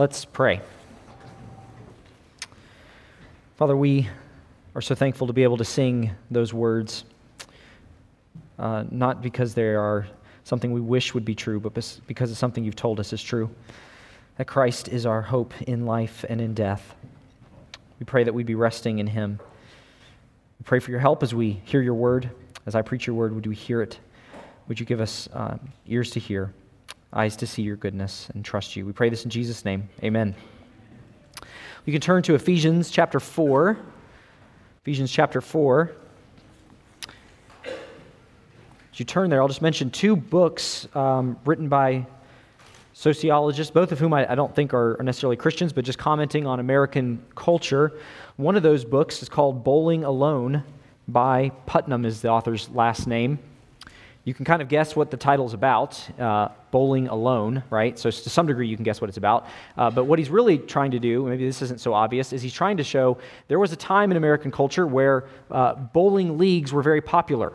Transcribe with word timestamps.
Let's 0.00 0.24
pray. 0.24 0.62
Father, 3.56 3.76
we 3.76 4.08
are 4.74 4.80
so 4.80 4.94
thankful 4.94 5.26
to 5.26 5.34
be 5.34 5.42
able 5.42 5.58
to 5.58 5.64
sing 5.66 6.12
those 6.30 6.54
words, 6.54 7.04
uh, 8.58 8.84
not 8.90 9.20
because 9.20 9.52
they 9.52 9.74
are 9.74 10.06
something 10.44 10.72
we 10.72 10.80
wish 10.80 11.12
would 11.12 11.26
be 11.26 11.34
true, 11.34 11.60
but 11.60 11.74
because 12.06 12.30
it's 12.30 12.40
something 12.40 12.64
you've 12.64 12.76
told 12.76 12.98
us 12.98 13.12
is 13.12 13.22
true 13.22 13.50
that 14.38 14.46
Christ 14.46 14.88
is 14.88 15.04
our 15.04 15.20
hope 15.20 15.52
in 15.68 15.84
life 15.84 16.24
and 16.30 16.40
in 16.40 16.54
death. 16.54 16.94
We 17.98 18.06
pray 18.06 18.24
that 18.24 18.32
we'd 18.32 18.46
be 18.46 18.54
resting 18.54 19.00
in 19.00 19.06
Him. 19.06 19.38
We 20.58 20.64
pray 20.64 20.78
for 20.78 20.92
your 20.92 21.00
help 21.00 21.22
as 21.22 21.34
we 21.34 21.60
hear 21.66 21.82
your 21.82 21.92
word. 21.92 22.30
As 22.64 22.74
I 22.74 22.80
preach 22.80 23.06
your 23.06 23.16
word, 23.16 23.34
would 23.34 23.46
we 23.46 23.54
hear 23.54 23.82
it? 23.82 23.98
Would 24.66 24.80
you 24.80 24.86
give 24.86 25.02
us 25.02 25.28
uh, 25.34 25.58
ears 25.86 26.10
to 26.12 26.20
hear, 26.20 26.54
eyes 27.12 27.36
to 27.36 27.46
see 27.46 27.62
your 27.62 27.76
goodness, 27.76 28.28
and 28.34 28.44
trust 28.44 28.76
you? 28.76 28.86
We 28.86 28.92
pray 28.92 29.08
this 29.08 29.24
in 29.24 29.30
Jesus' 29.30 29.64
name. 29.64 29.88
Amen. 30.02 30.34
You 31.86 31.92
can 31.92 32.00
turn 32.00 32.22
to 32.24 32.34
Ephesians 32.34 32.90
chapter 32.90 33.18
4. 33.18 33.76
Ephesians 34.82 35.10
chapter 35.10 35.40
4. 35.40 35.92
As 37.64 38.98
you 38.98 39.04
turn 39.04 39.30
there, 39.30 39.40
I'll 39.40 39.48
just 39.48 39.62
mention 39.62 39.90
two 39.90 40.14
books 40.14 40.88
um, 40.94 41.38
written 41.44 41.68
by 41.68 42.06
sociologists, 42.92 43.70
both 43.72 43.92
of 43.92 43.98
whom 43.98 44.12
I, 44.12 44.30
I 44.30 44.34
don't 44.34 44.54
think 44.54 44.74
are, 44.74 45.00
are, 45.00 45.02
necessarily 45.02 45.36
Christians, 45.36 45.72
but 45.72 45.84
just 45.84 45.98
commenting 45.98 46.46
on 46.46 46.60
American 46.60 47.22
culture. 47.34 47.92
One 48.36 48.56
of 48.56 48.62
those 48.62 48.84
books 48.84 49.22
is 49.22 49.28
called 49.28 49.64
Bowling 49.64 50.04
Alone 50.04 50.62
by 51.08 51.50
Putnam, 51.66 52.04
is 52.04 52.20
the 52.20 52.28
author's 52.28 52.68
last 52.68 53.06
name. 53.06 53.38
You 54.24 54.34
can 54.34 54.44
kind 54.44 54.60
of 54.60 54.68
guess 54.68 54.94
what 54.94 55.10
the 55.10 55.16
title's 55.16 55.54
about 55.54 56.20
uh, 56.20 56.48
Bowling 56.70 57.08
Alone, 57.08 57.62
right? 57.70 57.98
So, 57.98 58.10
to 58.10 58.30
some 58.30 58.46
degree, 58.46 58.68
you 58.68 58.76
can 58.76 58.84
guess 58.84 59.00
what 59.00 59.08
it's 59.08 59.18
about. 59.18 59.46
Uh, 59.76 59.90
but 59.90 60.04
what 60.04 60.18
he's 60.18 60.30
really 60.30 60.58
trying 60.58 60.90
to 60.92 60.98
do, 60.98 61.26
maybe 61.26 61.46
this 61.46 61.62
isn't 61.62 61.80
so 61.80 61.94
obvious, 61.94 62.32
is 62.32 62.42
he's 62.42 62.52
trying 62.52 62.76
to 62.76 62.84
show 62.84 63.18
there 63.48 63.58
was 63.58 63.72
a 63.72 63.76
time 63.76 64.10
in 64.10 64.16
American 64.16 64.50
culture 64.50 64.86
where 64.86 65.24
uh, 65.50 65.74
bowling 65.74 66.38
leagues 66.38 66.72
were 66.72 66.82
very 66.82 67.00
popular 67.00 67.52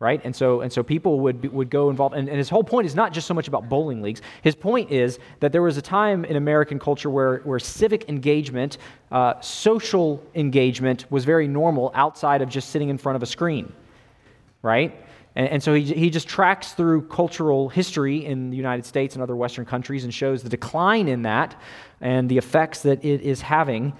right? 0.00 0.20
And 0.24 0.34
so, 0.34 0.60
and 0.60 0.72
so 0.72 0.82
people 0.82 1.20
would, 1.20 1.50
would 1.52 1.70
go 1.70 1.88
involved. 1.88 2.14
And, 2.14 2.28
and, 2.28 2.36
his 2.36 2.48
whole 2.48 2.64
point 2.64 2.86
is 2.86 2.94
not 2.94 3.12
just 3.12 3.26
so 3.26 3.32
much 3.32 3.48
about 3.48 3.68
bowling 3.68 4.02
leagues. 4.02 4.20
His 4.42 4.54
point 4.54 4.90
is 4.90 5.18
that 5.40 5.52
there 5.52 5.62
was 5.62 5.76
a 5.76 5.82
time 5.82 6.24
in 6.24 6.36
American 6.36 6.78
culture 6.78 7.08
where, 7.08 7.38
where 7.38 7.58
civic 7.58 8.08
engagement, 8.08 8.78
uh, 9.12 9.40
social 9.40 10.22
engagement 10.34 11.10
was 11.10 11.24
very 11.24 11.46
normal 11.46 11.92
outside 11.94 12.42
of 12.42 12.48
just 12.48 12.70
sitting 12.70 12.88
in 12.88 12.98
front 12.98 13.16
of 13.16 13.22
a 13.22 13.26
screen, 13.26 13.72
right? 14.62 15.03
And, 15.34 15.48
and 15.48 15.62
so 15.62 15.74
he, 15.74 15.82
he 15.84 16.10
just 16.10 16.28
tracks 16.28 16.72
through 16.72 17.08
cultural 17.08 17.68
history 17.68 18.24
in 18.24 18.50
the 18.50 18.56
United 18.56 18.86
States 18.86 19.14
and 19.14 19.22
other 19.22 19.36
Western 19.36 19.64
countries 19.64 20.04
and 20.04 20.12
shows 20.12 20.42
the 20.42 20.48
decline 20.48 21.08
in 21.08 21.22
that 21.22 21.60
and 22.00 22.28
the 22.28 22.38
effects 22.38 22.82
that 22.82 23.04
it 23.04 23.20
is 23.22 23.40
having. 23.40 23.92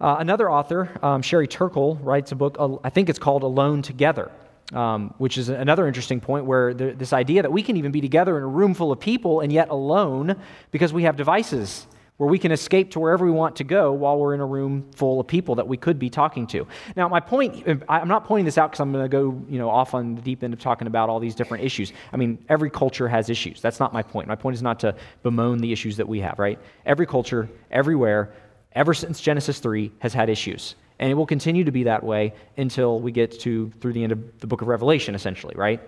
Uh, 0.00 0.16
another 0.18 0.50
author, 0.50 0.90
um, 1.02 1.22
Sherry 1.22 1.46
Turkle, 1.46 1.96
writes 1.96 2.32
a 2.32 2.34
book, 2.34 2.56
I 2.82 2.90
think 2.90 3.08
it's 3.08 3.18
called 3.18 3.42
Alone 3.42 3.82
Together 3.82 4.30
um, 4.72 5.14
which 5.18 5.36
is 5.38 5.48
another 5.48 5.86
interesting 5.86 6.20
point 6.20 6.46
where 6.46 6.72
the, 6.72 6.92
this 6.92 7.12
idea 7.12 7.42
that 7.42 7.52
we 7.52 7.62
can 7.62 7.76
even 7.76 7.92
be 7.92 8.00
together 8.00 8.36
in 8.36 8.42
a 8.42 8.48
room 8.48 8.74
full 8.74 8.90
of 8.90 9.00
people 9.00 9.40
and 9.40 9.52
yet 9.52 9.68
alone 9.68 10.36
because 10.70 10.92
we 10.92 11.02
have 11.02 11.16
devices 11.16 11.86
where 12.22 12.30
we 12.30 12.38
can 12.38 12.52
escape 12.52 12.92
to 12.92 13.00
wherever 13.00 13.24
we 13.24 13.32
want 13.32 13.56
to 13.56 13.64
go 13.64 13.90
while 13.90 14.16
we're 14.16 14.32
in 14.32 14.38
a 14.38 14.46
room 14.46 14.88
full 14.94 15.18
of 15.18 15.26
people 15.26 15.56
that 15.56 15.66
we 15.66 15.76
could 15.76 15.98
be 15.98 16.08
talking 16.08 16.46
to. 16.46 16.64
Now, 16.94 17.08
my 17.08 17.18
point, 17.18 17.66
I'm 17.88 18.06
not 18.06 18.26
pointing 18.26 18.44
this 18.44 18.56
out 18.56 18.70
because 18.70 18.78
I'm 18.78 18.92
going 18.92 19.02
to 19.02 19.08
go 19.08 19.44
you 19.48 19.58
know, 19.58 19.68
off 19.68 19.92
on 19.92 20.14
the 20.14 20.22
deep 20.22 20.44
end 20.44 20.54
of 20.54 20.60
talking 20.60 20.86
about 20.86 21.08
all 21.08 21.18
these 21.18 21.34
different 21.34 21.64
issues. 21.64 21.92
I 22.12 22.16
mean, 22.16 22.38
every 22.48 22.70
culture 22.70 23.08
has 23.08 23.28
issues. 23.28 23.60
That's 23.60 23.80
not 23.80 23.92
my 23.92 24.04
point. 24.04 24.28
My 24.28 24.36
point 24.36 24.54
is 24.54 24.62
not 24.62 24.78
to 24.78 24.94
bemoan 25.24 25.58
the 25.58 25.72
issues 25.72 25.96
that 25.96 26.06
we 26.06 26.20
have, 26.20 26.38
right? 26.38 26.60
Every 26.86 27.06
culture, 27.06 27.48
everywhere, 27.72 28.32
ever 28.70 28.94
since 28.94 29.20
Genesis 29.20 29.58
3, 29.58 29.90
has 29.98 30.14
had 30.14 30.30
issues. 30.30 30.76
And 31.00 31.10
it 31.10 31.14
will 31.14 31.26
continue 31.26 31.64
to 31.64 31.72
be 31.72 31.82
that 31.82 32.04
way 32.04 32.34
until 32.56 33.00
we 33.00 33.10
get 33.10 33.40
to 33.40 33.72
through 33.80 33.94
the 33.94 34.04
end 34.04 34.12
of 34.12 34.38
the 34.38 34.46
book 34.46 34.62
of 34.62 34.68
Revelation, 34.68 35.16
essentially, 35.16 35.56
right? 35.56 35.80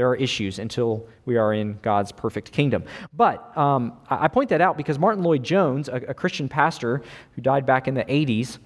There 0.00 0.08
are 0.08 0.16
issues 0.16 0.58
until 0.58 1.06
we 1.26 1.36
are 1.36 1.52
in 1.52 1.78
God's 1.82 2.10
perfect 2.10 2.52
kingdom. 2.52 2.84
But 3.12 3.54
um, 3.54 3.98
I 4.08 4.28
point 4.28 4.48
that 4.48 4.62
out 4.62 4.78
because 4.78 4.98
Martyn 4.98 5.22
Lloyd-Jones, 5.22 5.90
a, 5.90 5.96
a, 5.96 6.14
Christian 6.14 6.48
pastor 6.48 7.02
who 7.34 7.42
died 7.42 7.66
back 7.66 7.86
in 7.86 7.92
the 7.92 8.04
80s, 8.06 8.56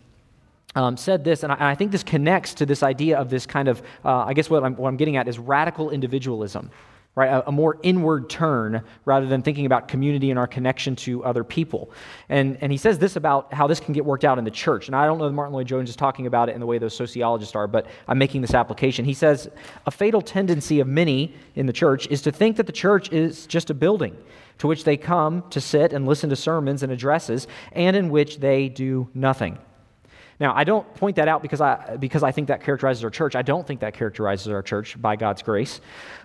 um, 0.76 0.96
said 0.96 1.24
this, 1.24 1.42
and 1.42 1.50
I, 1.50 1.56
and 1.56 1.64
I, 1.64 1.74
think 1.74 1.90
this 1.90 2.04
connects 2.04 2.54
to 2.54 2.66
this 2.66 2.84
idea 2.84 3.18
of 3.18 3.30
this 3.30 3.46
kind 3.46 3.66
of, 3.66 3.82
uh, 4.04 4.18
I 4.18 4.32
guess 4.32 4.48
what 4.48 4.62
I'm, 4.62 4.76
what 4.76 4.86
I'm 4.86 4.96
getting 4.96 5.16
at 5.16 5.26
is 5.26 5.40
radical 5.40 5.90
individualism 5.90 6.70
right? 7.16 7.30
A, 7.30 7.48
a, 7.48 7.52
more 7.52 7.78
inward 7.82 8.28
turn 8.28 8.82
rather 9.04 9.26
than 9.26 9.42
thinking 9.42 9.66
about 9.66 9.86
community 9.86 10.30
and 10.30 10.38
our 10.38 10.46
connection 10.46 10.96
to 10.96 11.24
other 11.24 11.44
people. 11.44 11.90
And, 12.28 12.58
and 12.60 12.72
he 12.72 12.78
says 12.78 12.98
this 12.98 13.16
about 13.16 13.54
how 13.54 13.66
this 13.66 13.78
can 13.78 13.92
get 13.94 14.04
worked 14.04 14.24
out 14.24 14.38
in 14.38 14.44
the 14.44 14.50
church. 14.50 14.88
And 14.88 14.96
I 14.96 15.06
don't 15.06 15.18
know 15.18 15.26
that 15.26 15.32
Martyn 15.32 15.54
Lloyd-Jones 15.54 15.88
is 15.88 15.96
talking 15.96 16.26
about 16.26 16.48
it 16.48 16.54
in 16.54 16.60
the 16.60 16.66
way 16.66 16.78
those 16.78 16.96
sociologists 16.96 17.54
are, 17.54 17.68
but 17.68 17.86
I'm 18.08 18.18
making 18.18 18.40
this 18.40 18.54
application. 18.54 19.04
He 19.04 19.14
says 19.14 19.48
a 19.86 19.90
fatal 19.90 20.22
tendency 20.22 20.80
of 20.80 20.88
many 20.88 21.34
in 21.54 21.66
the 21.66 21.72
church 21.72 22.08
is 22.08 22.22
to 22.22 22.32
think 22.32 22.56
that 22.56 22.66
the 22.66 22.72
church 22.72 23.12
is 23.12 23.46
just 23.46 23.70
a 23.70 23.74
building 23.74 24.16
to 24.58 24.66
which 24.66 24.84
they 24.84 24.96
come 24.96 25.44
to 25.50 25.60
sit 25.60 25.92
and 25.92 26.06
listen 26.06 26.30
to 26.30 26.36
sermons 26.36 26.82
and 26.82 26.92
addresses, 26.92 27.46
and 27.72 27.96
in 27.96 28.08
which 28.08 28.38
they 28.38 28.68
do 28.68 29.08
nothing. 29.12 29.58
Now, 30.40 30.54
I 30.54 30.64
don't 30.64 30.92
point 30.94 31.16
that 31.16 31.28
out 31.28 31.42
because 31.42 31.60
I, 31.60 31.96
because 31.96 32.22
I 32.22 32.32
think 32.32 32.48
that 32.48 32.62
characterizes 32.62 33.04
our 33.04 33.10
church. 33.10 33.36
I 33.36 33.42
don't 33.42 33.66
think 33.66 33.80
that 33.80 33.94
characterizes 33.94 34.48
our 34.48 34.62
church 34.62 35.00
by 35.00 35.16
God's 35.16 35.42
grace. 35.42 35.80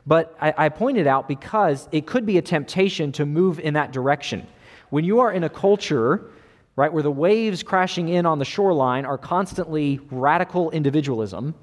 But 0.07 0.35
I, 0.41 0.53
I 0.57 0.69
point 0.69 0.97
it 0.97 1.05
out 1.05 1.27
because 1.27 1.87
it 1.91 2.07
could 2.07 2.25
be 2.25 2.37
a 2.37 2.41
temptation 2.41 3.11
to 3.13 3.25
move 3.25 3.59
in 3.59 3.75
that 3.75 3.91
direction. 3.91 4.47
When 4.89 5.05
you 5.05 5.19
are 5.19 5.31
in 5.31 5.43
a 5.43 5.49
culture, 5.49 6.31
right, 6.75 6.91
where 6.91 7.03
the 7.03 7.11
waves 7.11 7.61
crashing 7.61 8.09
in 8.09 8.25
on 8.25 8.39
the 8.39 8.45
shoreline 8.45 9.05
are 9.05 9.17
constantly 9.17 9.99
radical 10.09 10.71
individualism, 10.71 11.53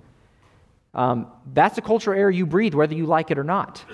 um, 0.94 1.26
that's 1.52 1.78
a 1.78 1.82
cultural 1.82 2.18
air 2.18 2.30
you 2.30 2.46
breathe, 2.46 2.74
whether 2.74 2.94
you 2.94 3.06
like 3.06 3.32
it 3.32 3.38
or 3.38 3.44
not. 3.44 3.84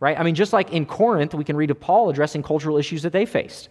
Right? 0.00 0.18
I 0.18 0.22
mean, 0.22 0.34
just 0.34 0.54
like 0.54 0.72
in 0.72 0.86
Corinth, 0.86 1.34
we 1.34 1.44
can 1.44 1.54
read 1.54 1.70
of 1.70 1.78
Paul 1.78 2.08
addressing 2.08 2.42
cultural 2.42 2.78
issues 2.78 3.02
that 3.02 3.12
they 3.12 3.26
faced 3.26 3.68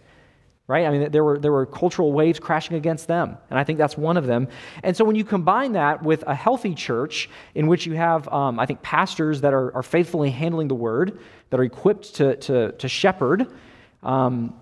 right? 0.70 0.86
I 0.86 0.92
mean, 0.92 1.12
there 1.12 1.24
were, 1.24 1.40
there 1.40 1.52
were 1.52 1.66
cultural 1.66 2.14
waves 2.14 2.40
crashing 2.40 2.78
against 2.78 3.08
them, 3.08 3.36
and 3.50 3.58
I 3.58 3.64
think 3.64 3.80
that's 3.80 3.98
one 3.98 4.18
of 4.18 4.28
them. 4.28 4.48
And 4.84 4.96
so 4.96 5.04
when 5.04 5.16
you 5.16 5.24
combine 5.24 5.72
that 5.72 6.04
with 6.04 6.24
a 6.28 6.36
healthy 6.36 6.76
church 6.76 7.28
in 7.56 7.66
which 7.66 7.88
you 7.88 7.94
have, 7.94 8.28
um, 8.28 8.60
I 8.60 8.68
think, 8.68 8.84
pastors 8.84 9.42
that 9.42 9.52
are, 9.52 9.76
are 9.76 9.82
faithfully 9.82 10.30
handling 10.30 10.68
the 10.68 10.76
word, 10.76 11.22
that 11.50 11.60
are 11.60 11.64
equipped 11.64 12.14
to, 12.18 12.36
to, 12.36 12.72
to 12.74 12.88
shepherd, 12.88 13.52
um, 14.04 14.60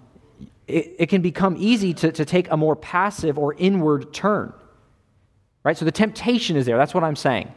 it, 0.66 0.96
it 0.98 1.06
can 1.08 1.22
become 1.22 1.58
easy 1.60 1.94
to, 1.96 2.10
to 2.14 2.24
take 2.24 2.50
a 2.52 2.56
more 2.56 2.78
passive 2.78 3.38
or 3.38 3.54
inward 3.56 4.14
turn, 4.14 4.54
right? 5.66 5.76
So 5.78 5.84
the 5.84 5.92
temptation 5.92 6.56
is 6.56 6.66
there. 6.66 6.78
That's 6.78 6.94
what 6.94 7.04
I'm 7.04 7.18
saying. 7.18 7.54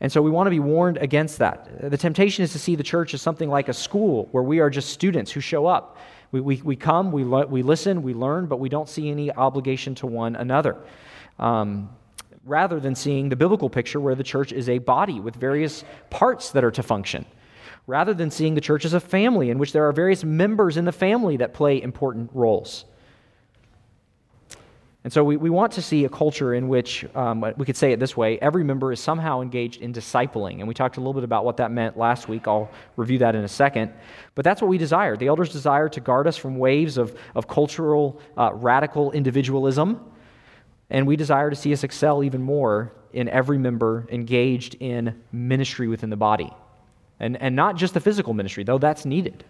And 0.00 0.10
so 0.10 0.20
we 0.20 0.30
want 0.30 0.48
to 0.48 0.50
be 0.50 0.58
warned 0.58 0.96
against 0.96 1.38
that. 1.38 1.88
The 1.88 1.96
temptation 1.96 2.42
is 2.42 2.50
to 2.50 2.58
see 2.58 2.74
the 2.74 2.82
church 2.82 3.14
as 3.14 3.22
something 3.22 3.48
like 3.48 3.68
a 3.68 3.72
school 3.72 4.28
where 4.32 4.42
we 4.42 4.58
are 4.58 4.70
just 4.70 4.90
students 4.90 5.30
who 5.30 5.40
show 5.40 5.66
up 5.66 5.98
we, 6.32 6.40
we, 6.40 6.60
we 6.62 6.76
come, 6.76 7.12
we, 7.12 7.24
le- 7.24 7.46
we 7.46 7.62
listen, 7.62 8.02
we 8.02 8.14
learn, 8.14 8.46
but 8.46 8.58
we 8.58 8.68
don't 8.68 8.88
see 8.88 9.10
any 9.10 9.30
obligation 9.30 9.94
to 9.96 10.06
one 10.06 10.36
another. 10.36 10.76
Um, 11.38 11.90
rather 12.44 12.78
than 12.80 12.94
seeing 12.94 13.28
the 13.28 13.36
biblical 13.36 13.68
picture 13.68 14.00
where 14.00 14.14
the 14.14 14.24
church 14.24 14.52
is 14.52 14.68
a 14.68 14.78
body 14.78 15.20
with 15.20 15.34
various 15.34 15.84
parts 16.10 16.52
that 16.52 16.64
are 16.64 16.70
to 16.70 16.82
function. 16.82 17.26
Rather 17.86 18.14
than 18.14 18.30
seeing 18.30 18.54
the 18.54 18.60
church 18.60 18.84
as 18.84 18.94
a 18.94 19.00
family 19.00 19.50
in 19.50 19.58
which 19.58 19.72
there 19.72 19.86
are 19.86 19.92
various 19.92 20.24
members 20.24 20.76
in 20.76 20.84
the 20.84 20.92
family 20.92 21.36
that 21.36 21.54
play 21.54 21.80
important 21.82 22.30
roles. 22.32 22.84
And 25.06 25.12
so 25.12 25.22
we, 25.22 25.36
we 25.36 25.50
want 25.50 25.70
to 25.74 25.82
see 25.82 26.04
a 26.04 26.08
culture 26.08 26.52
in 26.52 26.66
which, 26.66 27.06
um, 27.14 27.44
we 27.56 27.64
could 27.64 27.76
say 27.76 27.92
it 27.92 28.00
this 28.00 28.16
way 28.16 28.40
every 28.40 28.64
member 28.64 28.90
is 28.90 28.98
somehow 28.98 29.40
engaged 29.40 29.80
in 29.80 29.92
discipling. 29.92 30.58
And 30.58 30.66
we 30.66 30.74
talked 30.74 30.96
a 30.96 31.00
little 31.00 31.12
bit 31.12 31.22
about 31.22 31.44
what 31.44 31.58
that 31.58 31.70
meant 31.70 31.96
last 31.96 32.28
week. 32.28 32.48
I'll 32.48 32.68
review 32.96 33.18
that 33.18 33.36
in 33.36 33.44
a 33.44 33.48
second. 33.48 33.92
But 34.34 34.44
that's 34.44 34.60
what 34.60 34.66
we 34.66 34.78
desire. 34.78 35.16
The 35.16 35.28
elders 35.28 35.52
desire 35.52 35.88
to 35.90 36.00
guard 36.00 36.26
us 36.26 36.36
from 36.36 36.58
waves 36.58 36.98
of, 36.98 37.16
of 37.36 37.46
cultural, 37.46 38.20
uh, 38.36 38.50
radical 38.52 39.12
individualism. 39.12 40.00
And 40.90 41.06
we 41.06 41.14
desire 41.14 41.50
to 41.50 41.56
see 41.56 41.72
us 41.72 41.84
excel 41.84 42.24
even 42.24 42.42
more 42.42 42.92
in 43.12 43.28
every 43.28 43.58
member 43.58 44.08
engaged 44.10 44.74
in 44.80 45.22
ministry 45.30 45.86
within 45.86 46.10
the 46.10 46.16
body. 46.16 46.52
And, 47.20 47.40
and 47.40 47.54
not 47.54 47.76
just 47.76 47.94
the 47.94 48.00
physical 48.00 48.34
ministry, 48.34 48.64
though 48.64 48.78
that's 48.78 49.04
needed 49.04 49.44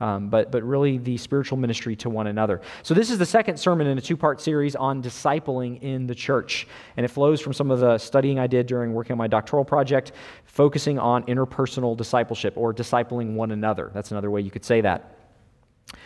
um, 0.00 0.28
but, 0.28 0.50
but 0.50 0.64
really 0.64 0.98
the 0.98 1.16
spiritual 1.16 1.56
ministry 1.58 1.94
to 1.96 2.10
one 2.10 2.26
another. 2.26 2.60
So, 2.82 2.92
this 2.92 3.08
is 3.08 3.18
the 3.18 3.26
second 3.26 3.56
sermon 3.56 3.86
in 3.86 3.98
a 3.98 4.00
two 4.00 4.16
part 4.16 4.40
series 4.40 4.74
on 4.74 5.00
discipling 5.00 5.80
in 5.80 6.08
the 6.08 6.14
church. 6.14 6.66
And 6.96 7.04
it 7.04 7.08
flows 7.08 7.40
from 7.40 7.52
some 7.52 7.70
of 7.70 7.78
the 7.78 7.98
studying 7.98 8.38
I 8.38 8.48
did 8.48 8.66
during 8.66 8.92
working 8.92 9.12
on 9.12 9.18
my 9.18 9.28
doctoral 9.28 9.64
project, 9.64 10.12
focusing 10.44 10.98
on 10.98 11.22
interpersonal 11.24 11.96
discipleship 11.96 12.54
or 12.56 12.74
discipling 12.74 13.34
one 13.34 13.52
another. 13.52 13.92
That's 13.94 14.10
another 14.10 14.30
way 14.30 14.40
you 14.40 14.50
could 14.50 14.64
say 14.64 14.80
that. 14.80 15.18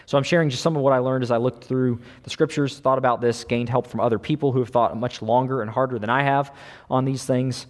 So, 0.04 0.18
I'm 0.18 0.24
sharing 0.24 0.50
just 0.50 0.62
some 0.62 0.76
of 0.76 0.82
what 0.82 0.92
I 0.92 0.98
learned 0.98 1.24
as 1.24 1.30
I 1.30 1.38
looked 1.38 1.64
through 1.64 1.98
the 2.22 2.30
scriptures, 2.30 2.78
thought 2.78 2.98
about 2.98 3.22
this, 3.22 3.44
gained 3.44 3.70
help 3.70 3.86
from 3.86 4.00
other 4.00 4.18
people 4.18 4.52
who 4.52 4.58
have 4.58 4.68
thought 4.68 4.94
much 4.94 5.22
longer 5.22 5.62
and 5.62 5.70
harder 5.70 5.98
than 5.98 6.10
I 6.10 6.22
have 6.22 6.54
on 6.90 7.06
these 7.06 7.24
things. 7.24 7.66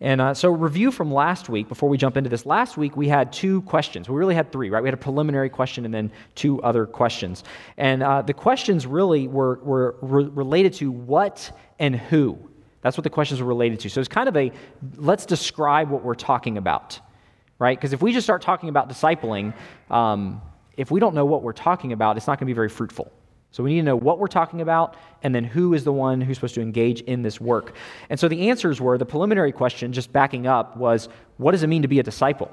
And 0.00 0.20
uh, 0.20 0.34
so, 0.34 0.50
review 0.50 0.90
from 0.90 1.12
last 1.12 1.48
week 1.48 1.68
before 1.68 1.88
we 1.88 1.96
jump 1.96 2.16
into 2.16 2.28
this. 2.28 2.44
Last 2.44 2.76
week 2.76 2.96
we 2.96 3.08
had 3.08 3.32
two 3.32 3.62
questions. 3.62 4.08
We 4.08 4.16
really 4.16 4.34
had 4.34 4.50
three, 4.50 4.68
right? 4.68 4.82
We 4.82 4.88
had 4.88 4.94
a 4.94 4.98
preliminary 4.98 5.48
question 5.48 5.84
and 5.84 5.94
then 5.94 6.10
two 6.34 6.60
other 6.62 6.84
questions. 6.84 7.44
And 7.76 8.02
uh, 8.02 8.22
the 8.22 8.34
questions 8.34 8.86
really 8.86 9.28
were, 9.28 9.60
were 9.62 9.96
re- 10.02 10.24
related 10.24 10.74
to 10.74 10.90
what 10.90 11.56
and 11.78 11.94
who. 11.94 12.38
That's 12.82 12.98
what 12.98 13.04
the 13.04 13.10
questions 13.10 13.40
were 13.40 13.46
related 13.46 13.80
to. 13.80 13.88
So, 13.88 14.00
it's 14.00 14.08
kind 14.08 14.28
of 14.28 14.36
a 14.36 14.50
let's 14.96 15.26
describe 15.26 15.90
what 15.90 16.02
we're 16.02 16.14
talking 16.14 16.58
about, 16.58 16.98
right? 17.60 17.78
Because 17.78 17.92
if 17.92 18.02
we 18.02 18.12
just 18.12 18.26
start 18.26 18.42
talking 18.42 18.68
about 18.68 18.88
discipling, 18.88 19.54
um, 19.90 20.42
if 20.76 20.90
we 20.90 20.98
don't 20.98 21.14
know 21.14 21.24
what 21.24 21.42
we're 21.42 21.52
talking 21.52 21.92
about, 21.92 22.16
it's 22.16 22.26
not 22.26 22.40
going 22.40 22.46
to 22.46 22.50
be 22.50 22.54
very 22.54 22.68
fruitful. 22.68 23.12
So 23.54 23.62
we 23.62 23.70
need 23.70 23.82
to 23.82 23.84
know 23.84 23.96
what 23.96 24.18
we're 24.18 24.26
talking 24.26 24.62
about 24.62 24.96
and 25.22 25.32
then 25.32 25.44
who 25.44 25.74
is 25.74 25.84
the 25.84 25.92
one 25.92 26.20
who's 26.20 26.38
supposed 26.38 26.56
to 26.56 26.60
engage 26.60 27.02
in 27.02 27.22
this 27.22 27.40
work. 27.40 27.76
And 28.10 28.18
so 28.18 28.26
the 28.26 28.48
answers 28.50 28.80
were 28.80 28.98
the 28.98 29.06
preliminary 29.06 29.52
question, 29.52 29.92
just 29.92 30.12
backing 30.12 30.48
up, 30.48 30.76
was 30.76 31.08
what 31.36 31.52
does 31.52 31.62
it 31.62 31.68
mean 31.68 31.82
to 31.82 31.86
be 31.86 32.00
a 32.00 32.02
disciple? 32.02 32.50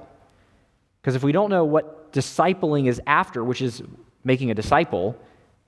Because 1.01 1.15
if 1.15 1.24
we 1.24 1.31
don't 1.31 1.50
know 1.50 1.65
what 1.65 2.13
discipling 2.13 2.88
is 2.88 3.01
after, 3.07 3.44
which 3.44 3.63
is 3.63 3.81
making 4.24 4.51
a 4.51 4.53
disciple, 4.53 5.18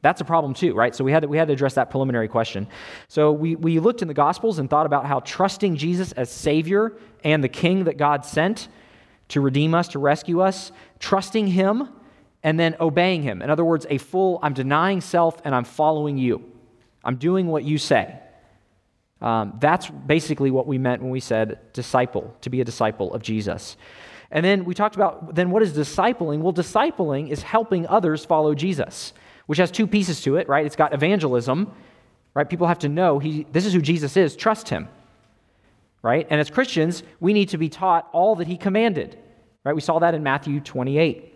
that's 0.04 0.22
a 0.22 0.24
problem 0.24 0.54
too, 0.54 0.76
right? 0.76 0.94
So 0.94 1.04
we 1.04 1.12
had 1.12 1.24
to, 1.24 1.28
we 1.28 1.38
had 1.38 1.48
to 1.48 1.54
address 1.56 1.74
that 1.74 1.90
preliminary 1.90 2.28
question. 2.28 2.68
So 3.08 3.32
we, 3.32 3.56
we 3.56 3.80
looked 3.80 4.04
in 4.04 4.08
the 4.08 4.14
Gospels 4.14 4.60
and 4.60 4.70
thought 4.70 4.86
about 4.86 5.08
how 5.08 5.22
trusting 5.22 5.78
Jesus 5.78 6.12
as 6.12 6.30
Savior 6.30 6.96
and 7.24 7.44
the 7.44 7.50
King 7.50 7.86
that 7.86 7.98
God 7.98 8.24
sent 8.24 8.68
to 9.30 9.42
redeem 9.42 9.74
us, 9.74 9.88
to 9.88 9.98
rescue 9.98 10.42
us, 10.42 10.72
trusting 11.00 11.48
Him 11.48 11.90
and 12.44 12.60
then 12.60 12.76
obeying 12.80 13.24
him. 13.24 13.42
In 13.42 13.50
other 13.50 13.64
words, 13.64 13.88
a 13.90 13.98
full, 13.98 14.40
I'm 14.44 14.54
denying 14.54 15.02
self 15.02 15.42
and 15.46 15.56
I'm 15.56 15.64
following 15.64 16.18
you. 16.18 16.44
I'm 17.04 17.16
doing 17.16 17.48
what 17.48 17.64
you 17.64 17.78
say. 17.78 18.20
Um, 19.22 19.58
that's 19.60 19.90
basically 19.90 20.52
what 20.52 20.68
we 20.68 20.78
meant 20.78 21.02
when 21.02 21.10
we 21.10 21.22
said 21.22 21.60
disciple, 21.72 22.36
to 22.42 22.50
be 22.50 22.60
a 22.60 22.66
disciple 22.66 23.14
of 23.14 23.22
Jesus. 23.22 23.78
And 24.30 24.46
then 24.46 24.66
we 24.66 24.74
talked 24.74 24.96
about 24.96 25.36
then 25.36 25.50
what 25.50 25.64
is 25.64 25.74
discipling? 25.74 26.40
Well, 26.40 26.54
discipling 26.54 27.30
is 27.30 27.42
helping 27.42 27.88
others 27.88 28.26
follow 28.26 28.54
Jesus, 28.54 29.14
which 29.46 29.60
has 29.60 29.72
two 29.72 29.88
pieces 29.88 30.22
to 30.22 30.36
it, 30.36 30.50
right? 30.50 30.66
It's 30.66 30.76
got 30.76 30.94
evangelism, 30.94 31.72
right? 32.34 32.50
People 32.50 32.68
have 32.68 32.80
to 32.80 32.90
know 32.90 33.20
he, 33.20 33.46
this 33.52 33.66
is 33.66 33.74
who 33.74 33.82
Jesus 33.82 34.18
is, 34.18 34.36
trust 34.36 34.68
him, 34.68 34.90
right? 36.02 36.28
And 36.30 36.42
as 36.42 36.50
Christians, 36.50 37.04
we 37.22 37.32
need 37.32 37.50
to 37.50 37.58
be 37.58 37.70
taught 37.70 38.10
all 38.12 38.36
that 38.36 38.48
he 38.48 38.58
commanded, 38.58 39.18
right? 39.64 39.74
We 39.74 39.82
saw 39.82 40.00
that 40.00 40.16
in 40.16 40.24
Matthew 40.24 40.60
28. 40.60 41.33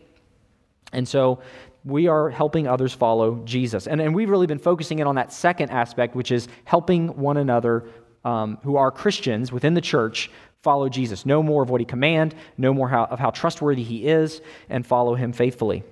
And 0.94 1.08
so 1.08 1.40
we 1.84 2.08
are 2.08 2.30
helping 2.30 2.68
others 2.68 2.94
follow 2.94 3.42
Jesus. 3.46 3.88
And, 3.88 4.02
and 4.02 4.14
we've 4.14 4.30
really 4.30 4.48
been 4.48 4.60
focusing 4.60 5.00
in 5.00 5.08
on 5.08 5.16
that 5.16 5.32
second 5.32 5.70
aspect, 5.70 6.16
which 6.16 6.32
is 6.32 6.48
helping 6.66 7.10
one 7.18 7.38
another 7.38 7.86
um, 8.26 8.58
who 8.64 8.76
are 8.76 8.92
Christians 8.92 9.52
within 9.52 9.74
the 9.74 9.82
church 9.82 10.30
follow 10.62 10.90
Jesus. 10.90 11.26
Know 11.26 11.42
more 11.42 11.64
of 11.64 11.70
what 11.70 11.80
he 11.80 11.86
command, 11.86 12.36
know 12.58 12.74
more 12.74 12.90
how, 12.90 13.06
of 13.06 13.20
how 13.20 13.30
trustworthy 13.30 13.84
he 13.84 14.08
is, 14.08 14.42
and 14.70 14.86
follow 14.86 15.16
him 15.16 15.32
faithfully. 15.32 15.84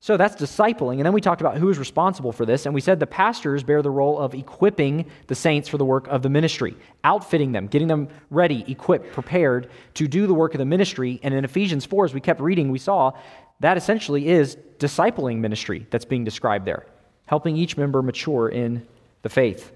So 0.00 0.18
that's 0.18 0.36
discipling. 0.36 0.96
And 0.96 1.06
then 1.06 1.14
we 1.14 1.22
talked 1.22 1.40
about 1.40 1.56
who 1.56 1.70
is 1.70 1.78
responsible 1.78 2.30
for 2.30 2.44
this. 2.44 2.66
And 2.66 2.74
we 2.74 2.82
said 2.82 3.00
the 3.00 3.06
pastors 3.06 3.62
bear 3.62 3.80
the 3.80 3.90
role 3.90 4.18
of 4.18 4.34
equipping 4.34 5.06
the 5.28 5.34
saints 5.34 5.66
for 5.66 5.78
the 5.78 5.84
work 5.84 6.06
of 6.08 6.20
the 6.20 6.28
ministry, 6.28 6.76
outfitting 7.04 7.52
them, 7.52 7.68
getting 7.68 7.88
them 7.88 8.08
ready, 8.28 8.70
equipped, 8.70 9.12
prepared 9.12 9.70
to 9.94 10.06
do 10.06 10.26
the 10.26 10.34
work 10.34 10.52
of 10.52 10.58
the 10.58 10.66
ministry. 10.66 11.20
And 11.22 11.32
in 11.32 11.42
Ephesians 11.42 11.86
4, 11.86 12.04
as 12.04 12.12
we 12.12 12.20
kept 12.20 12.40
reading, 12.40 12.70
we 12.70 12.78
saw 12.78 13.12
that 13.64 13.78
essentially 13.78 14.28
is 14.28 14.56
discipling 14.78 15.38
ministry 15.38 15.86
that's 15.90 16.04
being 16.04 16.22
described 16.22 16.66
there, 16.66 16.84
helping 17.24 17.56
each 17.56 17.78
member 17.78 18.02
mature 18.02 18.50
in 18.50 18.86
the 19.22 19.28
faith. 19.30 19.72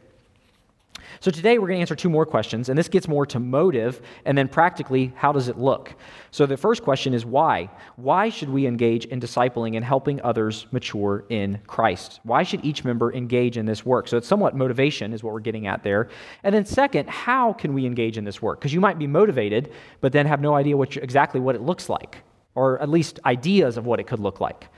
So 1.20 1.30
today 1.30 1.58
we're 1.58 1.68
going 1.68 1.78
to 1.78 1.80
answer 1.80 1.96
two 1.96 2.10
more 2.10 2.26
questions, 2.26 2.68
and 2.68 2.78
this 2.78 2.88
gets 2.88 3.08
more 3.08 3.24
to 3.26 3.40
motive 3.40 4.02
and 4.26 4.36
then 4.36 4.46
practically 4.46 5.12
how 5.16 5.32
does 5.32 5.48
it 5.48 5.56
look. 5.56 5.94
So 6.32 6.44
the 6.44 6.58
first 6.58 6.82
question 6.82 7.14
is 7.14 7.24
why? 7.24 7.70
Why 7.96 8.28
should 8.28 8.50
we 8.50 8.66
engage 8.66 9.06
in 9.06 9.20
discipling 9.20 9.74
and 9.74 9.84
helping 9.84 10.20
others 10.20 10.66
mature 10.70 11.24
in 11.30 11.58
Christ? 11.66 12.20
Why 12.24 12.42
should 12.42 12.62
each 12.66 12.84
member 12.84 13.10
engage 13.14 13.56
in 13.56 13.64
this 13.64 13.86
work? 13.86 14.06
So 14.06 14.18
it's 14.18 14.28
somewhat 14.28 14.54
motivation 14.54 15.14
is 15.14 15.22
what 15.22 15.32
we're 15.32 15.40
getting 15.40 15.66
at 15.66 15.82
there. 15.82 16.10
And 16.44 16.54
then 16.54 16.66
second, 16.66 17.08
how 17.08 17.54
can 17.54 17.72
we 17.72 17.86
engage 17.86 18.18
in 18.18 18.24
this 18.24 18.42
work? 18.42 18.60
Because 18.60 18.74
you 18.74 18.80
might 18.80 18.98
be 18.98 19.06
motivated, 19.06 19.72
but 20.02 20.12
then 20.12 20.26
have 20.26 20.42
no 20.42 20.54
idea 20.54 20.76
what 20.76 20.94
exactly 20.98 21.40
what 21.40 21.54
it 21.54 21.62
looks 21.62 21.88
like 21.88 22.18
or 22.58 22.82
at 22.82 22.88
least 22.88 23.20
ideas 23.24 23.76
of 23.76 23.86
what 23.86 24.00
it 24.00 24.06
could 24.08 24.18
look 24.18 24.40
like. 24.40 24.68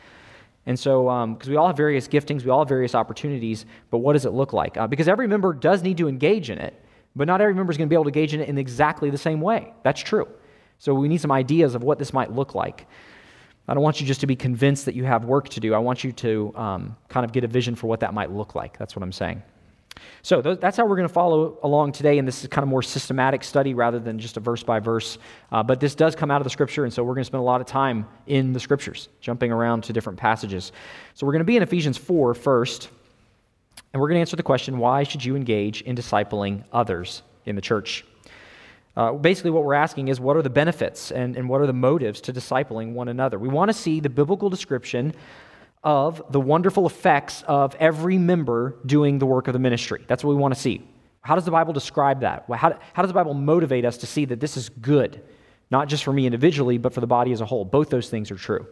And 0.66 0.78
so, 0.78 1.04
because 1.32 1.48
um, 1.48 1.50
we 1.50 1.56
all 1.56 1.68
have 1.68 1.76
various 1.76 2.06
giftings, 2.06 2.44
we 2.44 2.50
all 2.50 2.60
have 2.60 2.68
various 2.68 2.94
opportunities, 2.94 3.64
but 3.90 3.98
what 3.98 4.12
does 4.12 4.26
it 4.26 4.32
look 4.32 4.52
like? 4.52 4.76
Uh, 4.76 4.86
because 4.86 5.08
every 5.08 5.26
member 5.26 5.54
does 5.54 5.82
need 5.82 5.96
to 5.96 6.06
engage 6.06 6.50
in 6.50 6.58
it, 6.58 6.74
but 7.16 7.26
not 7.26 7.40
every 7.40 7.54
member 7.54 7.70
is 7.70 7.78
going 7.78 7.88
to 7.88 7.90
be 7.90 7.96
able 7.96 8.04
to 8.04 8.08
engage 8.08 8.34
in 8.34 8.40
it 8.40 8.48
in 8.48 8.58
exactly 8.58 9.08
the 9.08 9.18
same 9.18 9.40
way. 9.40 9.72
That's 9.82 10.02
true. 10.02 10.28
So, 10.78 10.92
we 10.94 11.08
need 11.08 11.20
some 11.20 11.32
ideas 11.32 11.74
of 11.74 11.82
what 11.82 11.98
this 11.98 12.12
might 12.12 12.30
look 12.30 12.54
like. 12.54 12.86
I 13.66 13.74
don't 13.74 13.82
want 13.82 14.00
you 14.00 14.06
just 14.06 14.20
to 14.20 14.26
be 14.26 14.36
convinced 14.36 14.84
that 14.84 14.94
you 14.94 15.04
have 15.04 15.24
work 15.24 15.48
to 15.50 15.60
do. 15.60 15.72
I 15.72 15.78
want 15.78 16.04
you 16.04 16.12
to 16.12 16.52
um, 16.56 16.96
kind 17.08 17.24
of 17.24 17.32
get 17.32 17.44
a 17.44 17.48
vision 17.48 17.74
for 17.74 17.86
what 17.86 18.00
that 18.00 18.12
might 18.12 18.30
look 18.30 18.54
like. 18.54 18.76
That's 18.76 18.94
what 18.94 19.02
I'm 19.02 19.12
saying. 19.12 19.42
So 20.22 20.42
that's 20.42 20.76
how 20.76 20.84
we're 20.84 20.96
going 20.96 21.08
to 21.08 21.14
follow 21.14 21.58
along 21.62 21.92
today, 21.92 22.18
and 22.18 22.28
this 22.28 22.42
is 22.42 22.48
kind 22.48 22.62
of 22.62 22.68
more 22.68 22.82
systematic 22.82 23.42
study 23.42 23.72
rather 23.72 23.98
than 23.98 24.18
just 24.18 24.36
a 24.36 24.40
verse 24.40 24.62
by 24.62 24.78
verse. 24.78 25.18
Uh, 25.50 25.62
but 25.62 25.80
this 25.80 25.94
does 25.94 26.14
come 26.14 26.30
out 26.30 26.40
of 26.40 26.44
the 26.44 26.50
scripture, 26.50 26.84
and 26.84 26.92
so 26.92 27.02
we're 27.02 27.14
going 27.14 27.22
to 27.22 27.26
spend 27.26 27.40
a 27.40 27.44
lot 27.44 27.60
of 27.60 27.66
time 27.66 28.06
in 28.26 28.52
the 28.52 28.60
scriptures, 28.60 29.08
jumping 29.20 29.50
around 29.50 29.84
to 29.84 29.92
different 29.92 30.18
passages. 30.18 30.72
So 31.14 31.26
we're 31.26 31.32
going 31.32 31.40
to 31.40 31.46
be 31.46 31.56
in 31.56 31.62
Ephesians 31.62 31.96
4 31.96 32.34
first, 32.34 32.90
and 33.92 34.00
we're 34.00 34.08
going 34.08 34.16
to 34.16 34.20
answer 34.20 34.36
the 34.36 34.42
question 34.42 34.78
why 34.78 35.04
should 35.04 35.24
you 35.24 35.36
engage 35.36 35.82
in 35.82 35.96
discipling 35.96 36.64
others 36.72 37.22
in 37.46 37.56
the 37.56 37.62
church? 37.62 38.04
Uh, 38.96 39.12
basically, 39.12 39.50
what 39.50 39.64
we're 39.64 39.74
asking 39.74 40.08
is 40.08 40.20
what 40.20 40.36
are 40.36 40.42
the 40.42 40.50
benefits 40.50 41.12
and, 41.12 41.36
and 41.36 41.48
what 41.48 41.60
are 41.60 41.66
the 41.66 41.72
motives 41.72 42.20
to 42.20 42.32
discipling 42.32 42.92
one 42.92 43.08
another? 43.08 43.38
We 43.38 43.48
want 43.48 43.70
to 43.70 43.72
see 43.72 44.00
the 44.00 44.10
biblical 44.10 44.50
description 44.50 45.14
of 45.82 46.22
the 46.30 46.40
wonderful 46.40 46.86
effects 46.86 47.42
of 47.46 47.74
every 47.76 48.18
member 48.18 48.76
doing 48.84 49.18
the 49.18 49.26
work 49.26 49.48
of 49.48 49.54
the 49.54 49.58
ministry. 49.58 50.04
That's 50.06 50.22
what 50.22 50.30
we 50.30 50.36
want 50.36 50.54
to 50.54 50.60
see. 50.60 50.86
How 51.22 51.34
does 51.34 51.44
the 51.44 51.50
Bible 51.50 51.72
describe 51.72 52.20
that? 52.20 52.44
How, 52.50 52.70
does 52.70 53.08
the 53.08 53.14
Bible 53.14 53.34
motivate 53.34 53.84
us 53.84 53.98
to 53.98 54.06
see 54.06 54.24
that 54.26 54.40
this 54.40 54.56
is 54.56 54.68
good, 54.68 55.22
not 55.70 55.88
just 55.88 56.04
for 56.04 56.12
me 56.12 56.26
individually, 56.26 56.78
but 56.78 56.92
for 56.92 57.00
the 57.00 57.06
body 57.06 57.32
as 57.32 57.40
a 57.40 57.46
whole? 57.46 57.64
Both 57.64 57.90
those 57.90 58.08
things 58.08 58.30
are 58.30 58.36
true. 58.36 58.66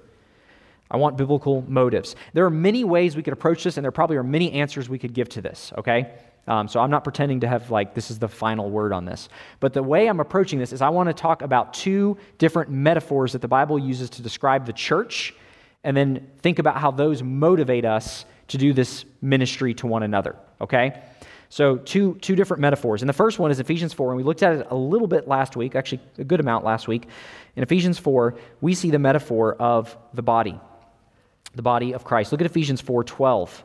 I 0.90 0.96
want 0.96 1.18
biblical 1.18 1.62
motives. 1.68 2.16
There 2.32 2.46
are 2.46 2.50
many 2.50 2.84
ways 2.84 3.16
we 3.16 3.22
could 3.22 3.34
approach 3.34 3.64
this, 3.64 3.76
and 3.76 3.84
there 3.84 3.92
probably 3.92 4.16
are 4.16 4.22
many 4.22 4.52
answers 4.52 4.88
we 4.88 4.98
could 4.98 5.12
give 5.12 5.28
to 5.30 5.42
this, 5.42 5.72
okay? 5.76 6.14
Um, 6.46 6.66
so 6.66 6.80
I'm 6.80 6.90
not 6.90 7.04
pretending 7.04 7.40
to 7.40 7.48
have, 7.48 7.70
like, 7.70 7.94
this 7.94 8.10
is 8.10 8.18
the 8.18 8.28
final 8.28 8.70
word 8.70 8.94
on 8.94 9.04
this. 9.04 9.28
But 9.60 9.74
the 9.74 9.82
way 9.82 10.06
I'm 10.06 10.20
approaching 10.20 10.58
this 10.58 10.72
is 10.72 10.80
I 10.80 10.88
want 10.88 11.10
to 11.10 11.12
talk 11.12 11.42
about 11.42 11.74
two 11.74 12.16
different 12.38 12.70
metaphors 12.70 13.32
that 13.32 13.42
the 13.42 13.48
Bible 13.48 13.78
uses 13.78 14.08
to 14.10 14.22
describe 14.22 14.64
the 14.64 14.72
church 14.72 15.34
and 15.88 15.96
then 15.96 16.28
think 16.42 16.58
about 16.58 16.76
how 16.76 16.90
those 16.90 17.22
motivate 17.22 17.86
us 17.86 18.26
to 18.48 18.58
do 18.58 18.74
this 18.74 19.06
ministry 19.22 19.72
to 19.72 19.86
one 19.86 20.02
another, 20.02 20.36
okay? 20.60 21.00
So, 21.48 21.78
two, 21.78 22.16
two 22.16 22.36
different 22.36 22.60
metaphors. 22.60 23.00
And 23.00 23.08
the 23.08 23.14
first 23.14 23.38
one 23.38 23.50
is 23.50 23.58
Ephesians 23.58 23.94
4, 23.94 24.10
and 24.10 24.18
we 24.18 24.22
looked 24.22 24.42
at 24.42 24.56
it 24.56 24.66
a 24.68 24.74
little 24.74 25.06
bit 25.06 25.26
last 25.26 25.56
week, 25.56 25.74
actually, 25.74 26.02
a 26.18 26.24
good 26.24 26.40
amount 26.40 26.62
last 26.62 26.88
week. 26.88 27.08
In 27.56 27.62
Ephesians 27.62 27.98
4, 27.98 28.36
we 28.60 28.74
see 28.74 28.90
the 28.90 28.98
metaphor 28.98 29.54
of 29.54 29.96
the 30.12 30.20
body, 30.20 30.60
the 31.54 31.62
body 31.62 31.94
of 31.94 32.04
Christ. 32.04 32.32
Look 32.32 32.42
at 32.42 32.46
Ephesians 32.46 32.82
4 32.82 33.02
12. 33.04 33.64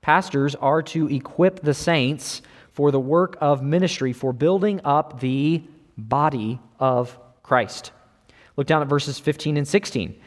Pastors 0.00 0.56
are 0.56 0.82
to 0.82 1.08
equip 1.08 1.60
the 1.60 1.72
saints 1.72 2.42
for 2.72 2.90
the 2.90 2.98
work 2.98 3.36
of 3.40 3.62
ministry, 3.62 4.12
for 4.12 4.32
building 4.32 4.80
up 4.82 5.20
the 5.20 5.62
body 5.96 6.58
of 6.80 7.16
Christ. 7.44 7.92
Look 8.56 8.66
down 8.66 8.82
at 8.82 8.88
verses 8.88 9.20
15 9.20 9.56
and 9.56 9.68
16. 9.68 10.20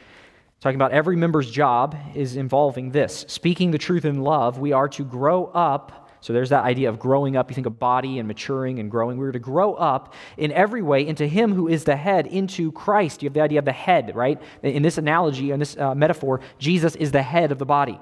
Talking 0.62 0.76
about 0.76 0.92
every 0.92 1.16
member's 1.16 1.52
job 1.52 1.96
is 2.16 2.36
involving 2.38 2.92
this. 2.92 3.26
Speaking 3.28 3.72
the 3.72 3.78
truth 3.78 4.06
in 4.06 4.22
love, 4.22 4.58
we 4.58 4.72
are 4.72 4.88
to 4.90 5.04
grow 5.04 5.46
up. 5.48 6.10
So 6.22 6.34
there's 6.34 6.50
that 6.50 6.64
idea 6.64 6.90
of 6.90 6.98
growing 6.98 7.38
up. 7.38 7.52
You 7.52 7.56
think 7.56 7.68
of 7.68 7.78
body 7.78 8.18
and 8.18 8.28
maturing 8.28 8.80
and 8.80 8.90
growing. 8.90 9.18
We're 9.20 9.32
to 9.32 9.38
grow 9.38 9.76
up 9.76 10.16
in 10.38 10.52
every 10.52 10.82
way 10.82 11.06
into 11.06 11.28
Him 11.28 11.54
who 11.54 11.68
is 11.68 11.84
the 11.84 11.96
head, 11.96 12.26
into 12.26 12.72
Christ. 12.72 13.22
You 13.22 13.28
have 13.28 13.36
the 13.36 13.42
idea 13.42 13.60
of 13.60 13.66
the 13.66 13.72
head, 13.72 14.16
right? 14.16 14.42
In 14.64 14.82
this 14.82 14.98
analogy, 14.98 15.52
in 15.52 15.60
this 15.60 15.78
uh, 15.78 15.94
metaphor, 15.94 16.42
Jesus 16.58 16.96
is 16.96 17.12
the 17.12 17.22
head 17.22 17.52
of 17.52 17.60
the 17.60 17.66
body. 17.66 18.00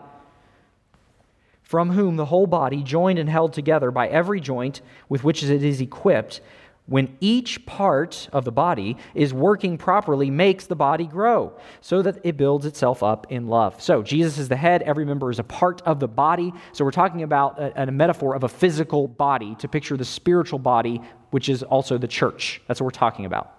From 1.64 1.90
whom 1.90 2.16
the 2.16 2.26
whole 2.26 2.48
body, 2.48 2.82
joined 2.82 3.20
and 3.20 3.30
held 3.30 3.52
together 3.52 3.92
by 3.92 4.08
every 4.08 4.40
joint 4.40 4.82
with 5.10 5.26
which 5.26 5.44
it 5.44 5.64
is 5.64 5.82
equipped, 5.82 6.40
when 6.86 7.16
each 7.22 7.66
part 7.66 8.28
of 8.34 8.44
the 8.44 8.52
body 8.52 8.98
is 9.16 9.34
working 9.34 9.78
properly, 9.78 10.30
makes 10.30 10.66
the 10.66 10.75
body 10.75 11.06
grow 11.06 11.58
so 11.80 12.02
that 12.02 12.18
it 12.24 12.36
builds 12.36 12.66
itself 12.66 13.02
up 13.02 13.25
in 13.32 13.48
love. 13.48 13.82
So, 13.82 14.04
Jesus 14.04 14.38
is 14.38 14.50
the 14.50 14.58
head, 14.58 14.82
every 14.82 15.06
member 15.06 15.32
is 15.32 15.40
a 15.40 15.44
part 15.46 15.82
of 15.84 16.00
the 16.00 16.10
body. 16.10 16.54
So, 16.74 16.84
we're 16.84 16.92
talking 16.92 17.24
about 17.24 17.58
a, 17.58 17.84
a 17.84 17.92
metaphor 17.92 18.36
of 18.36 18.44
a 18.44 18.50
physical 18.50 19.08
body 19.08 19.56
to 19.60 19.68
picture 19.68 19.96
the 19.96 20.06
spiritual 20.06 20.60
body, 20.60 21.02
which 21.32 21.48
is 21.48 21.63
also 21.63 21.98
the 21.98 22.08
church. 22.08 22.62
That's 22.68 22.82
what 22.82 22.86
we're 22.86 22.92
talking 22.92 23.25
about. 23.25 23.58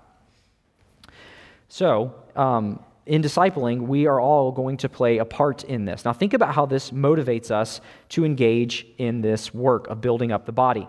So, 1.69 2.15
um, 2.37 2.79
in 3.07 3.23
discipling, 3.23 3.87
we 3.87 4.07
are 4.07 4.21
all 4.21 4.53
going 4.53 4.77
to 4.79 4.89
play 4.89 5.19
a 5.19 5.25
part 5.25 5.65
in 5.65 5.85
this. 5.85 6.05
Now, 6.05 6.13
think 6.13 6.35
about 6.35 6.55
how 6.55 6.67
this 6.67 6.91
motivates 6.91 7.51
us 7.51 7.81
to 8.11 8.25
engage 8.25 8.87
in 8.99 9.23
this 9.23 9.53
work 9.53 9.89
of 9.89 10.01
building 10.01 10.31
up 10.31 10.47
the 10.47 10.53
body. 10.53 10.89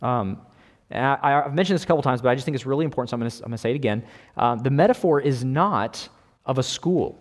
Um, 0.00 0.40
I, 0.90 1.30
have 1.44 1.54
mentioned 1.54 1.74
this 1.74 1.84
a 1.84 1.86
couple 1.86 2.02
times, 2.02 2.20
but 2.20 2.28
I 2.28 2.34
just 2.34 2.44
think 2.44 2.54
it's 2.54 2.66
really 2.66 2.84
important, 2.84 3.10
so 3.10 3.14
I'm 3.14 3.20
going 3.20 3.30
to, 3.30 3.58
say 3.58 3.70
it 3.70 3.76
again. 3.76 4.04
Uh, 4.36 4.54
the 4.56 4.70
metaphor 4.70 5.20
is 5.20 5.44
not 5.44 6.08
of 6.44 6.58
a 6.58 6.62
school. 6.62 7.18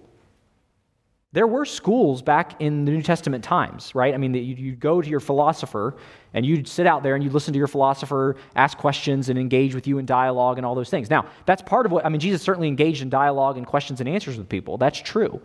There 1.32 1.48
were 1.48 1.66
schools 1.66 2.22
back 2.22 2.62
in 2.62 2.86
the 2.86 2.92
New 2.92 3.02
Testament 3.02 3.44
times, 3.44 3.96
right? 3.96 4.14
I 4.14 4.18
mean, 4.18 4.36
you'd 4.36 4.80
go 4.80 5.02
to 5.02 5.10
your 5.10 5.20
philosopher 5.20 5.96
and 6.36 6.46
you'd 6.46 6.68
sit 6.68 6.86
out 6.86 7.02
there 7.02 7.16
and 7.16 7.24
you'd 7.24 7.34
listen 7.34 7.54
to 7.54 7.58
your 7.58 7.68
philosopher 7.68 8.36
ask 8.56 8.78
questions 8.78 9.30
and 9.30 9.40
engage 9.40 9.74
with 9.74 9.88
you 9.88 9.98
in 9.98 10.06
dialogue 10.06 10.58
and 10.58 10.66
all 10.66 10.76
those 10.76 10.92
things. 10.92 11.10
Now, 11.10 11.26
that's 11.48 11.64
part 11.64 11.88
of 11.88 11.92
what, 11.92 12.06
I 12.06 12.10
mean, 12.10 12.20
Jesus 12.20 12.44
certainly 12.44 12.68
engaged 12.68 13.02
in 13.02 13.10
dialogue 13.10 13.58
and 13.58 13.66
questions 13.66 14.00
and 14.00 14.08
answers 14.08 14.38
with 14.38 14.48
people. 14.48 14.78
That's 14.78 15.00
true. 15.00 15.42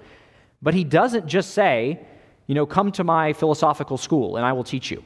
But 0.60 0.74
he 0.74 0.84
doesn't 0.84 1.26
just 1.26 1.52
say, 1.52 2.00
you 2.46 2.54
know, 2.54 2.66
come 2.66 2.92
to 2.92 3.04
my 3.04 3.32
philosophical 3.32 3.96
school 3.96 4.36
and 4.36 4.44
I 4.44 4.52
will 4.52 4.64
teach 4.64 4.90
you. 4.90 5.02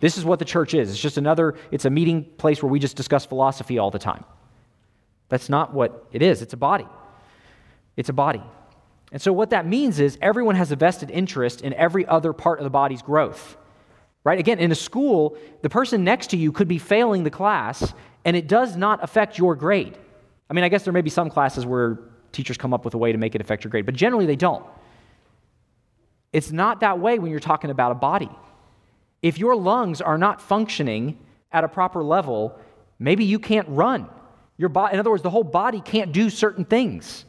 This 0.00 0.18
is 0.18 0.24
what 0.24 0.38
the 0.38 0.44
church 0.44 0.74
is. 0.74 0.90
It's 0.90 1.00
just 1.00 1.16
another, 1.16 1.54
it's 1.70 1.84
a 1.84 1.90
meeting 1.90 2.24
place 2.24 2.62
where 2.62 2.70
we 2.70 2.78
just 2.78 2.96
discuss 2.96 3.24
philosophy 3.24 3.78
all 3.78 3.90
the 3.90 3.98
time. 3.98 4.24
That's 5.28 5.48
not 5.48 5.72
what 5.72 6.06
it 6.12 6.22
is. 6.22 6.42
It's 6.42 6.52
a 6.52 6.58
body. 6.58 6.86
It's 7.96 8.08
a 8.08 8.12
body. 8.12 8.42
And 9.12 9.22
so, 9.22 9.32
what 9.32 9.50
that 9.50 9.66
means 9.66 10.00
is 10.00 10.18
everyone 10.20 10.56
has 10.56 10.72
a 10.72 10.76
vested 10.76 11.10
interest 11.10 11.62
in 11.62 11.72
every 11.74 12.06
other 12.06 12.32
part 12.32 12.58
of 12.58 12.64
the 12.64 12.70
body's 12.70 13.02
growth. 13.02 13.56
Right? 14.24 14.38
Again, 14.38 14.58
in 14.58 14.72
a 14.72 14.74
school, 14.74 15.38
the 15.62 15.70
person 15.70 16.02
next 16.02 16.30
to 16.30 16.36
you 16.36 16.50
could 16.50 16.66
be 16.66 16.78
failing 16.78 17.22
the 17.22 17.30
class, 17.30 17.94
and 18.24 18.36
it 18.36 18.48
does 18.48 18.76
not 18.76 19.02
affect 19.02 19.38
your 19.38 19.54
grade. 19.54 19.96
I 20.50 20.54
mean, 20.54 20.64
I 20.64 20.68
guess 20.68 20.82
there 20.82 20.92
may 20.92 21.00
be 21.00 21.10
some 21.10 21.30
classes 21.30 21.64
where 21.64 22.00
teachers 22.32 22.56
come 22.56 22.74
up 22.74 22.84
with 22.84 22.94
a 22.94 22.98
way 22.98 23.12
to 23.12 23.18
make 23.18 23.36
it 23.36 23.40
affect 23.40 23.62
your 23.62 23.70
grade, 23.70 23.86
but 23.86 23.94
generally 23.94 24.26
they 24.26 24.36
don't. 24.36 24.64
It's 26.32 26.50
not 26.50 26.80
that 26.80 26.98
way 26.98 27.18
when 27.18 27.30
you're 27.30 27.40
talking 27.40 27.70
about 27.70 27.92
a 27.92 27.94
body. 27.94 28.30
If 29.22 29.38
your 29.38 29.56
lungs 29.56 30.00
are 30.00 30.18
not 30.18 30.40
functioning 30.40 31.18
at 31.52 31.64
a 31.64 31.68
proper 31.68 32.02
level, 32.02 32.58
maybe 32.98 33.24
you 33.24 33.38
can't 33.38 33.68
run. 33.68 34.08
Your 34.58 34.68
body, 34.68 34.94
in 34.94 35.00
other 35.00 35.10
words, 35.10 35.22
the 35.22 35.30
whole 35.30 35.44
body 35.44 35.80
can't 35.80 36.12
do 36.12 36.30
certain 36.30 36.64
things. 36.64 37.24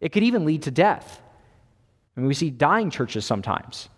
It 0.00 0.12
could 0.12 0.22
even 0.22 0.44
lead 0.44 0.62
to 0.62 0.70
death. 0.70 1.20
I 2.16 2.20
mean, 2.20 2.28
we 2.28 2.34
see 2.34 2.50
dying 2.50 2.90
churches 2.90 3.24
sometimes 3.24 3.88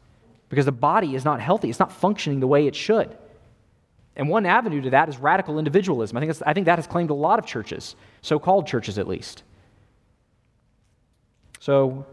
because 0.48 0.64
the 0.64 0.72
body 0.72 1.14
is 1.14 1.24
not 1.24 1.40
healthy, 1.40 1.68
it's 1.68 1.80
not 1.80 1.92
functioning 1.92 2.40
the 2.40 2.46
way 2.46 2.66
it 2.66 2.74
should. 2.74 3.16
And 4.14 4.30
one 4.30 4.46
avenue 4.46 4.80
to 4.82 4.90
that 4.90 5.08
is 5.08 5.18
radical 5.18 5.58
individualism. 5.58 6.16
I 6.16 6.20
think, 6.20 6.42
I 6.46 6.54
think 6.54 6.66
that 6.66 6.78
has 6.78 6.86
claimed 6.86 7.10
a 7.10 7.14
lot 7.14 7.38
of 7.38 7.44
churches, 7.44 7.96
so 8.22 8.38
called 8.38 8.66
churches 8.66 8.98
at 8.98 9.06
least. 9.06 9.42
So 11.60 12.06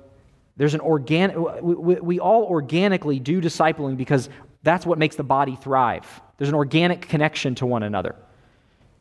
there's 0.57 0.73
an 0.73 0.81
organic, 0.81 1.37
we, 1.37 1.75
we, 1.75 1.95
we 1.95 2.19
all 2.19 2.43
organically 2.43 3.19
do 3.19 3.39
discipling 3.39 3.95
because 3.95 4.29
that's 4.63 4.85
what 4.85 4.97
makes 4.97 5.15
the 5.15 5.23
body 5.23 5.55
thrive. 5.55 6.21
There's 6.37 6.49
an 6.49 6.55
organic 6.55 7.01
connection 7.01 7.55
to 7.55 7.65
one 7.65 7.83
another 7.83 8.15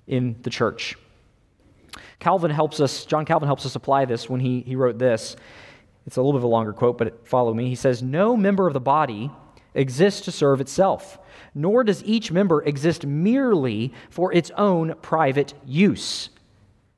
in 0.06 0.36
the 0.42 0.50
church. 0.50 0.96
Calvin 2.18 2.50
helps 2.50 2.80
us, 2.80 3.04
John 3.04 3.24
Calvin 3.24 3.46
helps 3.46 3.66
us 3.66 3.74
apply 3.74 4.04
this 4.04 4.28
when 4.28 4.40
he, 4.40 4.60
he 4.60 4.76
wrote 4.76 4.98
this. 4.98 5.36
It's 6.06 6.16
a 6.16 6.20
little 6.20 6.32
bit 6.32 6.38
of 6.38 6.44
a 6.44 6.48
longer 6.48 6.72
quote, 6.72 6.98
but 6.98 7.26
follow 7.26 7.54
me. 7.54 7.68
He 7.68 7.74
says, 7.74 8.02
No 8.02 8.36
member 8.36 8.66
of 8.66 8.74
the 8.74 8.80
body 8.80 9.30
exists 9.74 10.22
to 10.22 10.32
serve 10.32 10.60
itself, 10.60 11.18
nor 11.54 11.84
does 11.84 12.02
each 12.04 12.32
member 12.32 12.62
exist 12.62 13.06
merely 13.06 13.92
for 14.10 14.32
its 14.32 14.50
own 14.56 14.94
private 15.00 15.54
use. 15.64 16.30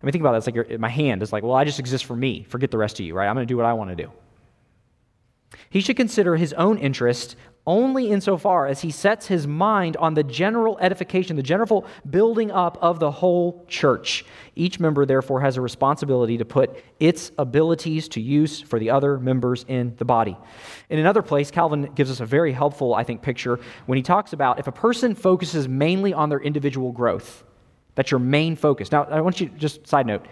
I 0.03 0.07
mean, 0.07 0.13
think 0.13 0.23
about 0.23 0.33
that. 0.33 0.39
It's 0.39 0.47
like 0.47 0.55
your, 0.55 0.79
my 0.79 0.89
hand 0.89 1.23
is 1.23 1.33
like, 1.33 1.43
well, 1.43 1.55
I 1.55 1.65
just 1.65 1.81
exist 1.81 2.05
for 2.05 2.17
me. 2.17 2.45
Forget 2.49 2.71
the 2.71 2.79
rest 2.79 3.01
of 3.01 3.07
you, 3.07 3.15
right? 3.15 3.27
I'm 3.27 3.35
going 3.35 3.47
to 3.47 3.51
do 3.51 3.57
what 3.57 3.67
I 3.67 3.73
want 3.73 3.91
to 3.91 3.97
do. 3.97 4.11
He 5.75 5.81
should 5.81 5.97
consider 5.97 6.37
his 6.37 6.53
own 6.53 6.79
interest 6.79 7.35
only 7.67 8.13
insofar 8.13 8.69
as 8.69 8.83
he 8.83 8.93
sets 8.93 9.27
his 9.27 9.45
mind 9.45 9.97
on 9.97 10.15
the 10.15 10.23
general 10.23 10.79
edification, 10.81 11.35
the 11.35 11.43
general 11.43 11.85
building 12.09 12.53
up 12.53 12.79
of 12.81 13.01
the 13.01 13.11
whole 13.11 13.65
church. 13.67 14.25
Each 14.55 14.79
member, 14.79 15.05
therefore, 15.05 15.41
has 15.41 15.57
a 15.57 15.61
responsibility 15.61 16.39
to 16.39 16.45
put 16.45 16.81
its 17.01 17.33
abilities 17.39 18.07
to 18.11 18.21
use 18.21 18.61
for 18.61 18.79
the 18.79 18.91
other 18.91 19.19
members 19.19 19.65
in 19.67 19.97
the 19.97 20.05
body. 20.05 20.37
In 20.91 21.01
another 21.01 21.23
place, 21.23 21.51
Calvin 21.51 21.91
gives 21.97 22.09
us 22.09 22.21
a 22.21 22.27
very 22.27 22.53
helpful, 22.53 22.95
I 22.95 23.03
think, 23.03 23.21
picture 23.21 23.59
when 23.87 23.97
he 23.97 24.03
talks 24.03 24.33
about 24.33 24.61
if 24.61 24.69
a 24.69 24.73
person 24.73 25.17
focuses 25.17 25.67
mainly 25.67 26.15
on 26.15 26.29
their 26.29 26.41
individual 26.41 26.93
growth, 26.93 27.43
that's 27.97 28.13
your 28.13 28.21
main 28.21 28.55
focus. 28.55 28.93
Now, 28.93 29.07
I 29.11 29.21
want 29.23 29.41
you, 29.41 29.49
to 29.49 29.59
just 29.59 29.89
side 29.89 30.07
note, 30.07 30.25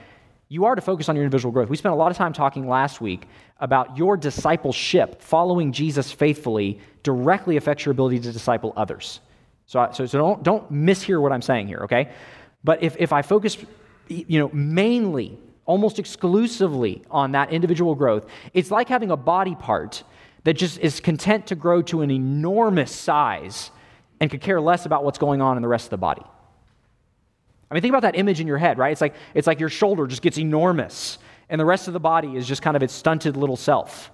you 0.52 0.66
are 0.66 0.75
to 0.75 0.82
focus 0.82 1.09
on 1.09 1.16
your 1.16 1.25
individual 1.25 1.50
growth. 1.50 1.71
We 1.71 1.78
spent 1.78 1.94
a 1.94 1.97
lot 1.97 2.11
of 2.11 2.18
time 2.18 2.35
talking 2.35 2.68
last 2.68 3.00
week 3.00 3.26
about 3.59 3.97
your 3.97 4.18
discipleship, 4.18 5.23
following 5.23 5.73
Jesus 5.73 6.12
faithfully, 6.12 6.78
directly 7.02 7.56
affects 7.56 7.87
your 7.87 7.92
ability 7.92 8.21
to 8.21 8.32
disciple 8.32 8.75
others. 8.76 9.21
So, 9.64 9.88
so, 9.94 10.04
so 10.04 10.18
don't, 10.18 10.42
don't 10.42 10.71
mishear 10.71 11.23
what 11.23 11.32
I'm 11.32 11.40
saying 11.40 11.68
here, 11.68 11.78
okay? 11.85 12.12
But 12.62 12.82
if, 12.82 12.97
if 12.99 13.14
I 13.14 13.23
focus, 13.23 13.56
you 14.09 14.38
know, 14.38 14.50
mainly, 14.52 15.38
almost 15.64 15.99
exclusively 15.99 17.02
on 17.11 17.32
that 17.32 17.50
individual 17.50 17.94
growth, 17.94 18.26
it's 18.52 18.71
like 18.71 18.90
having 18.90 19.11
a 19.11 19.16
body 19.16 19.54
part 19.54 20.04
that 20.44 20.52
just 20.52 20.78
is 20.80 21.00
content 21.00 21.47
to 21.47 21.54
grow 21.54 21.80
to 21.80 22.02
an 22.02 22.11
enormous 22.11 22.94
size 22.94 23.71
and 24.21 24.30
could 24.30 24.42
care 24.42 24.61
less 24.61 24.85
about 24.85 25.02
what's 25.02 25.18
going 25.18 25.40
on 25.40 25.56
in 25.56 25.62
the 25.62 25.68
rest 25.68 25.87
of 25.87 25.90
the 25.90 25.97
body. 25.97 26.23
I 27.73 27.75
mean, 27.75 27.81
think 27.81 27.93
about 27.93 28.02
that 28.02 28.19
image 28.19 28.38
in 28.38 28.47
your 28.47 28.59
head, 28.59 28.76
right? 28.76 28.93
It's 28.93 29.00
like, 29.00 29.14
it's 29.33 29.47
like 29.47 29.59
your 29.59 29.71
shoulder 29.71 30.07
just 30.07 30.21
gets 30.21 30.37
enormous, 30.37 31.17
and 31.49 31.59
the 31.59 31.64
rest 31.64 31.87
of 31.87 31.95
the 31.95 32.00
body 32.00 32.37
is 32.37 32.47
just 32.47 32.61
kind 32.61 32.76
of 32.76 32.83
its 32.83 32.93
stunted 32.93 33.35
little 33.35 33.57
self. 33.57 34.11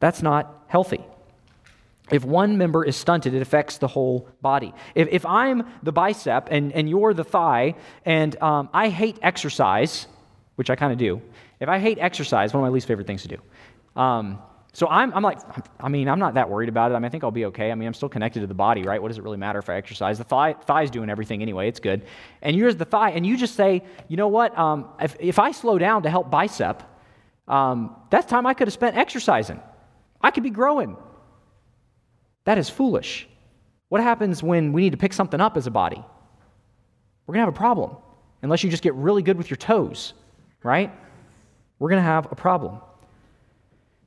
That's 0.00 0.22
not 0.22 0.64
healthy. 0.68 1.04
If 2.10 2.24
one 2.24 2.56
member 2.56 2.82
is 2.82 2.96
stunted, 2.96 3.34
it 3.34 3.42
affects 3.42 3.76
the 3.76 3.88
whole 3.88 4.26
body. 4.40 4.72
If, 4.94 5.08
if 5.10 5.26
I'm 5.26 5.64
the 5.82 5.92
bicep 5.92 6.48
and, 6.50 6.72
and 6.72 6.88
you're 6.88 7.12
the 7.12 7.24
thigh, 7.24 7.74
and 8.06 8.42
um, 8.42 8.70
I 8.72 8.88
hate 8.88 9.18
exercise, 9.20 10.06
which 10.54 10.70
I 10.70 10.76
kind 10.76 10.92
of 10.92 10.98
do, 10.98 11.20
if 11.60 11.68
I 11.68 11.78
hate 11.78 11.98
exercise, 12.00 12.54
one 12.54 12.64
of 12.64 12.70
my 12.70 12.72
least 12.72 12.88
favorite 12.88 13.06
things 13.06 13.20
to 13.22 13.28
do, 13.28 14.00
um, 14.00 14.38
so 14.74 14.88
I'm, 14.88 15.12
I'm 15.12 15.22
like, 15.22 15.38
I 15.80 15.88
mean, 15.90 16.08
I'm 16.08 16.18
not 16.18 16.34
that 16.34 16.48
worried 16.48 16.70
about 16.70 16.92
it. 16.92 16.94
I 16.94 16.98
mean, 16.98 17.04
I 17.04 17.08
think 17.10 17.24
I'll 17.24 17.30
be 17.30 17.44
okay. 17.46 17.70
I 17.70 17.74
mean, 17.74 17.86
I'm 17.86 17.92
still 17.92 18.08
connected 18.08 18.40
to 18.40 18.46
the 18.46 18.54
body, 18.54 18.82
right? 18.84 19.00
What 19.00 19.08
does 19.08 19.18
it 19.18 19.22
really 19.22 19.36
matter 19.36 19.58
if 19.58 19.68
I 19.68 19.76
exercise? 19.76 20.16
The 20.16 20.24
thigh, 20.24 20.54
thigh's 20.54 20.90
doing 20.90 21.10
everything 21.10 21.42
anyway. 21.42 21.68
It's 21.68 21.80
good. 21.80 22.06
And 22.40 22.56
you're 22.56 22.72
the 22.72 22.86
thigh, 22.86 23.10
and 23.10 23.26
you 23.26 23.36
just 23.36 23.54
say, 23.54 23.82
you 24.08 24.16
know 24.16 24.28
what? 24.28 24.56
Um, 24.58 24.88
if, 24.98 25.14
if 25.20 25.38
I 25.38 25.52
slow 25.52 25.76
down 25.76 26.04
to 26.04 26.10
help 26.10 26.30
bicep, 26.30 26.82
um, 27.48 27.96
that's 28.08 28.26
time 28.26 28.46
I 28.46 28.54
could 28.54 28.66
have 28.66 28.72
spent 28.72 28.96
exercising. 28.96 29.60
I 30.22 30.30
could 30.30 30.42
be 30.42 30.50
growing. 30.50 30.96
That 32.44 32.56
is 32.56 32.70
foolish. 32.70 33.28
What 33.90 34.00
happens 34.00 34.42
when 34.42 34.72
we 34.72 34.82
need 34.82 34.92
to 34.92 34.96
pick 34.96 35.12
something 35.12 35.40
up 35.40 35.58
as 35.58 35.66
a 35.66 35.70
body? 35.70 36.02
We're 37.26 37.34
going 37.34 37.42
to 37.42 37.46
have 37.46 37.54
a 37.54 37.58
problem 37.58 37.96
unless 38.40 38.64
you 38.64 38.70
just 38.70 38.82
get 38.82 38.94
really 38.94 39.22
good 39.22 39.36
with 39.36 39.50
your 39.50 39.58
toes, 39.58 40.14
right? 40.62 40.90
We're 41.78 41.90
going 41.90 42.00
to 42.00 42.08
have 42.08 42.32
a 42.32 42.34
problem. 42.34 42.80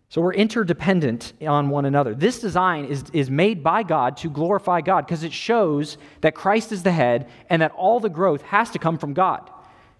So 0.09 0.21
we're 0.21 0.33
interdependent 0.33 1.33
on 1.45 1.69
one 1.69 1.85
another. 1.85 2.13
This 2.13 2.39
design 2.39 2.85
is, 2.85 3.03
is 3.11 3.29
made 3.29 3.63
by 3.63 3.83
God 3.83 4.17
to 4.17 4.29
glorify 4.29 4.81
God 4.81 5.05
because 5.05 5.23
it 5.23 5.33
shows 5.33 5.97
that 6.21 6.35
Christ 6.35 6.71
is 6.71 6.83
the 6.83 6.91
head 6.91 7.29
and 7.49 7.61
that 7.61 7.71
all 7.71 7.99
the 7.99 8.09
growth 8.09 8.41
has 8.43 8.69
to 8.71 8.79
come 8.79 8.97
from 8.97 9.13
God. 9.13 9.49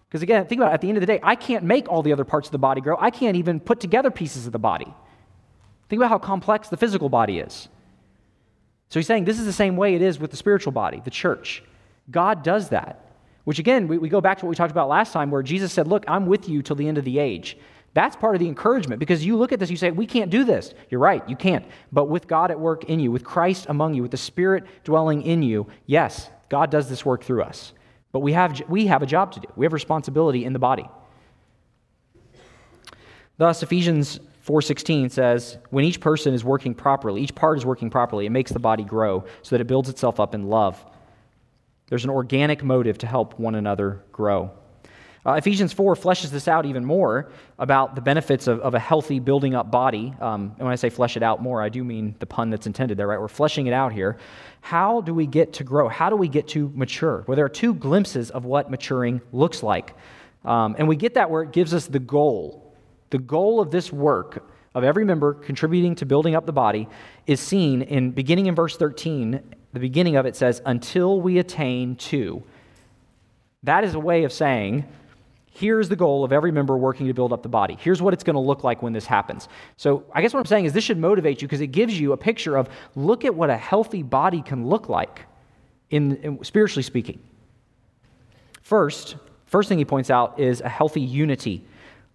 Because 0.07 0.21
again, 0.21 0.45
think 0.45 0.59
about 0.61 0.71
it, 0.71 0.75
at 0.75 0.81
the 0.81 0.87
end 0.87 0.97
of 0.97 1.01
the 1.01 1.07
day, 1.07 1.19
I 1.23 1.35
can't 1.35 1.63
make 1.63 1.89
all 1.89 2.03
the 2.03 2.13
other 2.13 2.23
parts 2.23 2.47
of 2.47 2.51
the 2.51 2.57
body 2.57 2.81
grow. 2.81 2.95
I 2.99 3.09
can't 3.09 3.35
even 3.35 3.59
put 3.59 3.79
together 3.79 4.11
pieces 4.11 4.45
of 4.45 4.53
the 4.53 4.59
body. 4.59 4.93
Think 5.89 5.99
about 5.99 6.09
how 6.09 6.19
complex 6.19 6.69
the 6.69 6.77
physical 6.77 7.09
body 7.09 7.39
is. 7.39 7.67
So 8.89 8.99
he's 8.99 9.07
saying 9.07 9.25
this 9.25 9.39
is 9.39 9.45
the 9.45 9.53
same 9.53 9.75
way 9.75 9.95
it 9.95 10.01
is 10.01 10.19
with 10.19 10.31
the 10.31 10.37
spiritual 10.37 10.71
body, 10.71 11.01
the 11.03 11.11
church. 11.11 11.63
God 12.09 12.43
does 12.43 12.69
that. 12.69 13.01
Which 13.43 13.59
again, 13.59 13.87
we, 13.87 13.97
we 13.97 14.09
go 14.09 14.21
back 14.21 14.39
to 14.39 14.45
what 14.45 14.49
we 14.49 14.55
talked 14.55 14.71
about 14.71 14.89
last 14.89 15.13
time, 15.13 15.29
where 15.31 15.43
Jesus 15.43 15.71
said, 15.71 15.87
Look, 15.87 16.03
I'm 16.07 16.25
with 16.25 16.49
you 16.49 16.61
till 16.61 16.75
the 16.75 16.87
end 16.87 16.97
of 16.97 17.05
the 17.05 17.19
age. 17.19 17.57
That's 17.95 18.17
part 18.17 18.35
of 18.35 18.41
the 18.41 18.47
encouragement 18.49 18.99
because 18.99 19.25
you 19.25 19.37
look 19.37 19.53
at 19.53 19.59
this, 19.59 19.71
you 19.71 19.77
say, 19.77 19.89
We 19.89 20.05
can't 20.05 20.29
do 20.29 20.43
this. 20.43 20.73
You're 20.89 20.99
right, 20.99 21.27
you 21.29 21.37
can't. 21.37 21.65
But 21.93 22.09
with 22.09 22.27
God 22.27 22.51
at 22.51 22.59
work 22.59 22.83
in 22.83 22.99
you, 22.99 23.09
with 23.09 23.23
Christ 23.23 23.67
among 23.69 23.93
you, 23.93 24.01
with 24.01 24.11
the 24.11 24.17
Spirit 24.17 24.65
dwelling 24.83 25.21
in 25.21 25.41
you, 25.41 25.67
yes, 25.85 26.29
God 26.49 26.69
does 26.69 26.89
this 26.89 27.05
work 27.05 27.23
through 27.23 27.43
us. 27.43 27.71
But 28.11 28.19
we 28.19 28.33
have, 28.33 28.61
we 28.67 28.87
have 28.87 29.01
a 29.01 29.05
job 29.05 29.31
to 29.31 29.39
do, 29.39 29.47
we 29.55 29.65
have 29.65 29.71
responsibility 29.71 30.43
in 30.43 30.51
the 30.51 30.59
body. 30.59 30.89
Thus, 33.37 33.63
Ephesians 33.63 34.19
4:16 34.45 35.09
says, 35.09 35.57
"When 35.69 35.85
each 35.85 36.01
person 36.01 36.33
is 36.33 36.43
working 36.43 36.73
properly, 36.73 37.21
each 37.21 37.33
part 37.33 37.57
is 37.57 37.65
working 37.65 37.89
properly, 37.89 38.25
it 38.25 38.29
makes 38.29 38.51
the 38.51 38.59
body 38.59 38.83
grow 38.83 39.23
so 39.41 39.55
that 39.55 39.61
it 39.61 39.67
builds 39.67 39.87
itself 39.87 40.19
up 40.19 40.35
in 40.35 40.49
love." 40.49 40.85
There's 41.87 42.03
an 42.03 42.09
organic 42.09 42.61
motive 42.61 42.97
to 42.99 43.07
help 43.07 43.39
one 43.39 43.55
another 43.55 44.01
grow. 44.11 44.51
Uh, 45.25 45.33
Ephesians 45.33 45.73
4 45.73 45.95
fleshes 45.95 46.29
this 46.29 46.47
out 46.47 46.67
even 46.67 46.85
more 46.85 47.31
about 47.57 47.95
the 47.95 48.01
benefits 48.01 48.45
of, 48.45 48.59
of 48.59 48.75
a 48.75 48.79
healthy 48.79 49.19
building 49.19 49.55
up 49.55 49.71
body. 49.71 50.13
Um, 50.21 50.53
and 50.57 50.59
when 50.59 50.71
I 50.71 50.75
say 50.75 50.89
flesh 50.89 51.17
it 51.17 51.23
out 51.23 51.41
more, 51.41 51.63
I 51.63 51.69
do 51.69 51.83
mean 51.83 52.15
the 52.19 52.27
pun 52.27 52.51
that's 52.51 52.67
intended 52.67 52.97
there, 52.97 53.07
right? 53.07 53.19
We're 53.19 53.27
fleshing 53.27 53.65
it 53.65 53.73
out 53.73 53.91
here. 53.91 54.17
How 54.61 55.01
do 55.01 55.15
we 55.15 55.25
get 55.25 55.53
to 55.53 55.63
grow? 55.63 55.87
How 55.89 56.11
do 56.11 56.15
we 56.15 56.27
get 56.27 56.47
to 56.49 56.71
mature? 56.75 57.23
Well, 57.27 57.35
there 57.35 57.45
are 57.45 57.49
two 57.49 57.73
glimpses 57.73 58.29
of 58.29 58.45
what 58.45 58.69
maturing 58.69 59.19
looks 59.31 59.63
like. 59.63 59.95
Um, 60.43 60.75
and 60.77 60.87
we 60.87 60.95
get 60.95 61.15
that 61.15 61.31
where 61.31 61.41
it 61.41 61.51
gives 61.51 61.73
us 61.73 61.87
the 61.87 61.99
goal. 61.99 62.75
The 63.09 63.17
goal 63.17 63.59
of 63.59 63.71
this 63.71 63.91
work 63.91 64.47
of 64.75 64.83
every 64.83 65.05
member 65.05 65.33
contributing 65.33 65.95
to 65.95 66.05
building 66.05 66.35
up 66.35 66.45
the 66.45 66.53
body 66.53 66.87
is 67.25 67.39
seen 67.39 67.81
in 67.81 68.11
beginning 68.11 68.45
in 68.45 68.53
verse 68.53 68.77
13. 68.77 69.41
The 69.73 69.79
beginning 69.79 70.17
of 70.17 70.27
it 70.27 70.35
says, 70.35 70.61
until 70.65 71.19
we 71.19 71.39
attain 71.39 71.95
to. 71.95 72.43
That 73.63 73.83
is 73.83 73.95
a 73.95 73.99
way 73.99 74.23
of 74.25 74.31
saying, 74.31 74.85
here's 75.55 75.87
the 75.87 75.95
goal 75.95 76.25
of 76.25 76.33
every 76.33 76.51
member 76.51 76.77
working 76.77 77.07
to 77.07 77.13
build 77.13 77.31
up 77.31 77.41
the 77.41 77.49
body. 77.49 77.77
Here's 77.79 78.01
what 78.01 78.13
it's 78.13 78.23
going 78.23 78.33
to 78.33 78.41
look 78.41 78.65
like 78.65 78.83
when 78.83 78.91
this 78.91 79.05
happens. 79.05 79.47
So, 79.77 80.03
I 80.13 80.21
guess 80.21 80.33
what 80.33 80.41
I'm 80.41 80.45
saying 80.45 80.65
is 80.65 80.73
this 80.73 80.83
should 80.83 80.97
motivate 80.97 81.41
you 81.41 81.47
because 81.47 81.61
it 81.61 81.67
gives 81.67 81.97
you 81.97 82.11
a 82.11 82.17
picture 82.17 82.57
of 82.57 82.67
look 82.95 83.23
at 83.23 83.33
what 83.33 83.49
a 83.49 83.55
healthy 83.55 84.03
body 84.03 84.41
can 84.41 84.67
look 84.67 84.89
like, 84.89 85.21
in, 85.89 86.17
in 86.17 86.43
spiritually 86.43 86.83
speaking. 86.83 87.19
First, 88.61 89.15
first 89.45 89.69
thing 89.69 89.77
he 89.77 89.85
points 89.85 90.09
out 90.09 90.39
is 90.39 90.59
a 90.59 90.67
healthy 90.67 91.01
unity. 91.01 91.63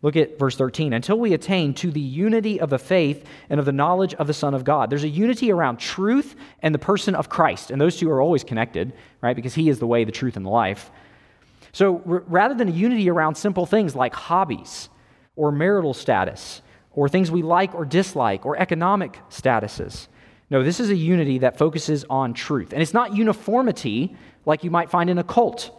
Look 0.02 0.16
at 0.16 0.38
verse 0.38 0.56
13. 0.56 0.92
Until 0.92 1.18
we 1.18 1.32
attain 1.32 1.72
to 1.74 1.90
the 1.90 2.00
unity 2.00 2.60
of 2.60 2.68
the 2.68 2.78
faith 2.78 3.26
and 3.48 3.58
of 3.58 3.64
the 3.64 3.72
knowledge 3.72 4.12
of 4.14 4.26
the 4.26 4.34
Son 4.34 4.52
of 4.52 4.64
God. 4.64 4.90
There's 4.90 5.04
a 5.04 5.08
unity 5.08 5.50
around 5.50 5.78
truth 5.78 6.36
and 6.62 6.74
the 6.74 6.78
person 6.78 7.14
of 7.14 7.30
Christ. 7.30 7.70
And 7.70 7.80
those 7.80 7.96
two 7.96 8.10
are 8.10 8.20
always 8.20 8.44
connected, 8.44 8.92
right? 9.22 9.36
Because 9.36 9.54
he 9.54 9.70
is 9.70 9.78
the 9.78 9.86
way, 9.86 10.04
the 10.04 10.12
truth, 10.12 10.36
and 10.36 10.44
the 10.44 10.50
life. 10.50 10.90
So 11.72 12.02
r- 12.06 12.24
rather 12.26 12.54
than 12.54 12.68
a 12.68 12.72
unity 12.72 13.08
around 13.10 13.36
simple 13.36 13.66
things 13.66 13.94
like 13.94 14.14
hobbies 14.14 14.88
or 15.36 15.52
marital 15.52 15.94
status 15.94 16.62
or 16.92 17.08
things 17.08 17.30
we 17.30 17.42
like 17.42 17.74
or 17.74 17.84
dislike 17.84 18.44
or 18.44 18.56
economic 18.56 19.20
statuses, 19.30 20.08
no, 20.50 20.64
this 20.64 20.80
is 20.80 20.90
a 20.90 20.96
unity 20.96 21.38
that 21.38 21.56
focuses 21.56 22.04
on 22.10 22.34
truth. 22.34 22.72
And 22.72 22.82
it's 22.82 22.94
not 22.94 23.14
uniformity 23.14 24.16
like 24.46 24.64
you 24.64 24.70
might 24.70 24.90
find 24.90 25.08
in 25.08 25.18
a 25.18 25.24
cult, 25.24 25.70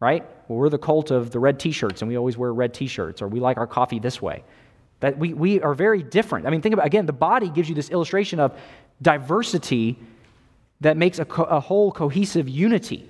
right? 0.00 0.24
Well, 0.48 0.58
we're 0.58 0.70
the 0.70 0.78
cult 0.78 1.10
of 1.10 1.30
the 1.30 1.38
red 1.38 1.60
t 1.60 1.70
shirts 1.70 2.00
and 2.00 2.08
we 2.08 2.16
always 2.16 2.38
wear 2.38 2.52
red 2.52 2.72
t 2.72 2.86
shirts, 2.86 3.20
or 3.20 3.28
we 3.28 3.40
like 3.40 3.58
our 3.58 3.66
coffee 3.66 3.98
this 3.98 4.22
way. 4.22 4.42
That 5.00 5.18
we, 5.18 5.34
we 5.34 5.60
are 5.60 5.74
very 5.74 6.02
different. 6.02 6.46
I 6.46 6.50
mean, 6.50 6.62
think 6.62 6.72
about 6.72 6.86
again, 6.86 7.06
the 7.06 7.12
body 7.12 7.50
gives 7.50 7.68
you 7.68 7.74
this 7.74 7.90
illustration 7.90 8.40
of 8.40 8.58
diversity 9.02 9.98
that 10.80 10.96
makes 10.96 11.18
a, 11.18 11.24
co- 11.24 11.44
a 11.44 11.60
whole 11.60 11.92
cohesive 11.92 12.48
unity. 12.48 13.08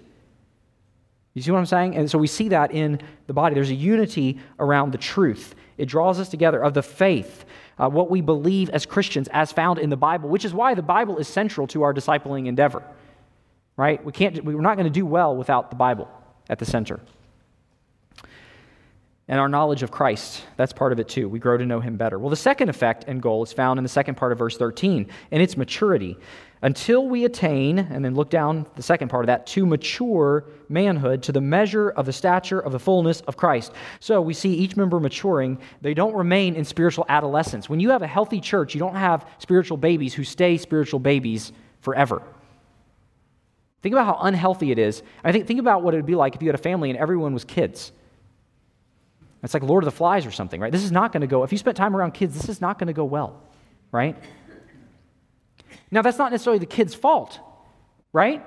You 1.40 1.44
see 1.44 1.52
what 1.52 1.59
I'm 1.61 1.64
saying? 1.64 1.97
And 1.97 2.11
so 2.11 2.18
we 2.18 2.26
see 2.26 2.50
that 2.50 2.70
in 2.70 3.00
the 3.26 3.32
body. 3.32 3.54
There's 3.54 3.70
a 3.70 3.75
unity 3.75 4.38
around 4.59 4.92
the 4.92 4.99
truth. 4.99 5.54
It 5.78 5.87
draws 5.87 6.20
us 6.20 6.28
together 6.28 6.62
of 6.62 6.75
the 6.75 6.82
faith, 6.82 7.47
uh, 7.78 7.88
what 7.88 8.11
we 8.11 8.20
believe 8.20 8.68
as 8.68 8.85
Christians, 8.85 9.26
as 9.32 9.50
found 9.50 9.78
in 9.78 9.88
the 9.88 9.97
Bible, 9.97 10.28
which 10.28 10.44
is 10.44 10.52
why 10.52 10.75
the 10.75 10.82
Bible 10.82 11.16
is 11.16 11.28
central 11.28 11.66
to 11.68 11.82
our 11.82 11.94
discipling 11.94 12.47
endeavor. 12.47 12.82
Right? 13.78 14.04
We 14.04 14.12
can't. 14.12 14.44
We're 14.44 14.61
not 14.61 14.76
going 14.76 14.85
to 14.85 14.90
do 14.90 15.06
well 15.06 15.35
without 15.35 15.70
the 15.70 15.76
Bible 15.76 16.11
at 16.50 16.59
the 16.59 16.66
center. 16.66 17.00
And 19.26 19.40
our 19.40 19.49
knowledge 19.49 19.82
of 19.82 19.90
Christ, 19.90 20.42
that's 20.59 20.75
part 20.75 20.92
of 20.92 21.00
it 21.00 21.09
too. 21.09 21.26
We 21.26 21.38
grow 21.38 21.56
to 21.56 21.64
know 21.64 21.80
him 21.80 21.97
better. 21.97 22.18
Well, 22.18 22.28
the 22.28 22.37
second 22.37 22.68
effect 22.68 23.04
and 23.06 23.23
goal 23.23 23.42
is 23.44 23.52
found 23.54 23.78
in 23.78 23.82
the 23.82 23.88
second 23.88 24.16
part 24.16 24.32
of 24.32 24.37
verse 24.37 24.59
13, 24.59 25.06
and 25.30 25.42
it's 25.42 25.56
maturity 25.56 26.18
until 26.62 27.09
we 27.09 27.25
attain, 27.25 27.79
and 27.79 28.05
then 28.05 28.14
look 28.14 28.29
down 28.29 28.67
the 28.76 28.83
second 28.83 29.09
part 29.09 29.25
of 29.25 29.29
that, 29.29 29.47
to 29.47 29.64
mature 29.64 30.45
manhood, 30.69 31.23
to 31.23 31.33
the 31.33 31.40
measure 31.40 31.90
of 31.90 32.05
the 32.05 32.12
stature 32.12 32.61
of 32.61 32.73
the 32.73 32.79
fullness 32.79 33.23
of 33.23 33.37
Christ. 33.37 33.73
So 33.99 34.21
we 34.21 34.35
see 34.35 34.52
each 34.52 34.76
member 34.76 35.00
maturing. 35.00 35.59
They 35.81 35.95
don't 35.95 36.14
remain 36.14 36.55
in 36.55 36.64
spiritual 36.64 37.07
adolescence. 37.09 37.69
When 37.69 37.81
you 37.81 37.90
have 37.90 38.02
a 38.02 38.07
healthy 38.07 38.40
church, 38.40 38.75
you 38.75 38.79
don't 38.79 38.95
have 38.95 39.26
spiritual 39.38 39.79
babies 39.79 40.12
who 40.12 40.23
stay 40.23 40.59
spiritual 40.59 41.00
babies 41.00 41.52
forever. 41.81 42.23
Think 43.83 43.95
about 43.95 44.05
how 44.05 44.19
unhealthy 44.26 44.71
it 44.71 44.79
is. 44.79 45.02
I 45.25 45.33
think, 45.33 45.47
think 45.47 45.61
about 45.61 45.83
what 45.83 45.95
it 45.95 45.97
would 45.97 46.07
be 46.07 46.14
like 46.14 46.35
if 46.35 46.43
you 46.43 46.49
had 46.49 46.55
a 46.55 46.59
family 46.59 46.90
and 46.90 46.99
everyone 46.99 47.33
was 47.33 47.45
kids. 47.45 47.93
It's 49.43 49.55
like 49.55 49.62
Lord 49.62 49.85
of 49.85 49.87
the 49.87 49.97
Flies 49.97 50.26
or 50.26 50.31
something, 50.31 50.61
right? 50.61 50.71
This 50.71 50.85
is 50.85 50.93
not 50.93 51.12
going 51.12 51.23
to 51.23 51.26
go, 51.26 51.43
if 51.43 51.52
you 51.52 51.57
spent 51.57 51.79
time 51.79 51.97
around 51.97 52.12
kids, 52.12 52.35
this 52.35 52.50
is 52.50 52.61
not 52.61 52.79
going 52.79 52.88
to 52.88 52.93
go 52.93 53.07
well, 53.07 53.43
right? 53.90 54.14
Now, 55.90 56.02
that's 56.02 56.18
not 56.18 56.30
necessarily 56.30 56.59
the 56.59 56.66
kid's 56.66 56.94
fault, 56.94 57.38
right? 58.12 58.44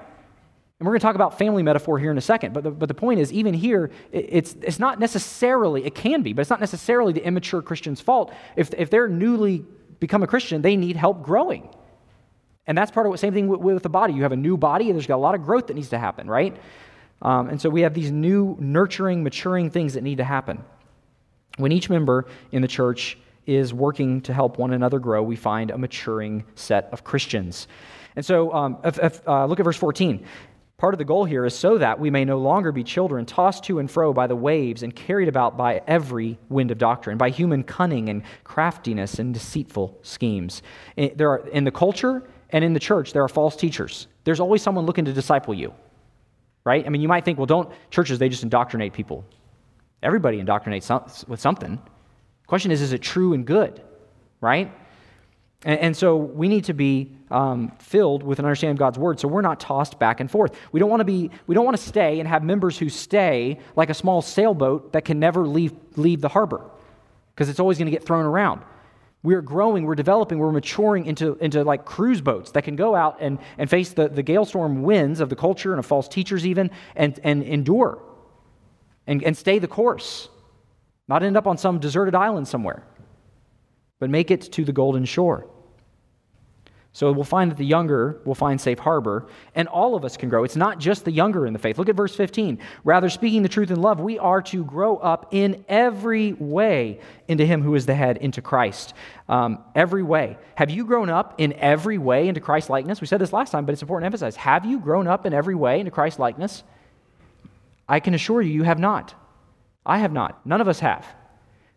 And 0.80 0.88
we're 0.88 0.92
going 0.92 1.00
to 1.00 1.06
talk 1.06 1.16
about 1.16 1.38
family 1.38 1.64
metaphor 1.64 2.00
here 2.00 2.12
in 2.12 2.18
a 2.18 2.22
second. 2.22 2.54
But 2.54 2.64
the, 2.64 2.72
but 2.72 2.88
the 2.88 2.94
point 2.94 3.20
is, 3.20 3.32
even 3.32 3.54
here, 3.54 3.92
it, 4.12 4.26
it's, 4.30 4.56
it's 4.62 4.80
not 4.80 5.00
necessarily, 5.00 5.86
it 5.86 5.96
can 5.96 6.24
be, 6.24 6.34
but 6.34 6.42
it's 6.42 6.50
not 6.50 6.60
necessarily 6.60 7.14
the 7.14 7.26
immature 7.26 7.62
Christian's 7.62 8.02
fault. 8.02 8.34
If, 8.56 8.74
if 8.74 8.90
they're 8.90 9.08
newly 9.08 9.66
become 10.00 10.24
a 10.24 10.28
Christian, 10.28 10.62
they 10.62 10.76
need 10.76 10.96
help 10.96 11.24
growing. 11.24 11.70
And 12.66 12.78
that's 12.78 12.92
part 12.92 13.06
of 13.06 13.12
what, 13.12 13.20
same 13.20 13.34
thing 13.34 13.48
with, 13.48 13.60
with, 13.60 13.84
the 13.84 13.90
body. 13.90 14.14
You 14.14 14.24
have 14.24 14.32
a 14.32 14.38
new 14.38 14.58
body, 14.58 14.90
and 14.90 14.96
there's 14.96 15.08
got 15.08 15.16
a 15.16 15.18
lot 15.18 15.36
of 15.36 15.44
growth 15.44 15.68
that 15.68 15.76
needs 15.76 15.90
to 15.90 16.00
happen, 16.00 16.30
right? 16.30 16.56
Um, 17.22 17.50
and 17.50 17.62
so 17.62 17.70
we 17.70 17.82
have 17.82 17.94
these 17.94 18.12
new 18.12 18.58
nurturing, 18.60 19.24
maturing 19.24 19.70
things 19.70 19.94
that 19.94 20.04
need 20.04 20.18
to 20.18 20.24
happen. 20.24 20.64
When 21.58 21.72
each 21.72 21.90
member 21.90 22.26
in 22.52 22.62
the 22.62 22.68
church 22.68 23.18
is 23.46 23.74
working 23.74 24.22
to 24.22 24.34
help 24.34 24.58
one 24.58 24.74
another 24.74 25.00
grow, 25.00 25.22
we 25.22 25.36
find 25.36 25.72
a 25.72 25.78
maturing 25.78 26.44
set 26.56 26.90
of 26.92 27.04
Christians. 27.04 27.68
And 28.16 28.26
so, 28.26 28.54
um, 28.54 28.78
if, 28.84 29.00
if, 29.00 29.28
uh, 29.28 29.46
look 29.46 29.60
at 29.60 29.64
verse 29.64 29.78
14. 29.78 30.26
Part 30.78 30.94
of 30.94 30.98
the 30.98 31.06
goal 31.06 31.24
here 31.24 31.46
is 31.46 31.56
so 31.56 31.78
that 31.78 31.98
we 31.98 32.10
may 32.10 32.26
no 32.26 32.40
longer 32.40 32.74
be 32.74 32.84
children 32.84 33.26
tossed 33.26 33.64
to 33.66 33.80
and 33.80 33.90
fro 33.90 34.12
by 34.12 34.28
the 34.28 34.36
waves 34.36 34.84
and 34.84 34.94
carried 34.94 35.30
about 35.30 35.56
by 35.56 35.82
every 35.88 36.38
wind 36.50 36.72
of 36.72 36.78
doctrine, 36.78 37.18
by 37.18 37.30
human 37.30 37.64
cunning 37.64 38.10
and 38.10 38.24
craftiness 38.44 39.18
and 39.18 39.34
deceitful 39.34 39.98
schemes. 40.02 40.62
In, 40.98 41.14
there 41.16 41.30
are, 41.30 41.48
in 41.48 41.64
the 41.64 41.72
culture 41.72 42.24
and 42.50 42.66
in 42.66 42.74
the 42.74 42.82
church, 42.82 43.14
there 43.14 43.24
are 43.24 43.30
false 43.30 43.56
teachers. 43.56 44.08
There's 44.26 44.42
always 44.42 44.62
someone 44.62 44.86
looking 44.86 45.06
to 45.06 45.14
disciple 45.14 45.54
you, 45.54 45.74
right? 46.66 46.86
I 46.86 46.90
mean, 46.90 47.02
you 47.02 47.08
might 47.08 47.24
think, 47.24 47.38
well, 47.38 47.46
don't 47.46 47.72
churches, 47.90 48.20
they 48.20 48.28
just 48.28 48.44
indoctrinate 48.44 48.92
people. 48.92 49.24
Everybody 50.02 50.44
indoctrinates 50.44 50.84
some, 50.84 51.06
with 51.30 51.40
something. 51.40 51.82
Question 52.54 52.70
is, 52.70 52.84
is 52.84 52.94
it 52.94 53.02
true 53.02 53.34
and 53.34 53.48
good? 53.48 53.82
Right? 54.40 54.72
And, 55.66 55.80
and 55.80 55.98
so 55.98 56.16
we 56.18 56.48
need 56.48 56.66
to 56.66 56.76
be 56.76 57.18
um, 57.32 57.72
filled 57.80 58.22
with 58.22 58.38
an 58.38 58.46
understanding 58.46 58.76
of 58.76 58.78
God's 58.78 59.00
word 59.00 59.20
so 59.20 59.28
we're 59.28 59.42
not 59.42 59.60
tossed 59.60 59.98
back 59.98 60.20
and 60.20 60.30
forth. 60.30 60.56
We 60.72 60.80
don't 60.80 60.92
want 60.92 61.00
to 61.00 61.04
be, 61.04 61.32
we 61.48 61.56
don't 61.56 61.66
want 61.66 61.76
to 61.78 61.84
stay 61.84 62.20
and 62.20 62.30
have 62.30 62.44
members 62.44 62.78
who 62.78 62.90
stay 62.90 63.58
like 63.76 63.90
a 63.90 63.96
small 63.96 64.22
sailboat 64.22 64.94
that 64.94 65.04
can 65.04 65.20
never 65.20 65.48
leave, 65.48 65.74
leave 65.96 66.22
the 66.22 66.30
harbor 66.30 66.62
because 67.34 67.50
it's 67.50 67.60
always 67.60 67.80
going 67.80 67.88
to 67.88 67.92
get 67.92 68.06
thrown 68.06 68.24
around. 68.24 68.62
We're 69.24 69.42
growing, 69.42 69.86
we're 69.86 69.96
developing, 69.96 70.38
we're 70.38 70.52
maturing 70.52 71.08
into, 71.08 71.36
into 71.38 71.64
like 71.64 71.86
cruise 71.86 72.22
boats 72.22 72.52
that 72.52 72.66
can 72.66 72.76
go 72.76 72.94
out 72.94 73.18
and, 73.20 73.40
and 73.58 73.68
face 73.68 73.94
the, 73.94 74.10
the 74.10 74.22
gale 74.22 74.46
storm 74.46 74.84
winds 74.84 75.22
of 75.22 75.30
the 75.30 75.36
culture 75.36 75.72
and 75.72 75.80
of 75.80 75.88
false 75.88 76.08
teachers, 76.08 76.46
even, 76.46 76.70
and, 76.96 77.20
and 77.24 77.42
endure 77.42 77.98
and, 79.08 79.24
and 79.24 79.36
stay 79.36 79.60
the 79.60 79.68
course, 79.68 80.30
not 81.08 81.24
end 81.24 81.38
up 81.38 81.48
on 81.48 81.58
some 81.58 81.80
deserted 81.80 82.16
island 82.16 82.48
somewhere, 82.48 82.84
but 84.00 84.10
make 84.10 84.32
it 84.32 84.42
to 84.54 84.66
the 84.66 84.74
golden 84.74 85.06
shore. 85.06 85.48
So 86.96 87.12
we'll 87.12 87.24
find 87.24 87.50
that 87.50 87.58
the 87.58 87.66
younger 87.66 88.22
will 88.24 88.36
find 88.36 88.62
safe 88.62 88.78
harbor, 88.78 89.26
and 89.56 89.68
all 89.68 89.96
of 89.96 90.06
us 90.06 90.16
can 90.16 90.30
grow. 90.30 90.44
It's 90.44 90.56
not 90.56 90.78
just 90.80 91.06
the 91.06 91.12
younger 91.12 91.48
in 91.48 91.54
the 91.54 91.58
faith. 91.58 91.80
Look 91.80 91.90
at 91.90 91.96
verse 91.96 92.16
15. 92.16 92.60
Rather, 92.84 93.10
speaking 93.10 93.42
the 93.42 93.50
truth 93.50 93.72
in 93.72 93.82
love, 93.82 94.00
we 94.00 94.20
are 94.20 94.44
to 94.44 94.64
grow 94.64 94.98
up 94.98 95.30
in 95.32 95.66
every 95.68 96.34
way 96.34 97.00
into 97.28 97.48
Him 97.48 97.64
who 97.64 97.74
is 97.74 97.88
the 97.88 97.96
head, 97.96 98.18
into 98.18 98.44
Christ. 98.44 98.94
Um, 99.28 99.64
every 99.74 100.04
way. 100.04 100.38
Have 100.54 100.70
you 100.70 100.86
grown 100.86 101.10
up 101.10 101.34
in 101.40 101.54
every 101.54 101.98
way 101.98 102.28
into 102.28 102.42
Christ 102.42 102.70
likeness? 102.70 103.02
We 103.02 103.08
said 103.08 103.20
this 103.20 103.34
last 103.34 103.50
time, 103.50 103.66
but 103.66 103.74
it's 103.74 103.82
important 103.82 104.04
to 104.04 104.08
emphasize. 104.08 104.36
Have 104.36 104.64
you 104.64 104.80
grown 104.80 105.08
up 105.08 105.26
in 105.26 105.34
every 105.34 105.56
way 105.56 105.80
into 105.80 105.92
Christ 105.92 106.20
likeness? 106.20 106.64
I 107.90 108.02
can 108.02 108.14
assure 108.14 108.44
you, 108.44 108.54
you 108.54 108.64
have 108.64 108.78
not. 108.78 109.16
I 109.86 110.00
have 110.00 110.14
not. 110.14 110.46
None 110.46 110.62
of 110.62 110.68
us 110.68 110.80
have. 110.80 111.06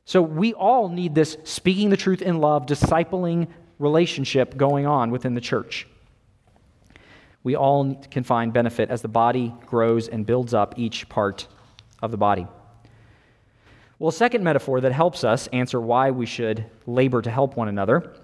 So 0.05 0.23
we 0.23 0.55
all 0.55 0.88
need 0.88 1.14
this 1.14 1.37
speaking 1.45 1.90
the 1.90 1.97
truth 1.97 2.23
in 2.23 2.38
love, 2.38 2.66
discipling 2.66 3.49
relationship 3.79 4.57
going 4.57 4.87
on 4.87 5.11
within 5.11 5.35
the 5.35 5.40
church. 5.40 5.87
We 7.42 7.57
all 7.57 7.95
can 8.11 8.25
find 8.25 8.53
benefit 8.53 8.90
as 8.90 9.03
the 9.03 9.09
body 9.09 9.55
grows 9.66 10.09
and 10.09 10.25
builds 10.25 10.55
up 10.55 10.75
each 10.77 11.09
part 11.09 11.47
of 12.03 12.11
the 12.11 12.16
body. 12.16 12.47
Well, 13.99 14.09
a 14.09 14.12
second 14.12 14.45
metaphor 14.45 14.81
that 14.81 14.92
helps 14.92 15.25
us 15.25 15.47
answer 15.49 15.81
why 15.81 16.11
we 16.11 16.27
should 16.27 16.66
labor 16.87 17.23
to 17.23 17.31
help 17.31 17.57
one 17.57 17.69
another 17.69 18.14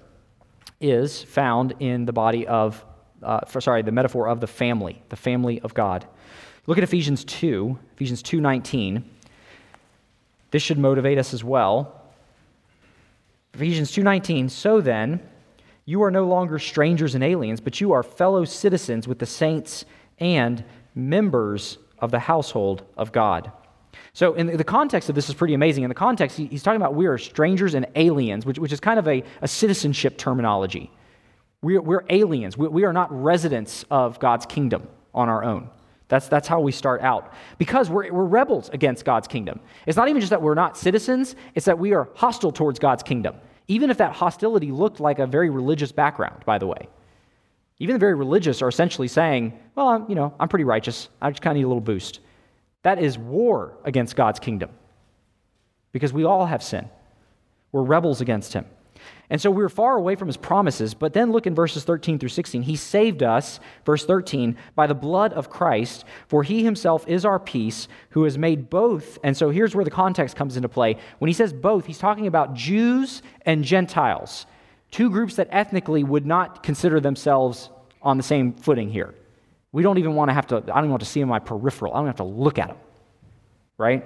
is 0.80 1.22
found 1.22 1.74
in 1.80 2.04
the 2.04 2.12
body 2.12 2.46
of, 2.46 2.84
uh, 3.22 3.40
for, 3.46 3.60
sorry, 3.60 3.82
the 3.82 3.92
metaphor 3.92 4.28
of 4.28 4.40
the 4.40 4.46
family, 4.46 5.02
the 5.08 5.16
family 5.16 5.60
of 5.60 5.72
God. 5.72 6.06
Look 6.66 6.78
at 6.78 6.84
Ephesians 6.84 7.24
2, 7.24 7.78
Ephesians 7.94 8.22
2:19. 8.22 9.04
This 10.52 10.62
should 10.62 10.78
motivate 10.78 11.18
us 11.18 11.34
as 11.34 11.42
well. 11.42 12.00
Ephesians 13.54 13.90
2:19, 13.90 14.48
so 14.48 14.80
then, 14.80 15.20
you 15.84 16.02
are 16.04 16.10
no 16.10 16.24
longer 16.24 16.58
strangers 16.58 17.14
and 17.14 17.24
aliens, 17.24 17.60
but 17.60 17.80
you 17.80 17.92
are 17.92 18.02
fellow 18.02 18.44
citizens 18.44 19.08
with 19.08 19.18
the 19.18 19.26
saints 19.26 19.84
and 20.18 20.64
members 20.94 21.78
of 21.98 22.10
the 22.10 22.20
household 22.20 22.82
of 22.96 23.12
God. 23.12 23.50
So, 24.12 24.34
in 24.34 24.56
the 24.56 24.64
context 24.64 25.08
of 25.08 25.14
this 25.14 25.28
is 25.28 25.34
pretty 25.34 25.54
amazing. 25.54 25.84
In 25.84 25.88
the 25.88 25.94
context, 25.94 26.36
he's 26.36 26.62
talking 26.62 26.80
about 26.80 26.94
we 26.94 27.06
are 27.06 27.18
strangers 27.18 27.74
and 27.74 27.86
aliens, 27.94 28.46
which, 28.46 28.58
which 28.58 28.72
is 28.72 28.80
kind 28.80 28.98
of 28.98 29.08
a, 29.08 29.24
a 29.40 29.48
citizenship 29.48 30.18
terminology. 30.18 30.90
We're, 31.62 31.80
we're 31.80 32.04
aliens. 32.10 32.56
We, 32.58 32.68
we 32.68 32.84
are 32.84 32.92
not 32.92 33.10
residents 33.10 33.84
of 33.90 34.18
God's 34.18 34.46
kingdom 34.46 34.86
on 35.14 35.28
our 35.28 35.42
own. 35.42 35.70
That's, 36.12 36.28
that's 36.28 36.46
how 36.46 36.60
we 36.60 36.72
start 36.72 37.00
out. 37.00 37.32
Because 37.56 37.88
we're, 37.88 38.12
we're 38.12 38.26
rebels 38.26 38.68
against 38.68 39.02
God's 39.02 39.26
kingdom. 39.26 39.60
It's 39.86 39.96
not 39.96 40.10
even 40.10 40.20
just 40.20 40.28
that 40.28 40.42
we're 40.42 40.52
not 40.52 40.76
citizens, 40.76 41.36
it's 41.54 41.64
that 41.64 41.78
we 41.78 41.94
are 41.94 42.10
hostile 42.14 42.52
towards 42.52 42.78
God's 42.78 43.02
kingdom. 43.02 43.36
Even 43.66 43.88
if 43.88 43.96
that 43.96 44.12
hostility 44.12 44.72
looked 44.72 45.00
like 45.00 45.20
a 45.20 45.26
very 45.26 45.48
religious 45.48 45.90
background, 45.90 46.44
by 46.44 46.58
the 46.58 46.66
way. 46.66 46.86
Even 47.78 47.94
the 47.94 47.98
very 47.98 48.14
religious 48.14 48.60
are 48.60 48.68
essentially 48.68 49.08
saying, 49.08 49.58
well, 49.74 49.88
I'm, 49.88 50.06
you 50.06 50.14
know, 50.14 50.34
I'm 50.38 50.50
pretty 50.50 50.66
righteous. 50.66 51.08
I 51.22 51.30
just 51.30 51.40
kind 51.40 51.52
of 51.52 51.56
need 51.56 51.64
a 51.64 51.68
little 51.68 51.80
boost. 51.80 52.20
That 52.82 52.98
is 52.98 53.16
war 53.16 53.78
against 53.82 54.14
God's 54.14 54.38
kingdom 54.38 54.68
because 55.92 56.12
we 56.12 56.24
all 56.24 56.44
have 56.44 56.62
sin. 56.62 56.90
We're 57.72 57.84
rebels 57.84 58.20
against 58.20 58.52
him. 58.52 58.66
And 59.32 59.40
so 59.40 59.50
we 59.50 59.62
were 59.62 59.70
far 59.70 59.96
away 59.96 60.14
from 60.14 60.28
his 60.28 60.36
promises. 60.36 60.92
But 60.92 61.14
then 61.14 61.32
look 61.32 61.46
in 61.46 61.54
verses 61.54 61.84
13 61.84 62.18
through 62.18 62.28
16. 62.28 62.60
He 62.60 62.76
saved 62.76 63.22
us, 63.22 63.60
verse 63.86 64.04
13, 64.04 64.58
by 64.74 64.86
the 64.86 64.94
blood 64.94 65.32
of 65.32 65.48
Christ, 65.48 66.04
for 66.28 66.42
he 66.42 66.62
himself 66.62 67.08
is 67.08 67.24
our 67.24 67.38
peace, 67.38 67.88
who 68.10 68.24
has 68.24 68.36
made 68.36 68.68
both. 68.68 69.18
And 69.24 69.34
so 69.34 69.48
here's 69.48 69.74
where 69.74 69.86
the 69.86 69.90
context 69.90 70.36
comes 70.36 70.58
into 70.58 70.68
play. 70.68 70.98
When 71.18 71.30
he 71.30 71.32
says 71.32 71.54
both, 71.54 71.86
he's 71.86 71.96
talking 71.96 72.26
about 72.26 72.52
Jews 72.52 73.22
and 73.46 73.64
Gentiles, 73.64 74.44
two 74.90 75.08
groups 75.08 75.36
that 75.36 75.48
ethnically 75.50 76.04
would 76.04 76.26
not 76.26 76.62
consider 76.62 77.00
themselves 77.00 77.70
on 78.02 78.18
the 78.18 78.22
same 78.22 78.52
footing 78.52 78.90
here. 78.90 79.14
We 79.72 79.82
don't 79.82 79.96
even 79.96 80.14
want 80.14 80.28
to 80.28 80.34
have 80.34 80.48
to, 80.48 80.56
I 80.56 80.60
don't 80.60 80.80
even 80.80 80.90
want 80.90 81.04
to 81.04 81.08
see 81.08 81.22
in 81.22 81.28
my 81.28 81.38
peripheral. 81.38 81.94
I 81.94 82.00
don't 82.00 82.06
have 82.06 82.16
to 82.16 82.24
look 82.24 82.58
at 82.58 82.68
them, 82.68 82.76
right? 83.78 84.04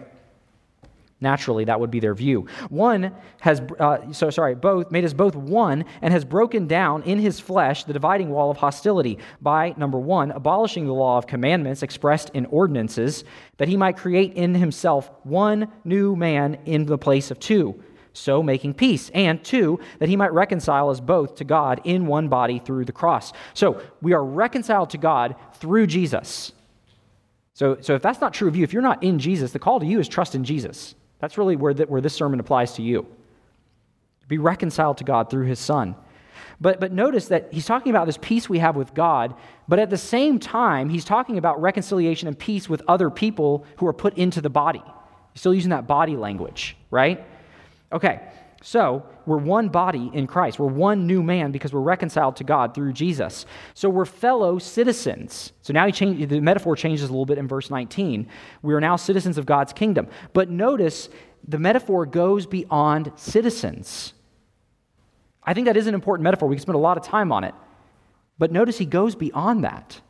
Naturally, 1.18 1.64
that 1.64 1.80
would 1.80 1.90
be 1.90 2.00
their 2.00 2.14
view. 2.14 2.46
One 2.68 3.14
has, 3.40 3.62
uh, 3.80 4.12
so 4.12 4.28
sorry, 4.28 4.54
both, 4.54 4.90
made 4.90 5.02
us 5.02 5.14
both 5.14 5.34
one 5.34 5.86
and 6.02 6.12
has 6.12 6.26
broken 6.26 6.66
down 6.66 7.02
in 7.04 7.18
his 7.18 7.40
flesh 7.40 7.84
the 7.84 7.94
dividing 7.94 8.28
wall 8.28 8.50
of 8.50 8.58
hostility 8.58 9.18
by, 9.40 9.72
number 9.78 9.98
one, 9.98 10.30
abolishing 10.30 10.84
the 10.84 10.92
law 10.92 11.16
of 11.16 11.26
commandments 11.26 11.82
expressed 11.82 12.28
in 12.34 12.44
ordinances, 12.46 13.24
that 13.56 13.66
he 13.66 13.78
might 13.78 13.96
create 13.96 14.34
in 14.34 14.54
himself 14.54 15.10
one 15.22 15.72
new 15.84 16.14
man 16.14 16.58
in 16.66 16.84
the 16.84 16.98
place 16.98 17.30
of 17.30 17.40
two, 17.40 17.82
so 18.12 18.42
making 18.42 18.74
peace. 18.74 19.10
And 19.14 19.42
two, 19.42 19.80
that 20.00 20.10
he 20.10 20.16
might 20.16 20.34
reconcile 20.34 20.90
us 20.90 21.00
both 21.00 21.36
to 21.36 21.44
God 21.44 21.80
in 21.84 22.06
one 22.06 22.28
body 22.28 22.58
through 22.58 22.84
the 22.84 22.92
cross. 22.92 23.32
So 23.54 23.80
we 24.02 24.12
are 24.12 24.24
reconciled 24.24 24.90
to 24.90 24.98
God 24.98 25.34
through 25.54 25.86
Jesus. 25.86 26.52
So, 27.54 27.78
so 27.80 27.94
if 27.94 28.02
that's 28.02 28.20
not 28.20 28.34
true 28.34 28.48
of 28.48 28.54
you, 28.56 28.64
if 28.64 28.74
you're 28.74 28.82
not 28.82 29.02
in 29.02 29.18
Jesus, 29.18 29.52
the 29.52 29.58
call 29.58 29.80
to 29.80 29.86
you 29.86 29.98
is 29.98 30.08
trust 30.08 30.34
in 30.34 30.44
Jesus. 30.44 30.94
That's 31.26 31.38
really 31.38 31.56
where, 31.56 31.74
the, 31.74 31.86
where 31.86 32.00
this 32.00 32.14
sermon 32.14 32.38
applies 32.38 32.74
to 32.74 32.82
you. 32.82 33.04
Be 34.28 34.38
reconciled 34.38 34.98
to 34.98 35.04
God 35.04 35.28
through 35.28 35.46
his 35.46 35.58
Son. 35.58 35.96
But, 36.60 36.78
but 36.78 36.92
notice 36.92 37.26
that 37.26 37.48
he's 37.50 37.66
talking 37.66 37.90
about 37.90 38.06
this 38.06 38.16
peace 38.16 38.48
we 38.48 38.60
have 38.60 38.76
with 38.76 38.94
God, 38.94 39.34
but 39.66 39.80
at 39.80 39.90
the 39.90 39.98
same 39.98 40.38
time, 40.38 40.88
he's 40.88 41.04
talking 41.04 41.36
about 41.36 41.60
reconciliation 41.60 42.28
and 42.28 42.38
peace 42.38 42.68
with 42.68 42.80
other 42.86 43.10
people 43.10 43.66
who 43.78 43.88
are 43.88 43.92
put 43.92 44.16
into 44.16 44.40
the 44.40 44.48
body. 44.48 44.80
He's 45.32 45.40
still 45.40 45.52
using 45.52 45.70
that 45.70 45.88
body 45.88 46.14
language, 46.14 46.76
right? 46.92 47.26
Okay, 47.90 48.20
so 48.66 49.06
we're 49.26 49.36
one 49.36 49.68
body 49.68 50.10
in 50.12 50.26
Christ. 50.26 50.58
We're 50.58 50.66
one 50.66 51.06
new 51.06 51.22
man 51.22 51.52
because 51.52 51.72
we're 51.72 51.78
reconciled 51.78 52.34
to 52.38 52.42
God 52.42 52.74
through 52.74 52.94
Jesus. 52.94 53.46
So 53.74 53.88
we're 53.88 54.04
fellow 54.04 54.58
citizens. 54.58 55.52
So 55.62 55.72
now 55.72 55.86
he 55.86 55.92
changed, 55.92 56.28
the 56.28 56.40
metaphor 56.40 56.74
changes 56.74 57.08
a 57.08 57.12
little 57.12 57.26
bit 57.26 57.38
in 57.38 57.46
verse 57.46 57.70
19. 57.70 58.26
We 58.62 58.74
are 58.74 58.80
now 58.80 58.96
citizens 58.96 59.38
of 59.38 59.46
God's 59.46 59.72
kingdom. 59.72 60.08
But 60.32 60.50
notice 60.50 61.08
the 61.46 61.60
metaphor 61.60 62.06
goes 62.06 62.44
beyond 62.44 63.12
citizens. 63.14 64.14
I 65.44 65.54
think 65.54 65.68
that 65.68 65.76
is 65.76 65.86
an 65.86 65.94
important 65.94 66.24
metaphor. 66.24 66.48
We 66.48 66.56
can 66.56 66.62
spend 66.62 66.74
a 66.74 66.80
lot 66.80 66.96
of 66.96 67.04
time 67.04 67.30
on 67.30 67.44
it. 67.44 67.54
But 68.36 68.50
notice 68.50 68.78
he 68.78 68.84
goes 68.84 69.14
beyond 69.14 69.62
that. 69.62 70.00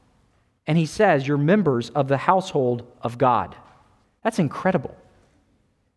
And 0.66 0.78
he 0.78 0.86
says, 0.86 1.28
You're 1.28 1.36
members 1.36 1.90
of 1.90 2.08
the 2.08 2.16
household 2.16 2.90
of 3.02 3.18
God. 3.18 3.54
That's 4.22 4.38
incredible 4.38 4.96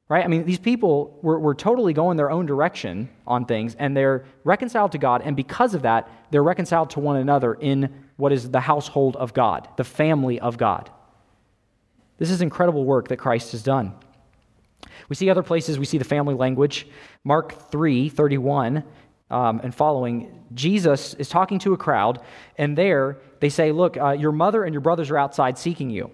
right? 0.10 0.26
I 0.26 0.28
mean, 0.28 0.44
these 0.44 0.60
people 0.60 1.18
were, 1.22 1.40
were 1.40 1.54
totally 1.54 1.94
going 1.94 2.18
their 2.18 2.32
own 2.32 2.48
direction 2.48 3.10
on 3.28 3.46
things, 3.46 3.76
and 3.76 3.96
they're 3.96 4.26
reconciled 4.44 4.92
to 4.94 4.98
God, 4.98 5.22
and 5.24 5.36
because 5.36 5.76
of 5.76 5.84
that, 5.84 6.10
they're 6.32 6.44
reconciled 6.44 6.90
to 6.92 7.00
one 7.00 7.18
another 7.18 7.54
in 7.54 8.08
what 8.18 8.34
is 8.34 8.50
the 8.50 8.60
household 8.60 9.16
of 9.16 9.34
God, 9.34 9.70
the 9.78 9.84
family 9.84 10.40
of 10.40 10.58
God. 10.58 10.90
This 12.18 12.32
is 12.32 12.42
incredible 12.42 12.84
work 12.84 13.08
that 13.10 13.18
Christ 13.18 13.54
has 13.54 13.64
done. 13.64 13.94
We 15.08 15.16
see 15.16 15.30
other 15.30 15.44
places, 15.44 15.80
we 15.80 15.86
see 15.86 15.98
the 15.98 16.04
family 16.06 16.36
language. 16.36 16.88
Mark 17.24 17.70
3 17.72 18.10
31 18.10 18.84
um, 19.30 19.62
and 19.64 19.74
following, 19.74 20.44
Jesus 20.54 21.14
is 21.14 21.30
talking 21.30 21.60
to 21.60 21.74
a 21.74 21.78
crowd, 21.78 22.20
and 22.58 22.78
there 22.78 23.18
they 23.40 23.50
say, 23.50 23.72
Look, 23.72 23.96
uh, 23.96 24.12
your 24.12 24.32
mother 24.32 24.64
and 24.64 24.74
your 24.74 24.82
brothers 24.82 25.12
are 25.12 25.18
outside 25.18 25.58
seeking 25.58 25.90
you. 25.90 26.12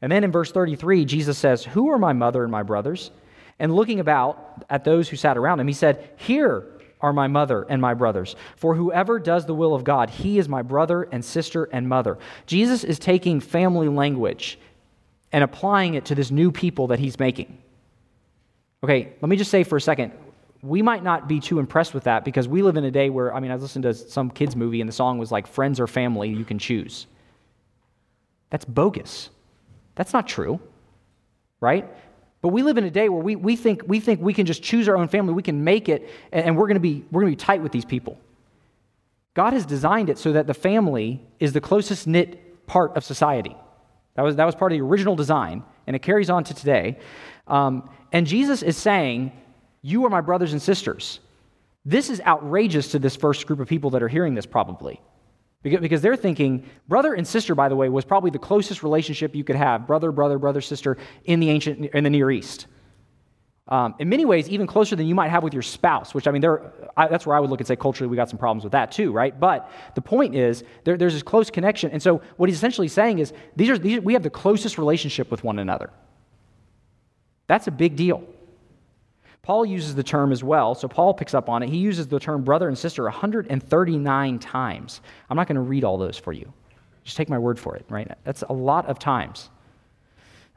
And 0.00 0.10
then 0.12 0.24
in 0.24 0.32
verse 0.32 0.52
33, 0.52 1.04
Jesus 1.04 1.38
says, 1.38 1.64
Who 1.64 1.90
are 1.90 1.98
my 1.98 2.12
mother 2.12 2.42
and 2.42 2.52
my 2.52 2.62
brothers? 2.62 3.10
And 3.58 3.74
looking 3.74 4.00
about 4.00 4.64
at 4.70 4.84
those 4.84 5.08
who 5.08 5.16
sat 5.16 5.36
around 5.36 5.60
him, 5.60 5.66
he 5.66 5.74
said, 5.74 6.10
Here 6.16 6.66
are 7.00 7.12
my 7.12 7.28
mother 7.28 7.66
and 7.68 7.80
my 7.80 7.94
brothers. 7.94 8.36
For 8.56 8.74
whoever 8.74 9.18
does 9.18 9.46
the 9.46 9.54
will 9.54 9.74
of 9.74 9.84
God, 9.84 10.10
he 10.10 10.38
is 10.38 10.48
my 10.48 10.62
brother 10.62 11.08
and 11.10 11.24
sister 11.24 11.64
and 11.64 11.88
mother. 11.88 12.18
Jesus 12.46 12.84
is 12.84 12.98
taking 12.98 13.40
family 13.40 13.88
language 13.88 14.58
and 15.32 15.44
applying 15.44 15.94
it 15.94 16.06
to 16.06 16.14
this 16.14 16.30
new 16.30 16.50
people 16.50 16.88
that 16.88 16.98
he's 16.98 17.18
making. 17.18 17.58
Okay, 18.82 19.12
let 19.20 19.28
me 19.28 19.36
just 19.36 19.50
say 19.50 19.64
for 19.64 19.76
a 19.76 19.80
second, 19.80 20.12
we 20.62 20.82
might 20.82 21.02
not 21.02 21.28
be 21.28 21.40
too 21.40 21.58
impressed 21.58 21.94
with 21.94 22.04
that 22.04 22.24
because 22.24 22.48
we 22.48 22.62
live 22.62 22.76
in 22.76 22.84
a 22.84 22.90
day 22.90 23.10
where, 23.10 23.34
I 23.34 23.40
mean, 23.40 23.50
I 23.50 23.56
listened 23.56 23.84
to 23.84 23.94
some 23.94 24.30
kids' 24.30 24.56
movie 24.56 24.80
and 24.80 24.88
the 24.88 24.92
song 24.92 25.18
was 25.18 25.30
like, 25.30 25.46
Friends 25.46 25.78
or 25.78 25.86
family, 25.86 26.30
you 26.30 26.44
can 26.44 26.58
choose. 26.58 27.06
That's 28.50 28.64
bogus. 28.64 29.30
That's 29.98 30.12
not 30.12 30.28
true, 30.28 30.60
right? 31.60 31.84
But 32.40 32.50
we 32.50 32.62
live 32.62 32.78
in 32.78 32.84
a 32.84 32.90
day 32.90 33.08
where 33.08 33.20
we, 33.20 33.34
we, 33.34 33.56
think, 33.56 33.82
we 33.84 33.98
think 33.98 34.20
we 34.20 34.32
can 34.32 34.46
just 34.46 34.62
choose 34.62 34.88
our 34.88 34.96
own 34.96 35.08
family, 35.08 35.34
we 35.34 35.42
can 35.42 35.64
make 35.64 35.88
it, 35.88 36.08
and, 36.30 36.46
and 36.46 36.56
we're 36.56 36.68
going 36.68 36.76
to 36.76 36.80
be 36.80 37.04
we're 37.10 37.22
going 37.22 37.32
to 37.32 37.36
be 37.36 37.44
tight 37.44 37.62
with 37.62 37.72
these 37.72 37.84
people. 37.84 38.16
God 39.34 39.54
has 39.54 39.66
designed 39.66 40.08
it 40.08 40.16
so 40.16 40.32
that 40.32 40.46
the 40.46 40.54
family 40.54 41.20
is 41.40 41.52
the 41.52 41.60
closest 41.60 42.06
knit 42.06 42.64
part 42.68 42.96
of 42.96 43.02
society. 43.02 43.56
That 44.14 44.22
was, 44.22 44.36
that 44.36 44.44
was 44.44 44.54
part 44.54 44.70
of 44.70 44.78
the 44.78 44.84
original 44.84 45.16
design, 45.16 45.64
and 45.88 45.96
it 45.96 46.02
carries 46.02 46.30
on 46.30 46.44
to 46.44 46.54
today. 46.54 46.98
Um, 47.48 47.90
and 48.12 48.24
Jesus 48.24 48.62
is 48.62 48.76
saying, 48.76 49.32
You 49.82 50.04
are 50.04 50.10
my 50.10 50.20
brothers 50.20 50.52
and 50.52 50.62
sisters. 50.62 51.18
This 51.84 52.08
is 52.08 52.20
outrageous 52.20 52.92
to 52.92 53.00
this 53.00 53.16
first 53.16 53.48
group 53.48 53.58
of 53.58 53.66
people 53.66 53.90
that 53.90 54.02
are 54.02 54.08
hearing 54.08 54.34
this, 54.34 54.46
probably. 54.46 55.00
Because 55.62 56.02
they're 56.02 56.16
thinking, 56.16 56.64
brother 56.86 57.14
and 57.14 57.26
sister, 57.26 57.54
by 57.54 57.68
the 57.68 57.74
way, 57.74 57.88
was 57.88 58.04
probably 58.04 58.30
the 58.30 58.38
closest 58.38 58.84
relationship 58.84 59.34
you 59.34 59.42
could 59.42 59.56
have 59.56 59.86
brother, 59.86 60.12
brother, 60.12 60.38
brother, 60.38 60.60
sister 60.60 60.96
in 61.24 61.40
the 61.40 61.50
ancient, 61.50 61.86
in 61.86 62.04
the 62.04 62.10
Near 62.10 62.30
East. 62.30 62.66
Um, 63.66 63.94
in 63.98 64.08
many 64.08 64.24
ways, 64.24 64.48
even 64.48 64.66
closer 64.66 64.96
than 64.96 65.06
you 65.06 65.14
might 65.14 65.28
have 65.28 65.42
with 65.42 65.52
your 65.52 65.62
spouse, 65.62 66.14
which 66.14 66.26
I 66.26 66.30
mean, 66.30 66.42
I, 66.96 67.08
that's 67.08 67.26
where 67.26 67.36
I 67.36 67.40
would 67.40 67.50
look 67.50 67.60
and 67.60 67.66
say 67.66 67.76
culturally 67.76 68.08
we 68.08 68.16
got 68.16 68.30
some 68.30 68.38
problems 68.38 68.64
with 68.64 68.72
that 68.72 68.92
too, 68.92 69.12
right? 69.12 69.38
But 69.38 69.70
the 69.94 70.00
point 70.00 70.34
is, 70.34 70.64
there, 70.84 70.96
there's 70.96 71.12
this 71.12 71.22
close 71.22 71.50
connection. 71.50 71.90
And 71.90 72.02
so, 72.02 72.22
what 72.36 72.48
he's 72.48 72.56
essentially 72.56 72.88
saying 72.88 73.18
is, 73.18 73.34
these 73.56 73.68
are, 73.68 73.76
these, 73.76 74.00
we 74.00 74.14
have 74.14 74.22
the 74.22 74.30
closest 74.30 74.78
relationship 74.78 75.30
with 75.30 75.44
one 75.44 75.58
another. 75.58 75.90
That's 77.46 77.66
a 77.66 77.70
big 77.70 77.94
deal. 77.96 78.24
Paul 79.48 79.64
uses 79.64 79.94
the 79.94 80.02
term 80.02 80.30
as 80.30 80.44
well, 80.44 80.74
so 80.74 80.88
Paul 80.88 81.14
picks 81.14 81.32
up 81.32 81.48
on 81.48 81.62
it. 81.62 81.70
He 81.70 81.78
uses 81.78 82.06
the 82.06 82.20
term 82.20 82.44
brother 82.44 82.68
and 82.68 82.76
sister 82.76 83.04
139 83.04 84.38
times. 84.40 85.00
I'm 85.30 85.38
not 85.38 85.48
going 85.48 85.54
to 85.54 85.62
read 85.62 85.84
all 85.84 85.96
those 85.96 86.18
for 86.18 86.34
you. 86.34 86.52
Just 87.02 87.16
take 87.16 87.30
my 87.30 87.38
word 87.38 87.58
for 87.58 87.74
it, 87.74 87.86
right? 87.88 88.12
That's 88.24 88.42
a 88.42 88.52
lot 88.52 88.84
of 88.84 88.98
times. 88.98 89.48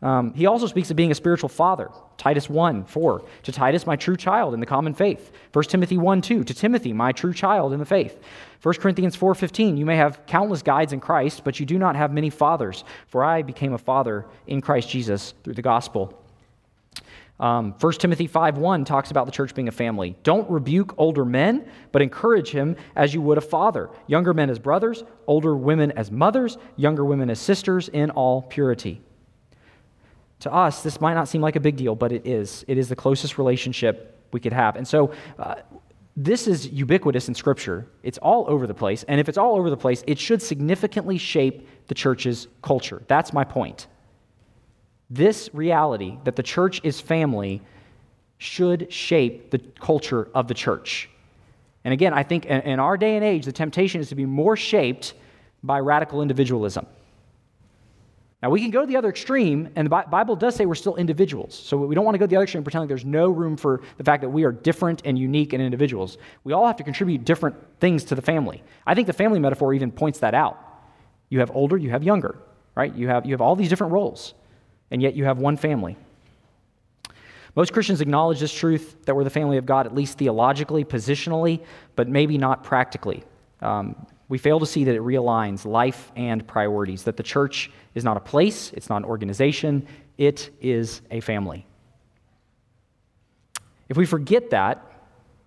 Um, 0.01 0.33
he 0.33 0.45
also 0.45 0.67
speaks 0.67 0.91
of 0.91 0.97
being 0.97 1.09
a 1.09 1.15
spiritual 1.15 1.47
father. 1.47 1.89
Titus 2.17 2.49
1 2.49 2.83
4. 2.83 3.23
To 3.43 3.51
Titus, 3.53 3.87
my 3.87 3.95
true 3.95 4.17
child 4.17 4.53
in 4.53 4.59
the 4.59 4.65
common 4.65 4.93
faith. 4.93 5.31
1 5.53 5.63
Timothy 5.69 5.97
1 5.97 6.21
2. 6.21 6.43
To 6.43 6.53
Timothy, 6.53 6.91
my 6.91 7.13
true 7.13 7.33
child 7.33 7.71
in 7.71 7.79
the 7.79 7.85
faith. 7.85 8.19
1 8.61 8.75
Corinthians 8.75 9.15
4 9.15 9.33
15. 9.35 9.77
You 9.77 9.85
may 9.85 9.95
have 9.95 10.25
countless 10.25 10.63
guides 10.63 10.91
in 10.91 10.99
Christ, 10.99 11.45
but 11.45 11.61
you 11.61 11.65
do 11.65 11.79
not 11.79 11.95
have 11.95 12.11
many 12.11 12.29
fathers, 12.29 12.83
for 13.07 13.23
I 13.23 13.41
became 13.41 13.71
a 13.71 13.77
father 13.77 14.25
in 14.47 14.59
Christ 14.59 14.89
Jesus 14.89 15.33
through 15.45 15.53
the 15.53 15.61
gospel. 15.61 16.20
Um, 17.41 17.73
1 17.79 17.93
Timothy 17.93 18.27
5.1 18.27 18.85
talks 18.85 19.09
about 19.09 19.25
the 19.25 19.31
church 19.31 19.55
being 19.55 19.67
a 19.67 19.71
family. 19.71 20.15
Don't 20.21 20.47
rebuke 20.49 20.93
older 20.99 21.25
men, 21.25 21.67
but 21.91 22.03
encourage 22.03 22.51
him 22.51 22.75
as 22.95 23.15
you 23.15 23.21
would 23.21 23.39
a 23.39 23.41
father. 23.41 23.89
Younger 24.05 24.33
men 24.35 24.51
as 24.51 24.59
brothers, 24.59 25.03
older 25.25 25.55
women 25.55 25.91
as 25.93 26.11
mothers, 26.11 26.59
younger 26.77 27.03
women 27.03 27.31
as 27.31 27.39
sisters 27.39 27.89
in 27.89 28.11
all 28.11 28.43
purity. 28.43 29.01
To 30.41 30.53
us, 30.53 30.83
this 30.83 31.01
might 31.01 31.15
not 31.15 31.27
seem 31.27 31.41
like 31.41 31.55
a 31.55 31.59
big 31.59 31.77
deal, 31.77 31.95
but 31.95 32.11
it 32.11 32.27
is. 32.27 32.63
It 32.67 32.77
is 32.77 32.89
the 32.89 32.95
closest 32.95 33.39
relationship 33.39 34.19
we 34.31 34.39
could 34.39 34.53
have. 34.53 34.75
And 34.75 34.87
so, 34.87 35.11
uh, 35.39 35.55
this 36.15 36.45
is 36.45 36.67
ubiquitous 36.67 37.27
in 37.27 37.33
Scripture. 37.33 37.87
It's 38.03 38.17
all 38.17 38.45
over 38.47 38.67
the 38.67 38.73
place. 38.73 39.03
And 39.07 39.19
if 39.19 39.29
it's 39.29 39.37
all 39.37 39.55
over 39.55 39.69
the 39.69 39.77
place, 39.77 40.03
it 40.05 40.19
should 40.19 40.41
significantly 40.41 41.17
shape 41.17 41.67
the 41.87 41.95
church's 41.95 42.47
culture. 42.61 43.01
That's 43.07 43.33
my 43.33 43.43
point. 43.45 43.87
This 45.11 45.49
reality 45.53 46.17
that 46.23 46.35
the 46.35 46.43
church 46.43 46.81
is 46.83 46.99
family 46.99 47.61
should 48.37 48.91
shape 48.91 49.51
the 49.51 49.59
culture 49.59 50.29
of 50.33 50.47
the 50.47 50.53
church. 50.53 51.09
And 51.83 51.93
again, 51.93 52.13
I 52.13 52.23
think 52.23 52.45
in 52.45 52.79
our 52.79 52.97
day 52.97 53.17
and 53.17 53.25
age, 53.25 53.45
the 53.45 53.51
temptation 53.51 54.01
is 54.01 54.09
to 54.09 54.15
be 54.15 54.25
more 54.25 54.55
shaped 54.55 55.13
by 55.61 55.79
radical 55.79 56.21
individualism. 56.21 56.87
Now, 58.41 58.49
we 58.49 58.59
can 58.61 58.71
go 58.71 58.81
to 58.81 58.87
the 58.87 58.97
other 58.97 59.09
extreme, 59.09 59.69
and 59.75 59.85
the 59.85 59.89
Bible 59.89 60.35
does 60.35 60.55
say 60.55 60.65
we're 60.65 60.73
still 60.73 60.95
individuals. 60.95 61.53
So 61.53 61.77
we 61.77 61.93
don't 61.93 62.05
want 62.05 62.15
to 62.15 62.19
go 62.19 62.25
to 62.25 62.29
the 62.29 62.37
other 62.37 62.43
extreme 62.43 62.63
pretending 62.63 62.87
there's 62.87 63.05
no 63.05 63.29
room 63.29 63.55
for 63.55 63.81
the 63.97 64.03
fact 64.03 64.21
that 64.21 64.29
we 64.29 64.45
are 64.45 64.51
different 64.51 65.03
and 65.05 65.19
unique 65.19 65.53
and 65.53 65.61
individuals. 65.61 66.17
We 66.43 66.53
all 66.53 66.65
have 66.65 66.77
to 66.77 66.83
contribute 66.83 67.23
different 67.23 67.55
things 67.79 68.03
to 68.05 68.15
the 68.15 68.21
family. 68.21 68.63
I 68.87 68.95
think 68.95 69.05
the 69.05 69.13
family 69.13 69.39
metaphor 69.39 69.73
even 69.75 69.91
points 69.91 70.19
that 70.19 70.33
out. 70.33 70.57
You 71.29 71.39
have 71.39 71.51
older, 71.51 71.77
you 71.77 71.91
have 71.91 72.01
younger, 72.01 72.39
right? 72.73 72.93
You 72.95 73.09
have, 73.09 73.25
you 73.27 73.33
have 73.33 73.41
all 73.41 73.55
these 73.55 73.69
different 73.69 73.93
roles, 73.93 74.33
and 74.91 75.01
yet 75.01 75.15
you 75.15 75.25
have 75.25 75.39
one 75.39 75.57
family. 75.57 75.97
Most 77.55 77.73
Christians 77.73 77.99
acknowledge 77.99 78.39
this 78.39 78.53
truth 78.53 78.95
that 79.05 79.15
we're 79.15 79.23
the 79.23 79.29
family 79.29 79.57
of 79.57 79.65
God, 79.65 79.85
at 79.85 79.93
least 79.93 80.17
theologically, 80.17 80.85
positionally, 80.85 81.61
but 81.95 82.07
maybe 82.07 82.37
not 82.37 82.63
practically. 82.63 83.23
Um, 83.61 84.05
we 84.29 84.37
fail 84.37 84.59
to 84.61 84.65
see 84.65 84.85
that 84.85 84.95
it 84.95 85.01
realigns 85.01 85.65
life 85.65 86.11
and 86.15 86.47
priorities, 86.47 87.03
that 87.03 87.17
the 87.17 87.23
church 87.23 87.69
is 87.95 88.05
not 88.05 88.15
a 88.15 88.21
place, 88.21 88.71
it's 88.73 88.89
not 88.89 88.97
an 88.97 89.05
organization, 89.05 89.85
it 90.17 90.49
is 90.61 91.01
a 91.11 91.19
family. 91.19 91.65
If 93.89 93.97
we 93.97 94.05
forget 94.05 94.51
that, 94.51 94.85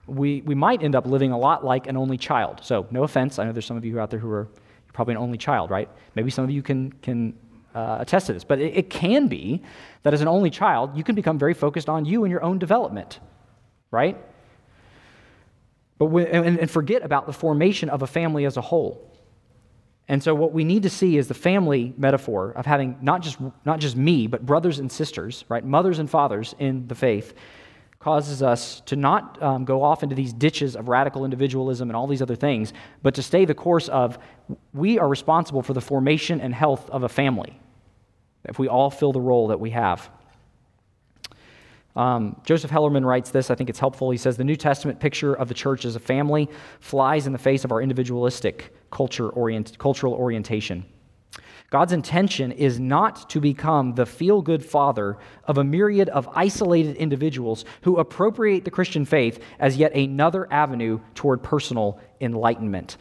we, 0.06 0.42
we 0.42 0.54
might 0.54 0.82
end 0.82 0.94
up 0.94 1.06
living 1.06 1.32
a 1.32 1.38
lot 1.38 1.64
like 1.64 1.86
an 1.86 1.96
only 1.96 2.18
child. 2.18 2.60
So, 2.62 2.86
no 2.90 3.04
offense, 3.04 3.38
I 3.38 3.44
know 3.44 3.52
there's 3.52 3.64
some 3.64 3.78
of 3.78 3.86
you 3.86 3.98
out 3.98 4.10
there 4.10 4.20
who 4.20 4.30
are 4.30 4.48
probably 4.92 5.14
an 5.14 5.18
only 5.18 5.38
child, 5.38 5.70
right? 5.70 5.88
Maybe 6.14 6.30
some 6.30 6.44
of 6.44 6.50
you 6.50 6.62
can, 6.62 6.92
can 7.00 7.32
uh, 7.74 7.98
attest 8.00 8.26
to 8.26 8.32
this, 8.32 8.44
but 8.44 8.60
it, 8.60 8.76
it 8.76 8.90
can 8.90 9.28
be 9.28 9.62
that 10.02 10.14
as 10.14 10.20
an 10.20 10.28
only 10.28 10.50
child, 10.50 10.96
you 10.96 11.04
can 11.04 11.14
become 11.14 11.38
very 11.38 11.54
focused 11.54 11.88
on 11.88 12.04
you 12.04 12.24
and 12.24 12.30
your 12.30 12.42
own 12.42 12.58
development, 12.58 13.20
right? 13.90 14.16
But 15.98 16.06
and, 16.06 16.58
and 16.58 16.70
forget 16.70 17.02
about 17.02 17.26
the 17.26 17.32
formation 17.32 17.88
of 17.88 18.02
a 18.02 18.06
family 18.06 18.44
as 18.44 18.56
a 18.56 18.60
whole. 18.60 19.10
And 20.06 20.22
so, 20.22 20.34
what 20.34 20.52
we 20.52 20.64
need 20.64 20.82
to 20.82 20.90
see 20.90 21.16
is 21.16 21.28
the 21.28 21.34
family 21.34 21.94
metaphor 21.96 22.52
of 22.52 22.66
having 22.66 22.98
not 23.00 23.22
just, 23.22 23.38
not 23.64 23.80
just 23.80 23.96
me, 23.96 24.26
but 24.26 24.44
brothers 24.44 24.78
and 24.78 24.92
sisters, 24.92 25.44
right? 25.48 25.64
Mothers 25.64 25.98
and 25.98 26.10
fathers 26.10 26.54
in 26.58 26.86
the 26.88 26.94
faith, 26.94 27.34
causes 28.04 28.42
us 28.42 28.82
to 28.82 28.96
not 28.96 29.42
um, 29.42 29.64
go 29.64 29.82
off 29.82 30.02
into 30.02 30.14
these 30.14 30.34
ditches 30.34 30.76
of 30.76 30.88
radical 30.88 31.24
individualism 31.24 31.88
and 31.88 31.96
all 31.96 32.06
these 32.06 32.20
other 32.20 32.36
things, 32.36 32.74
but 33.02 33.14
to 33.14 33.22
stay 33.22 33.46
the 33.46 33.54
course 33.54 33.88
of 33.88 34.18
we 34.74 34.98
are 34.98 35.08
responsible 35.08 35.62
for 35.62 35.72
the 35.72 35.80
formation 35.80 36.38
and 36.38 36.54
health 36.54 36.90
of 36.90 37.02
a 37.02 37.08
family 37.08 37.58
if 38.44 38.58
we 38.58 38.68
all 38.68 38.90
fill 38.90 39.12
the 39.12 39.20
role 39.20 39.48
that 39.48 39.60
we 39.60 39.70
have. 39.70 40.08
Um, 41.96 42.40
Joseph 42.44 42.70
Hellerman 42.70 43.04
writes 43.04 43.30
this, 43.30 43.50
I 43.50 43.54
think 43.54 43.70
it's 43.70 43.78
helpful. 43.78 44.10
He 44.10 44.18
says, 44.18 44.36
The 44.36 44.44
New 44.44 44.56
Testament 44.56 44.98
picture 44.98 45.34
of 45.34 45.48
the 45.48 45.54
church 45.54 45.84
as 45.84 45.94
a 45.94 46.00
family 46.00 46.48
flies 46.80 47.26
in 47.26 47.32
the 47.32 47.38
face 47.38 47.64
of 47.64 47.70
our 47.70 47.80
individualistic 47.80 48.74
culture 48.90 49.28
orient, 49.28 49.78
cultural 49.78 50.12
orientation. 50.14 50.84
God's 51.70 51.92
intention 51.92 52.52
is 52.52 52.78
not 52.78 53.28
to 53.30 53.40
become 53.40 53.94
the 53.94 54.06
feel 54.06 54.42
good 54.42 54.64
father 54.64 55.18
of 55.44 55.58
a 55.58 55.64
myriad 55.64 56.08
of 56.08 56.28
isolated 56.34 56.96
individuals 56.96 57.64
who 57.82 57.96
appropriate 57.96 58.64
the 58.64 58.70
Christian 58.70 59.04
faith 59.04 59.42
as 59.58 59.76
yet 59.76 59.92
another 59.94 60.52
avenue 60.52 61.00
toward 61.14 61.42
personal 61.42 62.00
enlightenment. 62.20 62.96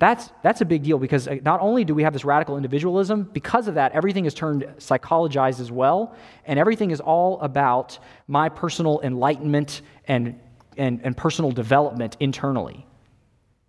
That's, 0.00 0.30
that's 0.42 0.62
a 0.62 0.64
big 0.64 0.82
deal 0.82 0.98
because 0.98 1.28
uh, 1.28 1.36
not 1.42 1.60
only 1.60 1.84
do 1.84 1.94
we 1.94 2.02
have 2.04 2.14
this 2.14 2.24
radical 2.24 2.56
individualism, 2.56 3.28
because 3.34 3.68
of 3.68 3.74
that, 3.74 3.92
everything 3.92 4.24
is 4.24 4.32
turned 4.32 4.62
psychologized 4.78 5.60
as 5.60 5.70
well, 5.70 6.16
and 6.46 6.58
everything 6.58 6.90
is 6.90 7.00
all 7.00 7.38
about 7.42 7.98
my 8.26 8.48
personal 8.48 9.02
enlightenment 9.02 9.82
and, 10.08 10.40
and, 10.78 11.02
and 11.04 11.14
personal 11.18 11.52
development 11.52 12.16
internally. 12.18 12.86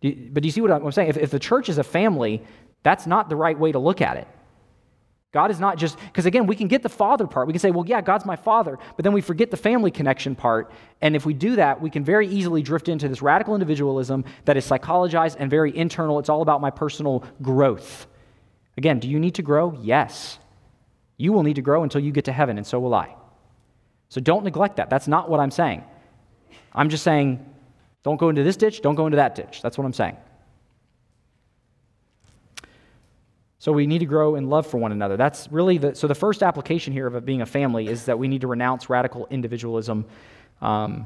But 0.02 0.42
do 0.42 0.48
you 0.48 0.52
see 0.52 0.62
what 0.62 0.72
I'm 0.72 0.90
saying? 0.94 1.10
If, 1.10 1.18
if 1.18 1.32
the 1.32 1.40
church 1.40 1.68
is 1.68 1.78
a 1.78 1.84
family, 1.84 2.42
that's 2.82 3.06
not 3.06 3.28
the 3.28 3.36
right 3.36 3.60
way 3.60 3.74
to 3.74 3.80
look 3.80 4.00
at 4.00 4.16
it. 4.16 4.28
God 5.32 5.50
is 5.50 5.62
not 5.62 5.78
just, 5.78 5.98
because 5.98 6.26
again, 6.26 6.46
we 6.46 6.58
can 6.58 6.68
get 6.68 6.84
the 6.84 6.90
father 6.90 7.26
part. 7.26 7.48
We 7.48 7.54
can 7.54 7.60
say, 7.60 7.72
well, 7.72 7.86
yeah, 7.88 8.02
God's 8.02 8.26
my 8.26 8.36
father, 8.36 8.78
but 8.98 9.04
then 9.04 9.14
we 9.14 9.22
forget 9.22 9.50
the 9.50 9.58
family 9.58 9.90
connection 9.90 10.36
part. 10.36 10.72
And 11.02 11.16
if 11.16 11.26
we 11.26 11.34
do 11.34 11.56
that, 11.56 11.82
we 11.82 11.90
can 11.90 12.04
very 12.04 12.28
easily 12.28 12.62
drift 12.62 12.90
into 12.90 13.08
this 13.08 13.22
radical 13.22 13.56
individualism 13.56 14.26
that 14.44 14.58
is 14.58 14.68
psychologized 14.68 15.38
and 15.40 15.50
very 15.50 15.76
internal. 15.76 16.20
It's 16.20 16.28
all 16.28 16.42
about 16.42 16.60
my 16.60 16.70
personal 16.70 17.24
growth. 17.42 18.08
Again, 18.76 19.00
do 19.00 19.08
you 19.08 19.20
need 19.20 19.36
to 19.36 19.42
grow? 19.42 19.78
Yes. 19.82 20.38
You 21.16 21.32
will 21.32 21.44
need 21.44 21.56
to 21.56 21.62
grow 21.62 21.84
until 21.84 22.02
you 22.02 22.12
get 22.12 22.26
to 22.26 22.34
heaven, 22.34 22.58
and 22.58 22.68
so 22.68 22.80
will 22.80 22.94
I. 22.94 23.16
So 24.10 24.20
don't 24.20 24.44
neglect 24.44 24.76
that. 24.78 24.90
That's 24.90 25.08
not 25.08 25.30
what 25.30 25.40
I'm 25.40 25.52
saying. 25.52 25.86
I'm 26.74 26.90
just 26.90 27.04
saying, 27.04 27.46
don't 28.04 28.18
go 28.18 28.28
into 28.28 28.44
this 28.44 28.58
ditch, 28.58 28.82
don't 28.82 28.96
go 28.96 29.06
into 29.06 29.16
that 29.18 29.36
ditch. 29.36 29.62
That's 29.62 29.78
what 29.78 29.86
I'm 29.86 29.94
saying. 29.94 30.18
So 33.62 33.72
we 33.72 33.86
need 33.86 34.00
to 34.00 34.08
grow 34.08 34.38
in 34.38 34.50
love 34.50 34.66
for 34.66 34.80
one 34.80 34.92
another. 34.92 35.18
That's 35.18 35.48
really 35.52 35.78
the 35.78 35.94
so 35.94 36.08
the 36.08 36.16
first 36.16 36.42
application 36.42 36.94
here 36.94 37.06
of 37.06 37.24
being 37.24 37.44
a 37.44 37.46
family 37.46 37.90
is 37.90 38.06
that 38.06 38.18
we 38.18 38.28
need 38.28 38.42
to 38.42 38.48
renounce 38.48 38.90
radical 38.90 39.28
individualism. 39.30 40.04
Um, 40.64 41.06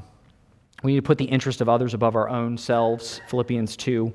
we 0.82 0.92
need 0.92 1.00
to 1.00 1.06
put 1.06 1.18
the 1.18 1.26
interest 1.26 1.60
of 1.60 1.68
others 1.68 1.92
above 1.92 2.16
our 2.16 2.30
own 2.30 2.56
selves. 2.56 3.20
Philippians 3.28 3.76
two, 3.76 4.10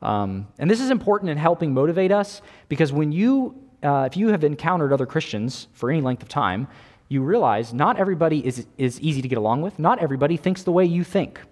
um, 0.00 0.46
and 0.58 0.70
this 0.70 0.80
is 0.80 0.88
important 0.88 1.28
in 1.28 1.36
helping 1.36 1.74
motivate 1.74 2.12
us 2.12 2.40
because 2.70 2.94
when 2.94 3.12
you 3.12 3.54
uh, 3.82 4.08
if 4.10 4.16
you 4.16 4.28
have 4.28 4.42
encountered 4.42 4.90
other 4.90 5.04
Christians 5.04 5.68
for 5.74 5.90
any 5.90 6.00
length 6.00 6.22
of 6.22 6.30
time, 6.30 6.68
you 7.10 7.22
realize 7.22 7.74
not 7.74 7.98
everybody 7.98 8.38
is 8.46 8.66
is 8.78 8.98
easy 9.02 9.20
to 9.20 9.28
get 9.28 9.36
along 9.36 9.60
with. 9.60 9.78
Not 9.78 9.98
everybody 9.98 10.38
thinks 10.38 10.62
the 10.62 10.72
way 10.72 10.86
you 10.86 11.04
think. 11.04 11.42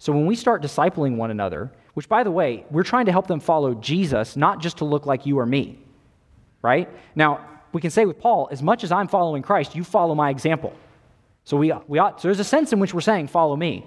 So 0.00 0.12
when 0.12 0.26
we 0.26 0.34
start 0.34 0.60
discipling 0.60 1.14
one 1.18 1.30
another 1.30 1.70
which, 1.94 2.08
by 2.08 2.22
the 2.22 2.30
way, 2.30 2.64
we're 2.70 2.82
trying 2.82 3.06
to 3.06 3.12
help 3.12 3.26
them 3.26 3.40
follow 3.40 3.74
Jesus, 3.74 4.36
not 4.36 4.60
just 4.60 4.78
to 4.78 4.84
look 4.84 5.06
like 5.06 5.26
you 5.26 5.38
or 5.38 5.46
me, 5.46 5.78
right? 6.62 6.88
Now, 7.14 7.46
we 7.72 7.80
can 7.80 7.90
say 7.90 8.04
with 8.04 8.18
Paul, 8.18 8.48
as 8.50 8.62
much 8.62 8.84
as 8.84 8.92
I'm 8.92 9.08
following 9.08 9.42
Christ, 9.42 9.74
you 9.74 9.84
follow 9.84 10.14
my 10.14 10.30
example. 10.30 10.72
So, 11.44 11.56
we, 11.56 11.72
we 11.88 11.98
ought, 11.98 12.20
so 12.20 12.28
there's 12.28 12.40
a 12.40 12.44
sense 12.44 12.72
in 12.72 12.78
which 12.78 12.94
we're 12.94 13.00
saying, 13.00 13.28
follow 13.28 13.56
me. 13.56 13.86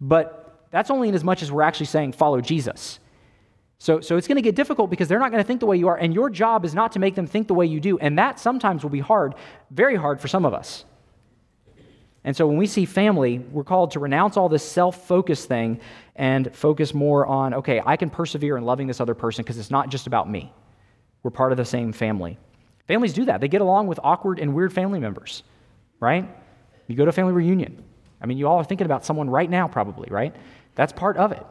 But 0.00 0.66
that's 0.70 0.90
only 0.90 1.08
in 1.08 1.14
as 1.14 1.24
much 1.24 1.42
as 1.42 1.50
we're 1.50 1.62
actually 1.62 1.86
saying, 1.86 2.12
follow 2.12 2.40
Jesus. 2.40 2.98
So, 3.78 4.00
so 4.00 4.16
it's 4.16 4.26
going 4.26 4.36
to 4.36 4.42
get 4.42 4.56
difficult 4.56 4.90
because 4.90 5.08
they're 5.08 5.20
not 5.20 5.30
going 5.30 5.42
to 5.42 5.46
think 5.46 5.60
the 5.60 5.66
way 5.66 5.76
you 5.76 5.88
are, 5.88 5.96
and 5.96 6.12
your 6.12 6.30
job 6.30 6.64
is 6.64 6.74
not 6.74 6.92
to 6.92 6.98
make 6.98 7.14
them 7.14 7.26
think 7.26 7.46
the 7.46 7.54
way 7.54 7.66
you 7.66 7.80
do. 7.80 7.98
And 7.98 8.18
that 8.18 8.40
sometimes 8.40 8.82
will 8.82 8.90
be 8.90 9.00
hard, 9.00 9.34
very 9.70 9.96
hard 9.96 10.20
for 10.20 10.28
some 10.28 10.44
of 10.44 10.52
us. 10.52 10.84
And 12.28 12.36
so 12.36 12.46
when 12.46 12.58
we 12.58 12.66
see 12.66 12.84
family, 12.84 13.38
we're 13.38 13.64
called 13.64 13.92
to 13.92 14.00
renounce 14.00 14.36
all 14.36 14.50
this 14.50 14.62
self 14.62 15.06
focused 15.06 15.48
thing 15.48 15.80
and 16.14 16.54
focus 16.54 16.92
more 16.92 17.26
on, 17.26 17.54
okay, 17.54 17.80
I 17.86 17.96
can 17.96 18.10
persevere 18.10 18.58
in 18.58 18.64
loving 18.64 18.86
this 18.86 19.00
other 19.00 19.14
person 19.14 19.42
because 19.42 19.56
it's 19.56 19.70
not 19.70 19.88
just 19.88 20.06
about 20.06 20.30
me. 20.30 20.52
We're 21.22 21.30
part 21.30 21.52
of 21.52 21.56
the 21.56 21.64
same 21.64 21.90
family. 21.90 22.36
Families 22.86 23.14
do 23.14 23.24
that. 23.24 23.40
They 23.40 23.48
get 23.48 23.62
along 23.62 23.86
with 23.86 23.98
awkward 24.04 24.40
and 24.40 24.54
weird 24.54 24.74
family 24.74 25.00
members, 25.00 25.42
right? 26.00 26.28
You 26.86 26.96
go 26.96 27.06
to 27.06 27.08
a 27.08 27.12
family 27.12 27.32
reunion. 27.32 27.82
I 28.20 28.26
mean, 28.26 28.36
you 28.36 28.46
all 28.46 28.58
are 28.58 28.64
thinking 28.64 28.84
about 28.84 29.06
someone 29.06 29.30
right 29.30 29.48
now, 29.48 29.66
probably, 29.66 30.10
right? 30.10 30.36
That's 30.74 30.92
part 30.92 31.16
of 31.16 31.32
it. 31.32 31.46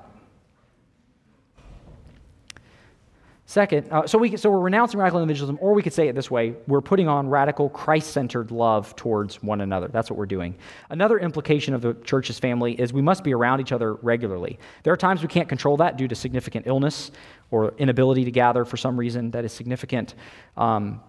Second, 3.49 3.87
uh, 3.91 4.05
so, 4.05 4.17
we, 4.17 4.35
so 4.35 4.49
we're 4.49 4.59
renouncing 4.59 4.99
radical 4.99 5.21
individualism, 5.21 5.57
or 5.61 5.73
we 5.73 5.81
could 5.81 5.93
say 5.93 6.09
it 6.09 6.15
this 6.15 6.29
way 6.29 6.53
we're 6.67 6.81
putting 6.81 7.07
on 7.07 7.29
radical 7.29 7.69
Christ 7.69 8.11
centered 8.11 8.51
love 8.51 8.93
towards 8.97 9.41
one 9.41 9.61
another. 9.61 9.87
That's 9.87 10.09
what 10.09 10.19
we're 10.19 10.25
doing. 10.25 10.53
Another 10.89 11.17
implication 11.17 11.73
of 11.73 11.81
the 11.81 11.93
church's 12.03 12.37
family 12.37 12.73
is 12.73 12.91
we 12.91 13.01
must 13.01 13.23
be 13.23 13.33
around 13.33 13.61
each 13.61 13.71
other 13.71 13.93
regularly. 13.93 14.59
There 14.83 14.91
are 14.91 14.97
times 14.97 15.21
we 15.21 15.29
can't 15.29 15.47
control 15.47 15.77
that 15.77 15.95
due 15.95 16.09
to 16.09 16.15
significant 16.15 16.67
illness 16.67 17.11
or 17.49 17.73
inability 17.77 18.25
to 18.25 18.31
gather 18.31 18.65
for 18.65 18.75
some 18.75 18.99
reason 18.99 19.31
that 19.31 19.45
is 19.45 19.53
significant. 19.53 20.15
Um, 20.57 20.99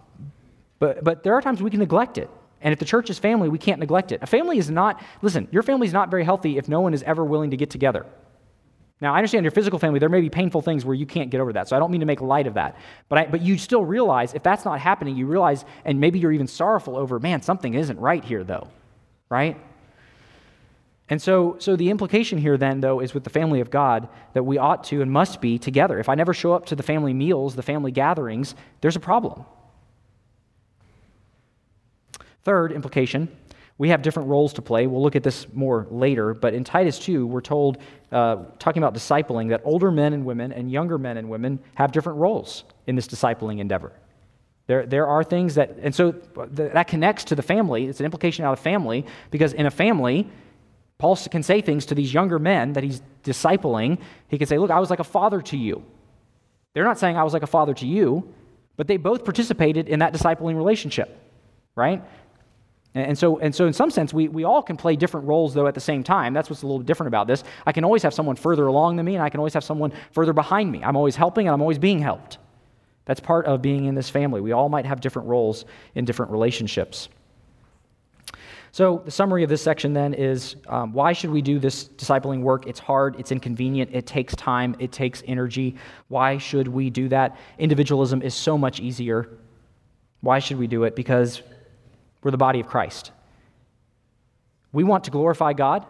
but, 0.79 1.03
but 1.03 1.23
there 1.23 1.33
are 1.33 1.41
times 1.41 1.61
we 1.61 1.69
can 1.69 1.81
neglect 1.81 2.17
it. 2.17 2.29
And 2.61 2.71
if 2.71 2.79
the 2.79 2.85
church 2.85 3.09
is 3.09 3.19
family, 3.19 3.49
we 3.49 3.57
can't 3.57 3.81
neglect 3.81 4.13
it. 4.13 4.23
A 4.23 4.27
family 4.27 4.57
is 4.57 4.69
not, 4.69 5.03
listen, 5.21 5.49
your 5.51 5.63
family 5.63 5.87
is 5.87 5.93
not 5.93 6.09
very 6.09 6.23
healthy 6.23 6.57
if 6.57 6.69
no 6.69 6.79
one 6.79 6.93
is 6.93 7.03
ever 7.03 7.25
willing 7.25 7.51
to 7.51 7.57
get 7.57 7.69
together. 7.69 8.05
Now, 9.01 9.13
I 9.13 9.17
understand 9.17 9.45
your 9.45 9.51
physical 9.51 9.79
family, 9.79 9.99
there 9.99 10.09
may 10.09 10.19
be 10.19 10.29
painful 10.29 10.61
things 10.61 10.83
where 10.83 10.95
you 10.95 11.05
can't 11.05 11.29
get 11.29 11.39
over 11.39 11.53
that. 11.53 11.69
So 11.69 11.75
I 11.75 11.79
don't 11.79 11.89
mean 11.89 12.01
to 12.01 12.05
make 12.05 12.19
light 12.19 12.47
of 12.47 12.55
that. 12.55 12.77
But, 13.07 13.19
I, 13.19 13.25
but 13.27 13.41
you 13.41 13.57
still 13.57 13.85
realize 13.85 14.33
if 14.33 14.43
that's 14.43 14.65
not 14.65 14.79
happening, 14.79 15.15
you 15.15 15.25
realize, 15.25 15.63
and 15.85 16.01
maybe 16.01 16.19
you're 16.19 16.33
even 16.33 16.47
sorrowful 16.47 16.97
over, 16.97 17.17
man, 17.19 17.41
something 17.41 17.73
isn't 17.73 17.97
right 17.97 18.23
here, 18.23 18.43
though. 18.43 18.67
Right? 19.29 19.57
And 21.07 21.21
so, 21.21 21.55
so 21.59 21.75
the 21.75 21.89
implication 21.89 22.37
here, 22.37 22.57
then, 22.57 22.81
though, 22.81 22.99
is 22.99 23.13
with 23.13 23.23
the 23.23 23.29
family 23.29 23.61
of 23.61 23.71
God 23.71 24.09
that 24.33 24.43
we 24.43 24.57
ought 24.57 24.83
to 24.85 25.01
and 25.01 25.09
must 25.09 25.39
be 25.39 25.57
together. 25.57 25.97
If 25.97 26.09
I 26.09 26.15
never 26.15 26.33
show 26.33 26.53
up 26.53 26.65
to 26.67 26.75
the 26.75 26.83
family 26.83 27.13
meals, 27.13 27.55
the 27.55 27.63
family 27.63 27.91
gatherings, 27.91 28.53
there's 28.81 28.97
a 28.97 28.99
problem. 28.99 29.45
Third 32.43 32.71
implication 32.71 33.29
we 33.79 33.89
have 33.89 34.01
different 34.01 34.27
roles 34.27 34.53
to 34.53 34.61
play. 34.61 34.85
We'll 34.87 35.01
look 35.01 35.15
at 35.15 35.23
this 35.23 35.47
more 35.53 35.87
later, 35.89 36.33
but 36.33 36.53
in 36.53 36.65
Titus 36.65 36.99
2, 36.99 37.25
we're 37.25 37.39
told, 37.39 37.77
uh, 38.11 38.43
talking 38.59 38.83
about 38.83 38.93
discipling, 38.93 39.49
that 39.49 39.61
older 39.63 39.89
men 39.89 40.11
and 40.11 40.25
women 40.25 40.51
and 40.51 40.69
younger 40.69 40.97
men 40.97 41.15
and 41.15 41.29
women 41.29 41.59
have 41.75 41.93
different 41.93 42.19
roles 42.19 42.65
in 42.87 42.97
this 42.97 43.07
discipling 43.07 43.59
endeavor. 43.59 43.93
There, 44.67 44.85
there 44.85 45.07
are 45.07 45.23
things 45.23 45.55
that, 45.55 45.77
and 45.81 45.95
so 45.95 46.11
that 46.35 46.87
connects 46.89 47.23
to 47.25 47.35
the 47.35 47.41
family. 47.41 47.85
It's 47.85 48.01
an 48.01 48.05
implication 48.05 48.43
out 48.43 48.51
of 48.51 48.59
family, 48.59 49.05
because 49.31 49.53
in 49.53 49.65
a 49.65 49.71
family, 49.71 50.29
Paul 50.97 51.15
can 51.15 51.41
say 51.41 51.61
things 51.61 51.85
to 51.87 51.95
these 51.95 52.13
younger 52.13 52.37
men 52.37 52.73
that 52.73 52.83
he's 52.83 53.01
discipling. 53.23 53.97
He 54.27 54.37
can 54.37 54.45
say, 54.45 54.57
Look, 54.57 54.71
I 54.71 54.79
was 54.79 54.89
like 54.89 54.99
a 54.99 55.05
father 55.05 55.41
to 55.43 55.57
you. 55.57 55.83
They're 56.73 56.83
not 56.83 56.99
saying 56.99 57.15
I 57.15 57.23
was 57.23 57.31
like 57.31 57.43
a 57.43 57.47
father 57.47 57.73
to 57.75 57.87
you, 57.87 58.33
but 58.75 58.87
they 58.87 58.97
both 58.97 59.23
participated 59.23 59.87
in 59.87 59.99
that 59.99 60.13
discipling 60.13 60.57
relationship, 60.57 61.17
right? 61.75 62.03
And 62.95 63.15
so, 63.17 63.37
and 63.37 63.53
so 63.53 63.67
in 63.67 63.73
some 63.73 63.91
sense, 63.91 64.13
we, 64.13 64.27
we 64.27 64.43
all 64.43 64.63
can 64.63 64.75
play 64.75 64.95
different 64.95 65.27
roles, 65.27 65.53
though, 65.53 65.67
at 65.67 65.75
the 65.75 65.79
same 65.79 66.03
time. 66.03 66.33
That's 66.33 66.49
what's 66.49 66.63
a 66.63 66.65
little 66.65 66.81
different 66.81 67.09
about 67.09 67.27
this. 67.27 67.43
I 67.67 67.71
can 67.71 67.83
always 67.83 68.01
have 68.01 68.15
someone 68.15 68.35
further 68.35 68.65
along 68.65 68.95
than 68.95 69.05
me, 69.05 69.13
and 69.15 69.23
I 69.23 69.29
can 69.29 69.39
always 69.39 69.53
have 69.53 69.63
someone 69.63 69.93
further 70.11 70.33
behind 70.33 70.71
me. 70.71 70.83
I'm 70.83 70.95
always 70.95 71.15
helping, 71.15 71.47
and 71.47 71.53
I'm 71.53 71.61
always 71.61 71.77
being 71.77 71.99
helped. 71.99 72.39
That's 73.05 73.19
part 73.19 73.45
of 73.45 73.61
being 73.61 73.85
in 73.85 73.93
this 73.93 74.09
family. 74.09 74.41
We 74.41 74.53
all 74.53 74.69
might 74.69 74.87
have 74.87 75.01
different 75.01 75.27
roles 75.27 75.65
in 75.93 76.05
different 76.05 76.31
relationships. 76.31 77.09
So, 78.71 79.01
the 79.05 79.11
summary 79.11 79.43
of 79.43 79.49
this 79.49 79.63
section 79.63 79.93
then 79.93 80.13
is 80.13 80.55
um, 80.67 80.93
why 80.93 81.13
should 81.13 81.31
we 81.31 81.41
do 81.41 81.57
this 81.57 81.89
discipling 81.89 82.41
work? 82.41 82.67
It's 82.67 82.79
hard, 82.79 83.19
it's 83.19 83.31
inconvenient, 83.31 83.89
it 83.93 84.05
takes 84.05 84.35
time, 84.35 84.75
it 84.77 84.91
takes 84.91 85.23
energy. 85.25 85.75
Why 86.07 86.37
should 86.37 86.67
we 86.67 86.91
do 86.91 87.09
that? 87.09 87.37
Individualism 87.57 88.21
is 88.21 88.35
so 88.35 88.57
much 88.57 88.79
easier. 88.79 89.29
Why 90.21 90.37
should 90.37 90.59
we 90.59 90.67
do 90.67 90.83
it? 90.83 90.95
Because 90.95 91.41
we're 92.23 92.31
the 92.31 92.37
body 92.37 92.59
of 92.59 92.67
Christ. 92.67 93.11
We 94.71 94.83
want 94.83 95.05
to 95.05 95.11
glorify 95.11 95.53
God. 95.53 95.85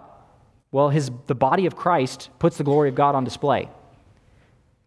Well, 0.71 0.89
his, 0.89 1.11
the 1.27 1.35
body 1.35 1.65
of 1.65 1.75
Christ 1.75 2.29
puts 2.39 2.57
the 2.57 2.63
glory 2.63 2.89
of 2.89 2.95
God 2.95 3.15
on 3.15 3.23
display. 3.23 3.69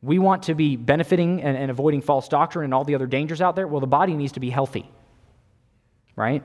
We 0.02 0.18
want 0.18 0.44
to 0.44 0.54
be 0.54 0.76
benefiting 0.76 1.42
and, 1.42 1.56
and 1.56 1.70
avoiding 1.70 2.00
false 2.00 2.28
doctrine 2.28 2.64
and 2.64 2.74
all 2.74 2.84
the 2.84 2.94
other 2.94 3.06
dangers 3.06 3.40
out 3.40 3.56
there. 3.56 3.66
Well, 3.66 3.80
the 3.80 3.86
body 3.86 4.14
needs 4.14 4.32
to 4.32 4.40
be 4.40 4.50
healthy, 4.50 4.88
right? 6.16 6.42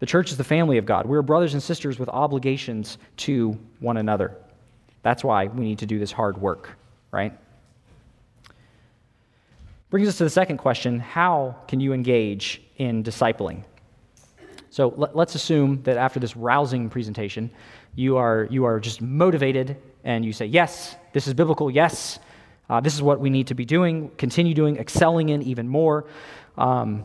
The 0.00 0.06
church 0.06 0.30
is 0.30 0.36
the 0.36 0.44
family 0.44 0.78
of 0.78 0.86
God. 0.86 1.06
We're 1.06 1.22
brothers 1.22 1.52
and 1.52 1.62
sisters 1.62 1.98
with 1.98 2.08
obligations 2.08 2.98
to 3.18 3.58
one 3.80 3.96
another. 3.96 4.36
That's 5.02 5.22
why 5.22 5.46
we 5.46 5.64
need 5.64 5.78
to 5.80 5.86
do 5.86 5.98
this 5.98 6.12
hard 6.12 6.38
work, 6.38 6.70
right? 7.10 7.32
Brings 9.90 10.08
us 10.08 10.18
to 10.18 10.24
the 10.24 10.30
second 10.30 10.58
question 10.58 11.00
how 11.00 11.56
can 11.68 11.80
you 11.80 11.92
engage 11.92 12.62
in 12.78 13.02
discipling? 13.02 13.64
So 14.70 14.94
let, 14.96 15.16
us 15.16 15.34
assume 15.34 15.82
that 15.82 15.96
after 15.96 16.20
this 16.20 16.36
rousing 16.36 16.88
presentation, 16.90 17.50
you 17.96 18.16
are, 18.16 18.46
you 18.50 18.64
are 18.64 18.78
just 18.78 19.02
motivated 19.02 19.76
and 20.04 20.24
you 20.24 20.32
say, 20.32 20.46
Yes, 20.46 20.96
this 21.12 21.26
is 21.26 21.34
biblical. 21.34 21.70
Yes, 21.70 22.20
uh, 22.68 22.80
this 22.80 22.94
is 22.94 23.02
what 23.02 23.18
we 23.18 23.30
need 23.30 23.48
to 23.48 23.54
be 23.54 23.64
doing, 23.64 24.10
continue 24.16 24.54
doing, 24.54 24.76
excelling 24.76 25.30
in 25.30 25.42
even 25.42 25.68
more. 25.68 26.06
Um, 26.56 27.04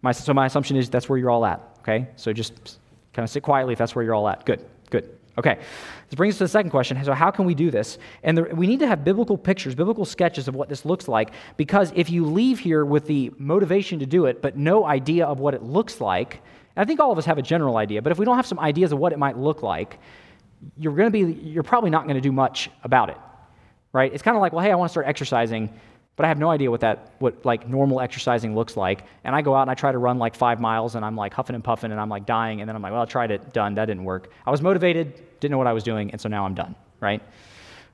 my, 0.00 0.12
so 0.12 0.32
my 0.32 0.46
assumption 0.46 0.76
is 0.76 0.88
that's 0.88 1.08
where 1.08 1.18
you're 1.18 1.30
all 1.30 1.44
at, 1.44 1.60
okay? 1.80 2.08
So 2.14 2.32
just 2.32 2.78
kind 3.12 3.24
of 3.24 3.30
sit 3.30 3.42
quietly 3.42 3.72
if 3.72 3.78
that's 3.78 3.96
where 3.96 4.04
you're 4.04 4.14
all 4.14 4.28
at. 4.28 4.46
Good, 4.46 4.64
good. 4.90 5.18
Okay, 5.36 5.56
this 6.08 6.14
brings 6.14 6.34
us 6.34 6.38
to 6.38 6.44
the 6.44 6.48
second 6.48 6.70
question. 6.70 7.02
So, 7.04 7.12
how 7.12 7.30
can 7.30 7.44
we 7.44 7.54
do 7.54 7.70
this? 7.70 7.98
And 8.22 8.38
the, 8.38 8.42
we 8.54 8.68
need 8.68 8.78
to 8.80 8.86
have 8.86 9.04
biblical 9.04 9.36
pictures, 9.36 9.74
biblical 9.74 10.04
sketches 10.04 10.46
of 10.46 10.54
what 10.54 10.68
this 10.68 10.84
looks 10.84 11.08
like, 11.08 11.32
because 11.56 11.92
if 11.96 12.08
you 12.08 12.24
leave 12.24 12.60
here 12.60 12.84
with 12.84 13.06
the 13.06 13.32
motivation 13.36 13.98
to 13.98 14.06
do 14.06 14.26
it, 14.26 14.40
but 14.40 14.56
no 14.56 14.84
idea 14.84 15.26
of 15.26 15.40
what 15.40 15.54
it 15.54 15.62
looks 15.62 16.00
like, 16.00 16.40
I 16.76 16.84
think 16.84 17.00
all 17.00 17.10
of 17.10 17.18
us 17.18 17.24
have 17.24 17.38
a 17.38 17.42
general 17.42 17.76
idea, 17.76 18.00
but 18.00 18.12
if 18.12 18.18
we 18.18 18.24
don't 18.24 18.36
have 18.36 18.46
some 18.46 18.60
ideas 18.60 18.92
of 18.92 18.98
what 18.98 19.12
it 19.12 19.18
might 19.18 19.36
look 19.36 19.62
like, 19.62 19.98
you're 20.78 20.94
going 20.94 21.10
to 21.10 21.10
be, 21.10 21.32
you're 21.40 21.62
probably 21.62 21.90
not 21.90 22.04
going 22.04 22.16
to 22.16 22.20
do 22.20 22.32
much 22.32 22.70
about 22.84 23.10
it, 23.10 23.18
right? 23.92 24.12
It's 24.12 24.22
kind 24.22 24.36
of 24.36 24.40
like, 24.40 24.52
well, 24.52 24.64
hey, 24.64 24.70
I 24.70 24.76
want 24.76 24.88
to 24.88 24.92
start 24.92 25.06
exercising 25.06 25.68
but 26.16 26.24
I 26.24 26.28
have 26.28 26.38
no 26.38 26.50
idea 26.50 26.70
what 26.70 26.80
that, 26.80 27.14
what 27.18 27.44
like 27.44 27.68
normal 27.68 28.00
exercising 28.00 28.54
looks 28.54 28.76
like. 28.76 29.04
And 29.24 29.34
I 29.34 29.42
go 29.42 29.54
out 29.54 29.62
and 29.62 29.70
I 29.70 29.74
try 29.74 29.90
to 29.90 29.98
run 29.98 30.18
like 30.18 30.34
five 30.34 30.60
miles 30.60 30.94
and 30.94 31.04
I'm 31.04 31.16
like 31.16 31.34
huffing 31.34 31.54
and 31.54 31.64
puffing 31.64 31.90
and 31.90 32.00
I'm 32.00 32.08
like 32.08 32.24
dying. 32.24 32.60
And 32.60 32.68
then 32.68 32.76
I'm 32.76 32.82
like, 32.82 32.92
well, 32.92 33.02
I 33.02 33.06
tried 33.06 33.30
it, 33.30 33.52
done, 33.52 33.74
that 33.74 33.86
didn't 33.86 34.04
work. 34.04 34.30
I 34.46 34.50
was 34.50 34.62
motivated, 34.62 35.40
didn't 35.40 35.50
know 35.50 35.58
what 35.58 35.66
I 35.66 35.72
was 35.72 35.82
doing, 35.82 36.10
and 36.12 36.20
so 36.20 36.28
now 36.28 36.44
I'm 36.44 36.54
done, 36.54 36.76
right? 37.00 37.22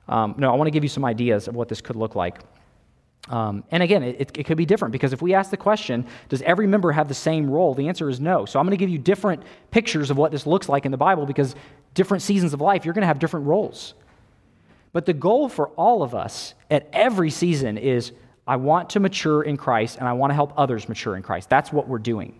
Um, 0.07 0.35
no, 0.37 0.51
I 0.51 0.55
want 0.55 0.67
to 0.67 0.71
give 0.71 0.83
you 0.83 0.89
some 0.89 1.05
ideas 1.05 1.47
of 1.47 1.55
what 1.55 1.67
this 1.67 1.81
could 1.81 1.95
look 1.95 2.15
like. 2.15 2.39
Um, 3.29 3.63
and 3.71 3.83
again, 3.83 4.03
it, 4.03 4.37
it, 4.37 4.45
could 4.45 4.57
be 4.57 4.65
different 4.65 4.91
because 4.91 5.13
if 5.13 5.21
we 5.21 5.33
ask 5.35 5.51
the 5.51 5.57
question, 5.57 6.05
does 6.29 6.41
every 6.41 6.65
member 6.65 6.91
have 6.91 7.07
the 7.07 7.13
same 7.13 7.49
role? 7.49 7.75
The 7.75 7.87
answer 7.87 8.09
is 8.09 8.19
no. 8.19 8.45
So 8.45 8.59
I'm 8.59 8.65
going 8.65 8.71
to 8.71 8.77
give 8.77 8.89
you 8.89 8.97
different 8.97 9.43
pictures 9.69 10.09
of 10.09 10.17
what 10.17 10.31
this 10.31 10.47
looks 10.47 10.67
like 10.67 10.85
in 10.85 10.91
the 10.91 10.97
Bible 10.97 11.25
because 11.25 11.55
different 11.93 12.23
seasons 12.23 12.53
of 12.53 12.61
life, 12.61 12.83
you're 12.83 12.95
going 12.95 13.03
to 13.03 13.07
have 13.07 13.19
different 13.19 13.45
roles. 13.45 13.93
But 14.93 15.05
the 15.05 15.13
goal 15.13 15.49
for 15.49 15.69
all 15.69 16.03
of 16.03 16.13
us 16.13 16.53
at 16.69 16.89
every 16.91 17.29
season 17.29 17.77
is 17.77 18.11
I 18.45 18.57
want 18.57 18.91
to 18.91 18.99
mature 18.99 19.41
in 19.43 19.57
Christ 19.57 19.97
and 19.97 20.07
I 20.07 20.13
want 20.13 20.31
to 20.31 20.35
help 20.35 20.53
others 20.57 20.89
mature 20.89 21.15
in 21.15 21.23
Christ. 21.23 21.49
That's 21.49 21.71
what 21.71 21.87
we're 21.87 21.99
doing. 21.99 22.39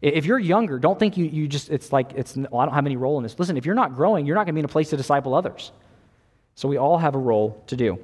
If 0.00 0.26
you're 0.26 0.38
younger, 0.38 0.78
don't 0.78 0.98
think 0.98 1.16
you, 1.16 1.24
you 1.24 1.48
just, 1.48 1.70
it's 1.70 1.92
like, 1.92 2.12
it's, 2.14 2.36
well, 2.36 2.60
I 2.60 2.64
don't 2.64 2.74
have 2.74 2.86
any 2.86 2.96
role 2.96 3.16
in 3.18 3.24
this. 3.24 3.38
Listen, 3.38 3.56
if 3.56 3.66
you're 3.66 3.74
not 3.74 3.94
growing, 3.94 4.26
you're 4.26 4.36
not 4.36 4.44
going 4.44 4.54
to 4.54 4.54
be 4.54 4.60
in 4.60 4.64
a 4.64 4.68
place 4.68 4.90
to 4.90 4.96
disciple 4.96 5.34
others. 5.34 5.72
So 6.54 6.68
we 6.68 6.76
all 6.76 6.98
have 6.98 7.14
a 7.14 7.18
role 7.18 7.62
to 7.66 7.76
do, 7.76 7.98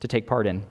to 0.00 0.08
take 0.08 0.26
part 0.26 0.46
in. 0.46 0.64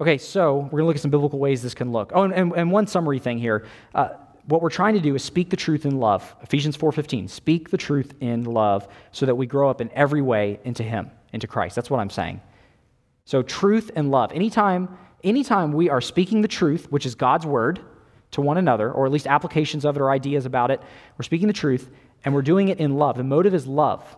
Okay, 0.00 0.18
so 0.18 0.56
we're 0.56 0.70
going 0.70 0.82
to 0.82 0.86
look 0.86 0.96
at 0.96 1.02
some 1.02 1.10
biblical 1.10 1.38
ways 1.38 1.62
this 1.62 1.74
can 1.74 1.90
look. 1.90 2.12
Oh, 2.14 2.22
and, 2.22 2.52
and, 2.52 2.70
one 2.70 2.86
summary 2.86 3.18
thing 3.18 3.38
here. 3.38 3.66
Uh, 3.92 4.10
what 4.48 4.62
we're 4.62 4.70
trying 4.70 4.94
to 4.94 5.00
do 5.00 5.14
is 5.14 5.22
speak 5.22 5.50
the 5.50 5.56
truth 5.56 5.84
in 5.84 5.98
love. 5.98 6.34
Ephesians 6.42 6.74
4:15. 6.74 7.28
Speak 7.28 7.68
the 7.68 7.76
truth 7.76 8.14
in 8.20 8.44
love 8.44 8.88
so 9.12 9.26
that 9.26 9.34
we 9.34 9.46
grow 9.46 9.68
up 9.68 9.82
in 9.82 9.90
every 9.92 10.22
way 10.22 10.58
into 10.64 10.82
him, 10.82 11.10
into 11.34 11.46
Christ. 11.46 11.76
That's 11.76 11.90
what 11.90 12.00
I'm 12.00 12.08
saying. 12.08 12.40
So 13.26 13.42
truth 13.42 13.90
and 13.94 14.10
love. 14.10 14.32
Anytime 14.32 14.96
anytime 15.22 15.72
we 15.72 15.90
are 15.90 16.00
speaking 16.00 16.40
the 16.40 16.48
truth, 16.48 16.90
which 16.90 17.04
is 17.04 17.14
God's 17.14 17.44
word, 17.44 17.80
to 18.30 18.40
one 18.40 18.56
another, 18.56 18.90
or 18.90 19.04
at 19.04 19.12
least 19.12 19.26
applications 19.26 19.84
of 19.84 19.96
it 19.96 20.00
or 20.00 20.10
ideas 20.10 20.46
about 20.46 20.70
it, 20.70 20.80
we're 21.18 21.24
speaking 21.24 21.46
the 21.46 21.52
truth 21.52 21.90
and 22.24 22.34
we're 22.34 22.42
doing 22.42 22.68
it 22.68 22.78
in 22.78 22.96
love. 22.96 23.16
The 23.16 23.24
motive 23.24 23.54
is 23.54 23.66
love. 23.66 24.16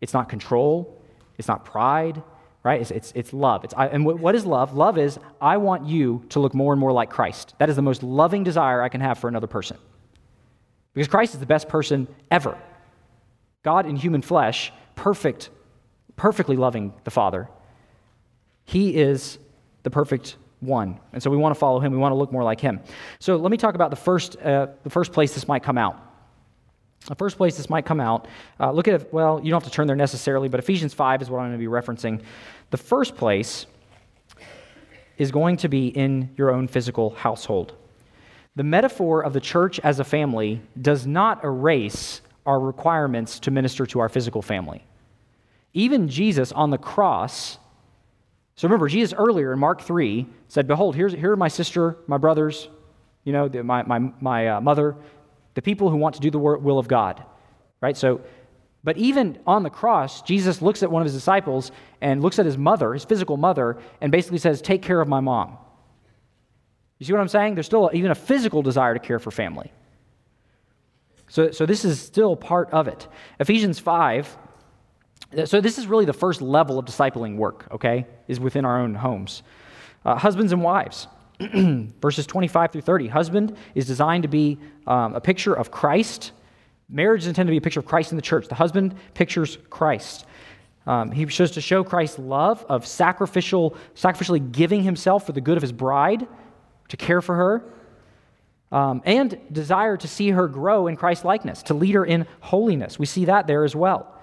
It's 0.00 0.14
not 0.14 0.28
control, 0.28 1.02
it's 1.36 1.48
not 1.48 1.64
pride, 1.64 2.22
right? 2.68 2.82
It's, 2.82 2.90
it's, 2.90 3.12
it's 3.14 3.32
love. 3.32 3.64
It's, 3.64 3.72
I, 3.74 3.86
and 3.86 4.04
what 4.04 4.34
is 4.34 4.44
love? 4.44 4.74
Love 4.74 4.98
is 4.98 5.18
I 5.40 5.56
want 5.56 5.86
you 5.86 6.22
to 6.28 6.38
look 6.38 6.52
more 6.52 6.74
and 6.74 6.78
more 6.78 6.92
like 6.92 7.08
Christ. 7.08 7.54
That 7.56 7.70
is 7.70 7.76
the 7.76 7.82
most 7.82 8.02
loving 8.02 8.44
desire 8.44 8.82
I 8.82 8.90
can 8.90 9.00
have 9.00 9.16
for 9.16 9.26
another 9.26 9.46
person. 9.46 9.78
Because 10.92 11.08
Christ 11.08 11.32
is 11.32 11.40
the 11.40 11.46
best 11.46 11.66
person 11.66 12.06
ever. 12.30 12.58
God 13.62 13.86
in 13.86 13.96
human 13.96 14.20
flesh, 14.20 14.70
perfect, 14.96 15.48
perfectly 16.16 16.56
loving 16.56 16.92
the 17.04 17.10
Father. 17.10 17.48
He 18.66 18.94
is 18.94 19.38
the 19.82 19.90
perfect 19.90 20.36
one. 20.60 21.00
And 21.14 21.22
so 21.22 21.30
we 21.30 21.38
want 21.38 21.54
to 21.54 21.58
follow 21.58 21.80
him. 21.80 21.90
We 21.92 21.98
want 21.98 22.12
to 22.12 22.16
look 22.16 22.32
more 22.32 22.44
like 22.44 22.60
him. 22.60 22.80
So 23.18 23.36
let 23.36 23.50
me 23.50 23.56
talk 23.56 23.76
about 23.76 23.88
the 23.88 23.96
first, 23.96 24.36
uh, 24.36 24.66
the 24.82 24.90
first 24.90 25.12
place 25.12 25.32
this 25.32 25.48
might 25.48 25.62
come 25.62 25.78
out. 25.78 25.96
The 27.06 27.14
first 27.14 27.36
place 27.36 27.56
this 27.56 27.70
might 27.70 27.86
come 27.86 28.00
out, 28.00 28.26
uh, 28.60 28.70
look 28.70 28.88
at 28.88 29.12
well, 29.12 29.40
you 29.42 29.50
don't 29.50 29.62
have 29.62 29.70
to 29.70 29.74
turn 29.74 29.86
there 29.86 29.96
necessarily, 29.96 30.48
but 30.48 30.60
Ephesians 30.60 30.92
5 30.92 31.22
is 31.22 31.30
what 31.30 31.38
I'm 31.38 31.48
going 31.48 31.52
to 31.52 31.58
be 31.58 31.70
referencing. 31.70 32.22
The 32.70 32.76
first 32.76 33.16
place 33.16 33.66
is 35.16 35.30
going 35.30 35.56
to 35.58 35.68
be 35.68 35.88
in 35.88 36.30
your 36.36 36.50
own 36.50 36.68
physical 36.68 37.10
household. 37.10 37.74
The 38.56 38.64
metaphor 38.64 39.22
of 39.22 39.32
the 39.32 39.40
church 39.40 39.80
as 39.80 40.00
a 40.00 40.04
family 40.04 40.60
does 40.80 41.06
not 41.06 41.44
erase 41.44 42.20
our 42.44 42.60
requirements 42.60 43.38
to 43.40 43.50
minister 43.50 43.86
to 43.86 44.00
our 44.00 44.08
physical 44.08 44.42
family. 44.42 44.84
Even 45.72 46.08
Jesus 46.08 46.52
on 46.52 46.70
the 46.70 46.78
cross 46.78 47.58
so 48.58 48.66
remember, 48.66 48.88
Jesus 48.88 49.14
earlier 49.16 49.52
in 49.52 49.60
Mark 49.60 49.82
3 49.82 50.26
said, 50.48 50.66
Behold, 50.66 50.96
here's, 50.96 51.12
here 51.12 51.30
are 51.30 51.36
my 51.36 51.46
sister, 51.46 51.96
my 52.08 52.18
brothers, 52.18 52.68
you 53.22 53.32
know, 53.32 53.48
my, 53.62 53.84
my, 53.84 54.00
my 54.20 54.48
uh, 54.48 54.60
mother, 54.60 54.96
the 55.58 55.62
people 55.62 55.90
who 55.90 55.96
want 55.96 56.14
to 56.14 56.20
do 56.20 56.30
the 56.30 56.38
will 56.38 56.78
of 56.78 56.86
God. 56.86 57.20
Right? 57.80 57.96
So, 57.96 58.20
but 58.84 58.96
even 58.96 59.40
on 59.44 59.64
the 59.64 59.70
cross, 59.70 60.22
Jesus 60.22 60.62
looks 60.62 60.84
at 60.84 60.90
one 60.92 61.02
of 61.02 61.06
his 61.06 61.14
disciples 61.14 61.72
and 62.00 62.22
looks 62.22 62.38
at 62.38 62.46
his 62.46 62.56
mother, 62.56 62.94
his 62.94 63.04
physical 63.04 63.36
mother, 63.36 63.76
and 64.00 64.12
basically 64.12 64.38
says, 64.38 64.62
Take 64.62 64.82
care 64.82 65.00
of 65.00 65.08
my 65.08 65.18
mom. 65.18 65.58
You 67.00 67.06
see 67.06 67.12
what 67.12 67.20
I'm 67.20 67.26
saying? 67.26 67.56
There's 67.56 67.66
still 67.66 67.90
even 67.92 68.12
a 68.12 68.14
physical 68.14 68.62
desire 68.62 68.94
to 68.94 69.00
care 69.00 69.18
for 69.18 69.32
family. 69.32 69.72
So, 71.28 71.50
so 71.50 71.66
this 71.66 71.84
is 71.84 72.00
still 72.00 72.36
part 72.36 72.70
of 72.70 72.86
it. 72.86 73.08
Ephesians 73.40 73.80
5 73.80 74.38
so, 75.44 75.60
this 75.60 75.76
is 75.76 75.88
really 75.88 76.04
the 76.04 76.12
first 76.12 76.40
level 76.40 76.78
of 76.78 76.84
discipling 76.84 77.36
work, 77.36 77.66
okay, 77.72 78.06
is 78.28 78.38
within 78.38 78.64
our 78.64 78.80
own 78.80 78.94
homes. 78.94 79.42
Uh, 80.04 80.14
husbands 80.14 80.52
and 80.52 80.62
wives, 80.62 81.08
verses 82.00 82.26
25 82.26 82.72
through 82.72 82.80
30. 82.80 83.08
Husband 83.08 83.56
is 83.74 83.86
designed 83.86 84.22
to 84.22 84.28
be 84.28 84.58
um, 84.86 85.14
a 85.14 85.20
picture 85.20 85.54
of 85.54 85.70
Christ. 85.70 86.32
Marriage 86.88 87.22
is 87.22 87.26
intended 87.28 87.50
to 87.50 87.52
be 87.52 87.58
a 87.58 87.60
picture 87.60 87.80
of 87.80 87.86
Christ 87.86 88.12
in 88.12 88.16
the 88.16 88.22
church. 88.22 88.48
The 88.48 88.54
husband 88.54 88.94
pictures 89.14 89.58
Christ. 89.70 90.26
Um, 90.86 91.10
he 91.12 91.26
shows 91.28 91.50
to 91.52 91.60
show 91.60 91.84
Christ's 91.84 92.18
love 92.18 92.64
of 92.68 92.86
sacrificial, 92.86 93.76
sacrificially 93.94 94.50
giving 94.50 94.82
himself 94.82 95.26
for 95.26 95.32
the 95.32 95.40
good 95.40 95.56
of 95.56 95.62
his 95.62 95.72
bride, 95.72 96.26
to 96.88 96.96
care 96.96 97.20
for 97.20 97.34
her, 97.34 97.64
um, 98.72 99.02
and 99.04 99.38
desire 99.52 99.96
to 99.98 100.08
see 100.08 100.30
her 100.30 100.48
grow 100.48 100.86
in 100.86 100.96
Christ 100.96 101.24
likeness, 101.24 101.62
to 101.64 101.74
lead 101.74 101.94
her 101.94 102.04
in 102.04 102.26
holiness. 102.40 102.98
We 102.98 103.06
see 103.06 103.26
that 103.26 103.46
there 103.46 103.64
as 103.64 103.76
well. 103.76 104.14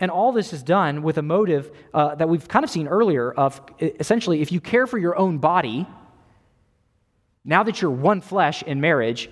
And 0.00 0.10
all 0.10 0.32
this 0.32 0.52
is 0.52 0.62
done 0.62 1.02
with 1.02 1.18
a 1.18 1.22
motive 1.22 1.70
uh, 1.92 2.16
that 2.16 2.28
we've 2.28 2.46
kind 2.48 2.64
of 2.64 2.70
seen 2.70 2.88
earlier 2.88 3.32
of 3.32 3.60
essentially, 3.78 4.42
if 4.42 4.50
you 4.50 4.60
care 4.60 4.86
for 4.86 4.98
your 4.98 5.16
own 5.16 5.38
body, 5.38 5.86
now 7.44 7.62
that 7.62 7.82
you're 7.82 7.90
one 7.90 8.20
flesh 8.20 8.62
in 8.62 8.80
marriage, 8.80 9.28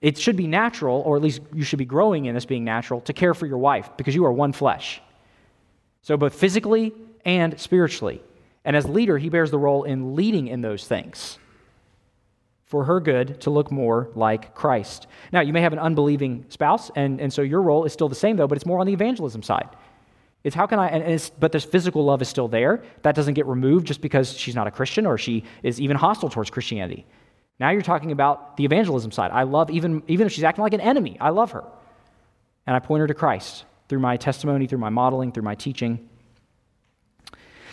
it 0.00 0.18
should 0.18 0.36
be 0.36 0.46
natural, 0.46 1.00
or 1.00 1.16
at 1.16 1.22
least 1.22 1.40
you 1.54 1.64
should 1.64 1.78
be 1.78 1.84
growing 1.84 2.26
in 2.26 2.34
this 2.34 2.46
being 2.46 2.64
natural, 2.64 3.00
to 3.02 3.12
care 3.12 3.34
for 3.34 3.46
your 3.46 3.58
wife 3.58 3.90
because 3.96 4.14
you 4.14 4.24
are 4.24 4.32
one 4.32 4.52
flesh. 4.52 5.00
So, 6.02 6.16
both 6.16 6.34
physically 6.34 6.92
and 7.24 7.58
spiritually. 7.58 8.22
And 8.64 8.76
as 8.76 8.88
leader, 8.88 9.18
he 9.18 9.28
bears 9.28 9.50
the 9.50 9.58
role 9.58 9.84
in 9.84 10.14
leading 10.14 10.48
in 10.48 10.60
those 10.60 10.86
things 10.86 11.38
for 12.64 12.84
her 12.84 12.98
good 13.00 13.40
to 13.42 13.50
look 13.50 13.70
more 13.70 14.10
like 14.14 14.54
Christ. 14.54 15.06
Now, 15.32 15.40
you 15.40 15.52
may 15.52 15.60
have 15.60 15.72
an 15.72 15.78
unbelieving 15.78 16.44
spouse, 16.48 16.90
and, 16.96 17.20
and 17.20 17.32
so 17.32 17.42
your 17.42 17.62
role 17.62 17.84
is 17.84 17.92
still 17.92 18.08
the 18.08 18.16
same, 18.16 18.36
though, 18.36 18.48
but 18.48 18.56
it's 18.56 18.66
more 18.66 18.80
on 18.80 18.86
the 18.86 18.92
evangelism 18.92 19.42
side. 19.42 19.68
It's 20.42 20.54
how 20.54 20.66
can 20.66 20.78
I, 20.78 20.88
and 20.88 21.02
it's, 21.02 21.30
but 21.30 21.52
this 21.52 21.64
physical 21.64 22.04
love 22.04 22.22
is 22.22 22.28
still 22.28 22.48
there. 22.48 22.82
That 23.02 23.14
doesn't 23.14 23.34
get 23.34 23.46
removed 23.46 23.86
just 23.86 24.00
because 24.00 24.36
she's 24.36 24.54
not 24.54 24.66
a 24.66 24.70
Christian 24.70 25.06
or 25.06 25.16
she 25.16 25.44
is 25.62 25.80
even 25.80 25.96
hostile 25.96 26.28
towards 26.28 26.50
Christianity. 26.50 27.06
Now 27.58 27.70
you're 27.70 27.82
talking 27.82 28.12
about 28.12 28.56
the 28.56 28.64
evangelism 28.64 29.12
side. 29.12 29.30
I 29.30 29.44
love, 29.44 29.70
even, 29.70 30.02
even 30.08 30.26
if 30.26 30.32
she's 30.32 30.44
acting 30.44 30.62
like 30.62 30.74
an 30.74 30.80
enemy, 30.80 31.16
I 31.20 31.30
love 31.30 31.52
her. 31.52 31.64
And 32.66 32.76
I 32.76 32.80
point 32.80 33.00
her 33.00 33.06
to 33.06 33.14
Christ 33.14 33.64
through 33.88 34.00
my 34.00 34.16
testimony, 34.16 34.66
through 34.66 34.78
my 34.78 34.90
modeling, 34.90 35.32
through 35.32 35.44
my 35.44 35.54
teaching. 35.54 36.08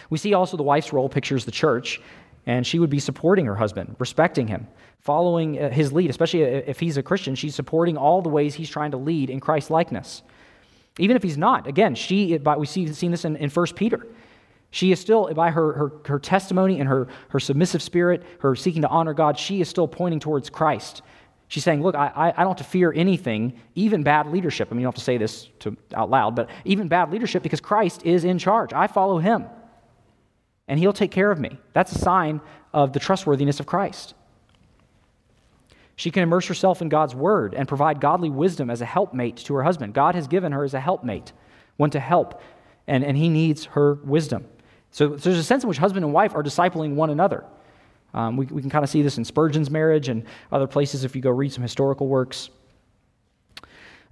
We 0.10 0.18
see 0.18 0.34
also 0.34 0.58
the 0.58 0.64
wife's 0.64 0.94
role 0.94 1.10
pictures 1.10 1.46
the 1.46 1.52
church, 1.52 2.00
and 2.46 2.66
she 2.66 2.80
would 2.80 2.90
be 2.90 3.00
supporting 3.00 3.46
her 3.46 3.56
husband, 3.56 3.96
respecting 4.00 4.48
him, 4.48 4.68
following 5.00 5.62
uh, 5.62 5.70
his 5.70 5.92
lead, 5.92 6.10
especially 6.10 6.44
if 6.44 6.80
he's 6.80 6.98
a 6.98 7.04
Christian. 7.04 7.36
She's 7.36 7.56
supporting 7.56 7.98
all 7.98 8.22
the 8.22 8.30
ways 8.30 8.54
he's 8.54 8.70
trying 8.70 8.92
to 8.92 8.98
lead 8.98 9.30
in 9.30 9.40
Christ 9.40 9.70
likeness. 9.70 10.22
Even 11.00 11.16
if 11.16 11.24
he's 11.24 11.38
not, 11.38 11.66
again, 11.68 11.96
she, 11.96 12.38
But 12.38 12.60
we 12.60 12.68
see 12.68 12.92
seen 12.94 13.12
this 13.12 13.26
in, 13.26 13.36
in 13.38 13.50
1 13.50 13.68
Peter. 13.76 14.06
She 14.74 14.91
is 14.91 14.99
still, 14.99 15.32
by 15.36 15.51
her, 15.51 15.74
her, 15.74 15.91
her 16.05 16.17
testimony 16.17 16.80
and 16.80 16.89
her, 16.89 17.07
her 17.30 17.39
submissive 17.39 17.80
spirit, 17.80 18.24
her 18.39 18.55
seeking 18.55 18.82
to 18.82 18.88
honor 18.88 19.13
God, 19.13 19.38
she 19.38 19.61
is 19.61 19.69
still 19.69 19.88
pointing 19.88 20.19
towards 20.19 20.49
Christ. 20.49 21.03
She's 21.47 21.63
saying, 21.63 21.84
Look, 21.84 21.93
I, 21.93 22.34
I 22.36 22.39
don't 22.39 22.57
have 22.57 22.65
to 22.65 22.71
fear 22.71 22.91
anything, 22.91 23.59
even 23.76 24.01
bad 24.01 24.32
leadership. 24.32 24.69
I 24.71 24.74
mean, 24.74 24.80
you 24.80 24.86
don't 24.86 24.95
have 24.95 24.99
to 24.99 25.05
say 25.05 25.17
this 25.19 25.47
to, 25.59 25.78
out 25.93 26.09
loud, 26.09 26.36
but 26.36 26.49
even 26.65 26.88
bad 26.88 27.11
leadership 27.11 27.43
because 27.43 27.61
Christ 27.61 28.03
is 28.03 28.24
in 28.24 28.39
charge. 28.39 28.74
I 28.74 28.88
follow 28.88 29.19
him, 29.19 29.45
and 30.67 30.80
he'll 30.80 30.91
take 30.91 31.11
care 31.11 31.30
of 31.30 31.39
me. 31.39 31.59
That's 31.74 31.91
a 31.91 31.99
sign 31.99 32.41
of 32.74 32.93
the 32.93 32.99
trustworthiness 32.99 33.59
of 33.59 33.67
Christ. 33.67 34.15
She 35.97 36.09
can 36.09 36.24
immerse 36.24 36.47
herself 36.47 36.82
in 36.82 36.89
God's 36.89 37.13
word 37.13 37.53
and 37.53 37.67
provide 37.67 38.01
godly 38.01 38.32
wisdom 38.32 38.71
as 38.71 38.82
a 38.82 38.86
helpmate 38.86 39.38
to 39.38 39.53
her 39.53 39.61
husband. 39.61 39.93
God 39.93 40.15
has 40.15 40.26
given 40.26 40.51
her 40.51 40.63
as 40.63 40.74
a 40.74 40.80
helpmate, 40.80 41.32
one 41.78 41.91
to 41.91 41.99
help, 41.99 42.41
and, 42.88 43.03
and 43.03 43.15
he 43.15 43.30
needs 43.30 43.65
her 43.65 43.93
wisdom. 44.03 44.45
So, 44.94 45.18
so 45.18 45.30
there's 45.30 45.39
a 45.39 45.44
sense 45.44 45.64
in 45.64 45.70
which 45.70 45.80
husband 45.80 46.06
and 46.06 46.14
wife 46.14 46.36
are 46.36 46.44
discipling 46.44 46.94
one 46.94 47.10
another. 47.10 47.44
Um, 48.14 48.38
we, 48.38 48.46
we 48.46 48.62
can 48.62 48.70
kind 48.70 48.84
of 48.84 48.89
see 48.91 49.02
this 49.02 49.18
in 49.18 49.26
Spurgeon's 49.26 49.72
marriage 49.72 50.08
and 50.08 50.24
other 50.52 50.68
places 50.68 51.04
if 51.04 51.16
you 51.16 51.22
go 51.22 51.32
read 51.32 51.52
some 51.52 51.64
historical 51.64 52.08
works. 52.08 52.52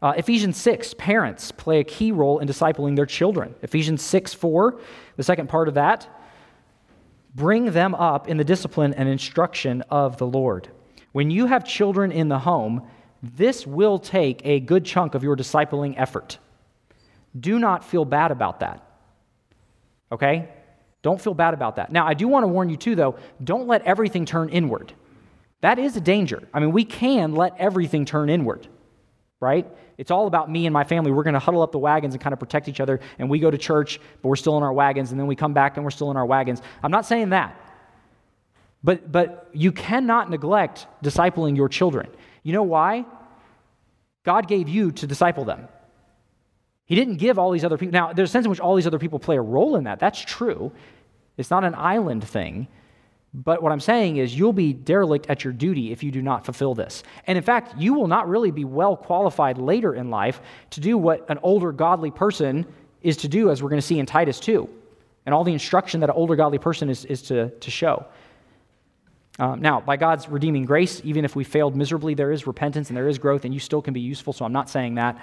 Uh, 0.01 0.13
Ephesians 0.17 0.57
6, 0.57 0.95
parents 0.95 1.51
play 1.51 1.79
a 1.79 1.83
key 1.83 2.11
role 2.11 2.39
in 2.39 2.47
discipling 2.47 2.95
their 2.95 3.05
children. 3.05 3.53
Ephesians 3.61 4.01
6, 4.01 4.33
4, 4.33 4.79
the 5.17 5.23
second 5.23 5.47
part 5.47 5.67
of 5.67 5.75
that, 5.75 6.09
bring 7.35 7.65
them 7.65 7.93
up 7.93 8.27
in 8.27 8.37
the 8.37 8.43
discipline 8.43 8.95
and 8.95 9.07
instruction 9.07 9.83
of 9.91 10.17
the 10.17 10.25
Lord. 10.25 10.67
When 11.11 11.29
you 11.29 11.45
have 11.45 11.63
children 11.63 12.11
in 12.11 12.27
the 12.27 12.39
home, 12.39 12.87
this 13.21 13.67
will 13.67 13.99
take 13.99 14.41
a 14.43 14.59
good 14.59 14.83
chunk 14.83 15.13
of 15.13 15.21
your 15.21 15.37
discipling 15.37 15.93
effort. 15.95 16.39
Do 17.39 17.59
not 17.59 17.85
feel 17.85 18.03
bad 18.03 18.31
about 18.31 18.61
that. 18.61 18.83
Okay? 20.11 20.49
Don't 21.01 21.19
feel 21.19 21.33
bad 21.33 21.53
about 21.53 21.77
that. 21.77 21.91
Now, 21.91 22.05
I 22.07 22.13
do 22.13 22.27
want 22.27 22.43
to 22.43 22.47
warn 22.47 22.69
you 22.69 22.77
too, 22.77 22.95
though, 22.95 23.15
don't 23.43 23.67
let 23.67 23.81
everything 23.83 24.25
turn 24.25 24.49
inward. 24.49 24.93
That 25.61 25.79
is 25.79 25.95
a 25.95 26.01
danger. 26.01 26.47
I 26.53 26.59
mean, 26.59 26.71
we 26.71 26.85
can 26.85 27.33
let 27.33 27.55
everything 27.57 28.05
turn 28.05 28.29
inward, 28.29 28.67
right? 29.39 29.67
It's 29.97 30.11
all 30.11 30.27
about 30.27 30.49
me 30.49 30.65
and 30.65 30.73
my 30.73 30.83
family. 30.83 31.11
We're 31.11 31.23
going 31.23 31.35
to 31.35 31.39
huddle 31.39 31.61
up 31.61 31.71
the 31.71 31.79
wagons 31.79 32.13
and 32.13 32.21
kind 32.21 32.33
of 32.33 32.39
protect 32.39 32.67
each 32.67 32.79
other, 32.79 32.99
and 33.19 33.29
we 33.29 33.39
go 33.39 33.51
to 33.51 33.57
church, 33.57 33.99
but 34.21 34.29
we're 34.29 34.35
still 34.35 34.57
in 34.57 34.63
our 34.63 34.73
wagons, 34.73 35.11
and 35.11 35.19
then 35.19 35.27
we 35.27 35.35
come 35.35 35.53
back 35.53 35.77
and 35.77 35.83
we're 35.83 35.91
still 35.91 36.11
in 36.11 36.17
our 36.17 36.25
wagons. 36.25 36.61
I'm 36.83 36.91
not 36.91 37.05
saying 37.05 37.29
that. 37.29 37.55
But, 38.83 39.11
but 39.11 39.49
you 39.53 39.71
cannot 39.71 40.29
neglect 40.29 40.87
discipling 41.03 41.55
your 41.55 41.69
children. 41.69 42.09
You 42.41 42.53
know 42.53 42.63
why? 42.63 43.05
God 44.23 44.47
gave 44.47 44.69
you 44.69 44.91
to 44.93 45.07
disciple 45.07 45.45
them. 45.45 45.67
He 46.91 46.95
didn't 46.95 47.19
give 47.19 47.39
all 47.39 47.51
these 47.51 47.63
other 47.63 47.77
people. 47.77 47.93
Now, 47.93 48.11
there's 48.11 48.27
a 48.27 48.31
sense 48.33 48.45
in 48.45 48.49
which 48.49 48.59
all 48.59 48.75
these 48.75 48.85
other 48.85 48.99
people 48.99 49.17
play 49.17 49.37
a 49.37 49.41
role 49.41 49.77
in 49.77 49.85
that. 49.85 49.97
That's 49.97 50.19
true. 50.19 50.73
It's 51.37 51.49
not 51.49 51.63
an 51.63 51.73
island 51.73 52.21
thing. 52.21 52.67
But 53.33 53.63
what 53.63 53.71
I'm 53.71 53.79
saying 53.79 54.17
is, 54.17 54.37
you'll 54.37 54.51
be 54.51 54.73
derelict 54.73 55.27
at 55.29 55.45
your 55.45 55.53
duty 55.53 55.93
if 55.93 56.03
you 56.03 56.11
do 56.11 56.21
not 56.21 56.43
fulfill 56.43 56.75
this. 56.75 57.03
And 57.27 57.37
in 57.37 57.45
fact, 57.45 57.77
you 57.77 57.93
will 57.93 58.09
not 58.09 58.27
really 58.27 58.51
be 58.51 58.65
well 58.65 58.97
qualified 58.97 59.57
later 59.57 59.95
in 59.95 60.09
life 60.09 60.41
to 60.71 60.81
do 60.81 60.97
what 60.97 61.25
an 61.29 61.39
older 61.43 61.71
godly 61.71 62.11
person 62.11 62.65
is 63.01 63.15
to 63.15 63.29
do, 63.29 63.51
as 63.51 63.63
we're 63.63 63.69
going 63.69 63.79
to 63.79 63.87
see 63.87 63.97
in 63.97 64.05
Titus 64.05 64.41
2, 64.41 64.69
and 65.25 65.33
all 65.33 65.45
the 65.45 65.53
instruction 65.53 66.01
that 66.01 66.09
an 66.09 66.15
older 66.17 66.35
godly 66.35 66.57
person 66.57 66.89
is, 66.89 67.05
is 67.05 67.21
to, 67.21 67.51
to 67.51 67.71
show. 67.71 68.05
Um, 69.39 69.61
now, 69.61 69.79
by 69.79 69.95
God's 69.95 70.27
redeeming 70.27 70.65
grace, 70.65 71.01
even 71.05 71.23
if 71.23 71.35
we 71.35 71.43
failed 71.45 71.75
miserably, 71.75 72.13
there 72.13 72.33
is 72.33 72.45
repentance 72.45 72.89
and 72.89 72.97
there 72.97 73.07
is 73.07 73.17
growth, 73.17 73.45
and 73.45 73.53
you 73.53 73.59
still 73.59 73.81
can 73.81 73.93
be 73.93 74.01
useful. 74.01 74.33
So 74.33 74.43
I'm 74.43 74.51
not 74.51 74.69
saying 74.69 74.95
that, 74.95 75.17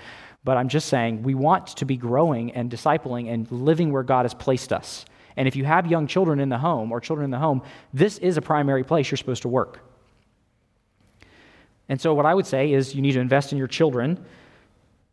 but 0.45 0.57
I'm 0.57 0.69
just 0.69 0.89
saying 0.89 1.23
we 1.23 1.35
want 1.35 1.69
to 1.69 1.85
be 1.85 1.97
growing 1.97 2.53
and 2.53 2.71
discipling 2.71 3.33
and 3.33 3.51
living 3.51 3.93
where 3.93 4.03
God 4.03 4.25
has 4.25 4.35
placed 4.35 4.73
us. 4.73 5.05
And 5.37 5.47
if 5.47 5.55
you 5.55 5.65
have 5.65 5.87
young 5.87 6.07
children 6.07 6.41
in 6.41 6.49
the 6.49 6.59
home 6.59 6.91
or 6.91 7.01
children 7.01 7.25
in 7.25 7.31
the 7.31 7.39
home, 7.39 7.63
this 7.93 8.19
is 8.19 8.37
a 8.37 8.43
primary 8.43 8.83
place 8.83 9.11
you're 9.11 9.19
supposed 9.19 9.43
to 9.43 9.49
work. 9.49 9.81
And 11.89 12.01
so, 12.01 12.13
what 12.13 12.27
I 12.27 12.35
would 12.35 12.47
say 12.47 12.73
is 12.73 12.95
you 12.95 13.03
need 13.03 13.13
to 13.13 13.21
invest 13.21 13.53
in 13.53 13.59
your 13.59 13.69
children 13.69 14.25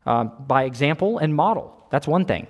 uh, 0.05 0.25
by 0.25 0.63
example 0.63 1.19
and 1.19 1.33
model. 1.33 1.75
That's 1.89 2.07
one 2.07 2.25
thing. 2.25 2.47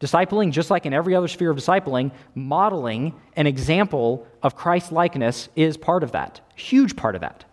Discipling, 0.00 0.52
just 0.52 0.70
like 0.70 0.86
in 0.86 0.92
every 0.92 1.14
other 1.14 1.26
sphere 1.26 1.50
of 1.50 1.56
discipling, 1.56 2.12
modeling 2.34 3.14
an 3.34 3.46
example 3.48 4.26
of 4.42 4.54
Christ 4.54 4.92
likeness 4.92 5.48
is 5.56 5.76
part 5.76 6.04
of 6.04 6.12
that, 6.12 6.40
huge 6.54 6.94
part 6.94 7.16
of 7.16 7.22
that. 7.22 7.44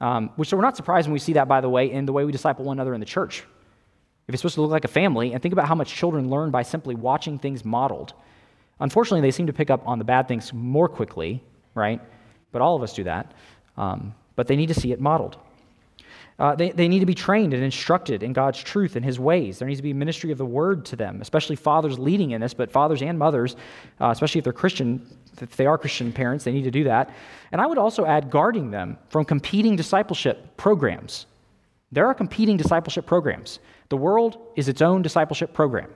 Um, 0.00 0.30
which 0.36 0.48
so 0.48 0.56
we're 0.56 0.62
not 0.62 0.76
surprised 0.76 1.06
when 1.06 1.12
we 1.12 1.18
see 1.18 1.34
that, 1.34 1.46
by 1.46 1.60
the 1.60 1.68
way, 1.68 1.90
in 1.90 2.06
the 2.06 2.12
way 2.12 2.24
we 2.24 2.32
disciple 2.32 2.64
one 2.64 2.76
another 2.76 2.94
in 2.94 3.00
the 3.00 3.06
church. 3.06 3.44
If 4.26 4.34
it's 4.34 4.40
supposed 4.40 4.54
to 4.54 4.62
look 4.62 4.70
like 4.70 4.84
a 4.84 4.88
family, 4.88 5.32
and 5.32 5.42
think 5.42 5.52
about 5.52 5.66
how 5.66 5.74
much 5.74 5.92
children 5.92 6.30
learn 6.30 6.50
by 6.50 6.62
simply 6.62 6.94
watching 6.94 7.38
things 7.38 7.64
modeled. 7.64 8.14
Unfortunately, 8.78 9.20
they 9.20 9.30
seem 9.30 9.46
to 9.46 9.52
pick 9.52 9.70
up 9.70 9.86
on 9.86 9.98
the 9.98 10.04
bad 10.04 10.28
things 10.28 10.52
more 10.52 10.88
quickly, 10.88 11.42
right? 11.74 12.00
But 12.52 12.62
all 12.62 12.76
of 12.76 12.82
us 12.82 12.94
do 12.94 13.04
that. 13.04 13.34
Um, 13.76 14.14
but 14.36 14.46
they 14.46 14.56
need 14.56 14.68
to 14.68 14.74
see 14.74 14.92
it 14.92 15.00
modeled. 15.00 15.36
Uh, 16.38 16.54
they, 16.54 16.70
they 16.70 16.88
need 16.88 17.00
to 17.00 17.06
be 17.06 17.14
trained 17.14 17.52
and 17.52 17.62
instructed 17.62 18.22
in 18.22 18.32
God's 18.32 18.62
truth 18.62 18.96
and 18.96 19.04
His 19.04 19.20
ways. 19.20 19.58
There 19.58 19.68
needs 19.68 19.80
to 19.80 19.82
be 19.82 19.92
ministry 19.92 20.32
of 20.32 20.38
the 20.38 20.46
word 20.46 20.86
to 20.86 20.96
them, 20.96 21.20
especially 21.20 21.56
fathers 21.56 21.98
leading 21.98 22.30
in 22.30 22.40
this, 22.40 22.54
but 22.54 22.70
fathers 22.70 23.02
and 23.02 23.18
mothers, 23.18 23.56
uh, 24.00 24.08
especially 24.08 24.38
if 24.38 24.44
they're 24.44 24.52
Christian, 24.54 25.06
if 25.40 25.56
they 25.56 25.66
are 25.66 25.78
Christian 25.78 26.12
parents, 26.12 26.44
they 26.44 26.52
need 26.52 26.64
to 26.64 26.70
do 26.70 26.84
that. 26.84 27.10
And 27.52 27.60
I 27.60 27.66
would 27.66 27.78
also 27.78 28.04
add 28.04 28.30
guarding 28.30 28.70
them 28.70 28.98
from 29.08 29.24
competing 29.24 29.76
discipleship 29.76 30.56
programs. 30.56 31.26
There 31.92 32.06
are 32.06 32.14
competing 32.14 32.56
discipleship 32.56 33.06
programs. 33.06 33.58
The 33.88 33.96
world 33.96 34.38
is 34.56 34.68
its 34.68 34.82
own 34.82 35.02
discipleship 35.02 35.52
program. 35.52 35.90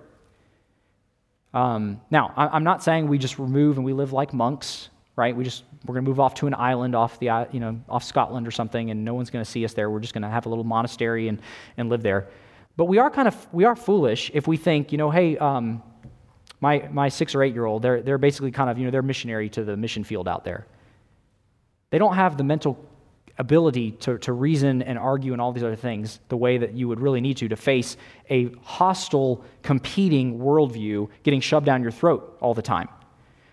Um, 1.52 2.00
now, 2.10 2.32
I'm 2.36 2.64
not 2.64 2.82
saying 2.82 3.06
we 3.06 3.18
just 3.18 3.38
remove 3.38 3.76
and 3.76 3.84
we 3.84 3.92
live 3.92 4.12
like 4.12 4.32
monks 4.32 4.88
right? 5.16 5.36
We 5.36 5.44
just 5.44 5.64
we're 5.86 5.94
going 5.94 6.04
to 6.04 6.08
move 6.08 6.20
off 6.20 6.34
to 6.34 6.46
an 6.46 6.54
island 6.54 6.94
off 6.94 7.18
the 7.18 7.48
you 7.52 7.60
know 7.60 7.80
off 7.88 8.04
Scotland 8.04 8.46
or 8.46 8.50
something, 8.50 8.90
and 8.90 9.04
no 9.04 9.14
one's 9.14 9.30
going 9.30 9.44
to 9.44 9.50
see 9.50 9.64
us 9.64 9.74
there. 9.74 9.90
We're 9.90 10.00
just 10.00 10.14
going 10.14 10.22
to 10.22 10.28
have 10.28 10.46
a 10.46 10.48
little 10.48 10.64
monastery 10.64 11.28
and 11.28 11.40
and 11.76 11.88
live 11.88 12.02
there. 12.02 12.28
But 12.76 12.86
we 12.86 12.98
are 12.98 13.10
kind 13.10 13.28
of 13.28 13.46
we 13.52 13.64
are 13.64 13.76
foolish 13.76 14.30
if 14.34 14.48
we 14.48 14.56
think 14.56 14.92
you 14.92 14.98
know, 14.98 15.10
hey, 15.10 15.38
um, 15.38 15.82
my 16.64 16.88
my 16.90 17.08
six 17.10 17.34
or 17.34 17.42
eight 17.42 17.52
year 17.52 17.66
old, 17.66 17.82
they're 17.82 18.00
they're 18.00 18.24
basically 18.28 18.50
kind 18.50 18.70
of 18.70 18.78
you 18.78 18.84
know 18.86 18.90
they're 18.90 19.10
missionary 19.12 19.48
to 19.50 19.64
the 19.64 19.76
mission 19.76 20.02
field 20.02 20.26
out 20.26 20.44
there. 20.44 20.66
They 21.90 21.98
don't 21.98 22.14
have 22.14 22.36
the 22.36 22.44
mental 22.44 22.72
ability 23.38 23.90
to, 23.90 24.16
to 24.18 24.32
reason 24.32 24.80
and 24.82 24.96
argue 24.98 25.32
and 25.32 25.42
all 25.42 25.52
these 25.52 25.64
other 25.64 25.76
things 25.76 26.20
the 26.28 26.36
way 26.36 26.56
that 26.58 26.72
you 26.72 26.86
would 26.88 27.00
really 27.00 27.20
need 27.20 27.36
to 27.36 27.48
to 27.48 27.56
face 27.56 27.96
a 28.30 28.50
hostile, 28.62 29.44
competing 29.62 30.38
worldview 30.38 31.08
getting 31.24 31.40
shoved 31.40 31.66
down 31.66 31.82
your 31.82 31.90
throat 31.90 32.38
all 32.40 32.54
the 32.54 32.62
time. 32.62 32.88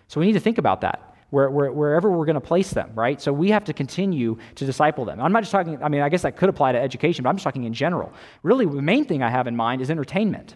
So 0.08 0.20
we 0.20 0.28
need 0.28 0.34
to 0.34 0.40
think 0.40 0.60
about 0.60 0.82
that 0.82 1.16
where, 1.32 1.50
where, 1.50 1.72
wherever 1.72 2.12
we're 2.12 2.26
going 2.26 2.36
to 2.36 2.48
place 2.54 2.72
them, 2.72 2.92
right? 2.94 3.20
So 3.20 3.34
we 3.34 3.50
have 3.50 3.64
to 3.66 3.74
continue 3.74 4.38
to 4.56 4.66
disciple 4.66 5.06
them. 5.06 5.20
I'm 5.20 5.32
not 5.32 5.42
just 5.42 5.52
talking, 5.52 5.82
I 5.82 5.90
mean, 5.90 6.02
I 6.02 6.10
guess 6.10 6.22
that 6.22 6.36
could 6.36 6.50
apply 6.50 6.74
to 6.74 6.80
education, 6.80 7.24
but 7.24 7.30
I'm 7.30 7.38
just 7.38 7.44
talking 7.44 7.64
in 7.64 7.74
general. 7.74 8.14
Really, 8.44 8.66
the 8.66 8.82
main 8.82 9.06
thing 9.06 9.24
I 9.24 9.30
have 9.30 9.48
in 9.48 9.56
mind 9.56 9.82
is 9.82 9.90
entertainment. 9.90 10.56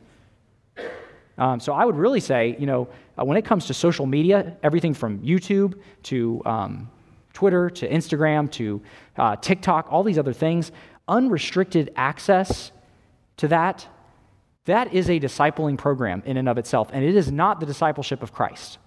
Um, 1.37 1.59
so 1.59 1.73
I 1.73 1.85
would 1.85 1.95
really 1.95 2.19
say, 2.19 2.55
you 2.59 2.65
know, 2.65 2.87
uh, 3.19 3.25
when 3.25 3.37
it 3.37 3.45
comes 3.45 3.67
to 3.67 3.73
social 3.73 4.05
media, 4.05 4.55
everything 4.63 4.93
from 4.93 5.19
YouTube 5.19 5.79
to 6.03 6.41
um, 6.45 6.89
Twitter 7.33 7.69
to 7.69 7.89
Instagram 7.89 8.49
to 8.51 8.81
uh, 9.17 9.35
TikTok, 9.35 9.87
all 9.91 10.03
these 10.03 10.17
other 10.17 10.33
things, 10.33 10.71
unrestricted 11.07 11.91
access 11.95 12.71
to 13.37 13.47
that, 13.49 13.87
that 14.65 14.93
is 14.93 15.09
a 15.09 15.19
discipling 15.19 15.77
program 15.77 16.23
in 16.25 16.37
and 16.37 16.49
of 16.49 16.57
itself, 16.57 16.89
and 16.93 17.03
it 17.03 17.15
is 17.15 17.31
not 17.31 17.59
the 17.59 17.65
discipleship 17.65 18.23
of 18.23 18.31
Christ. 18.31 18.79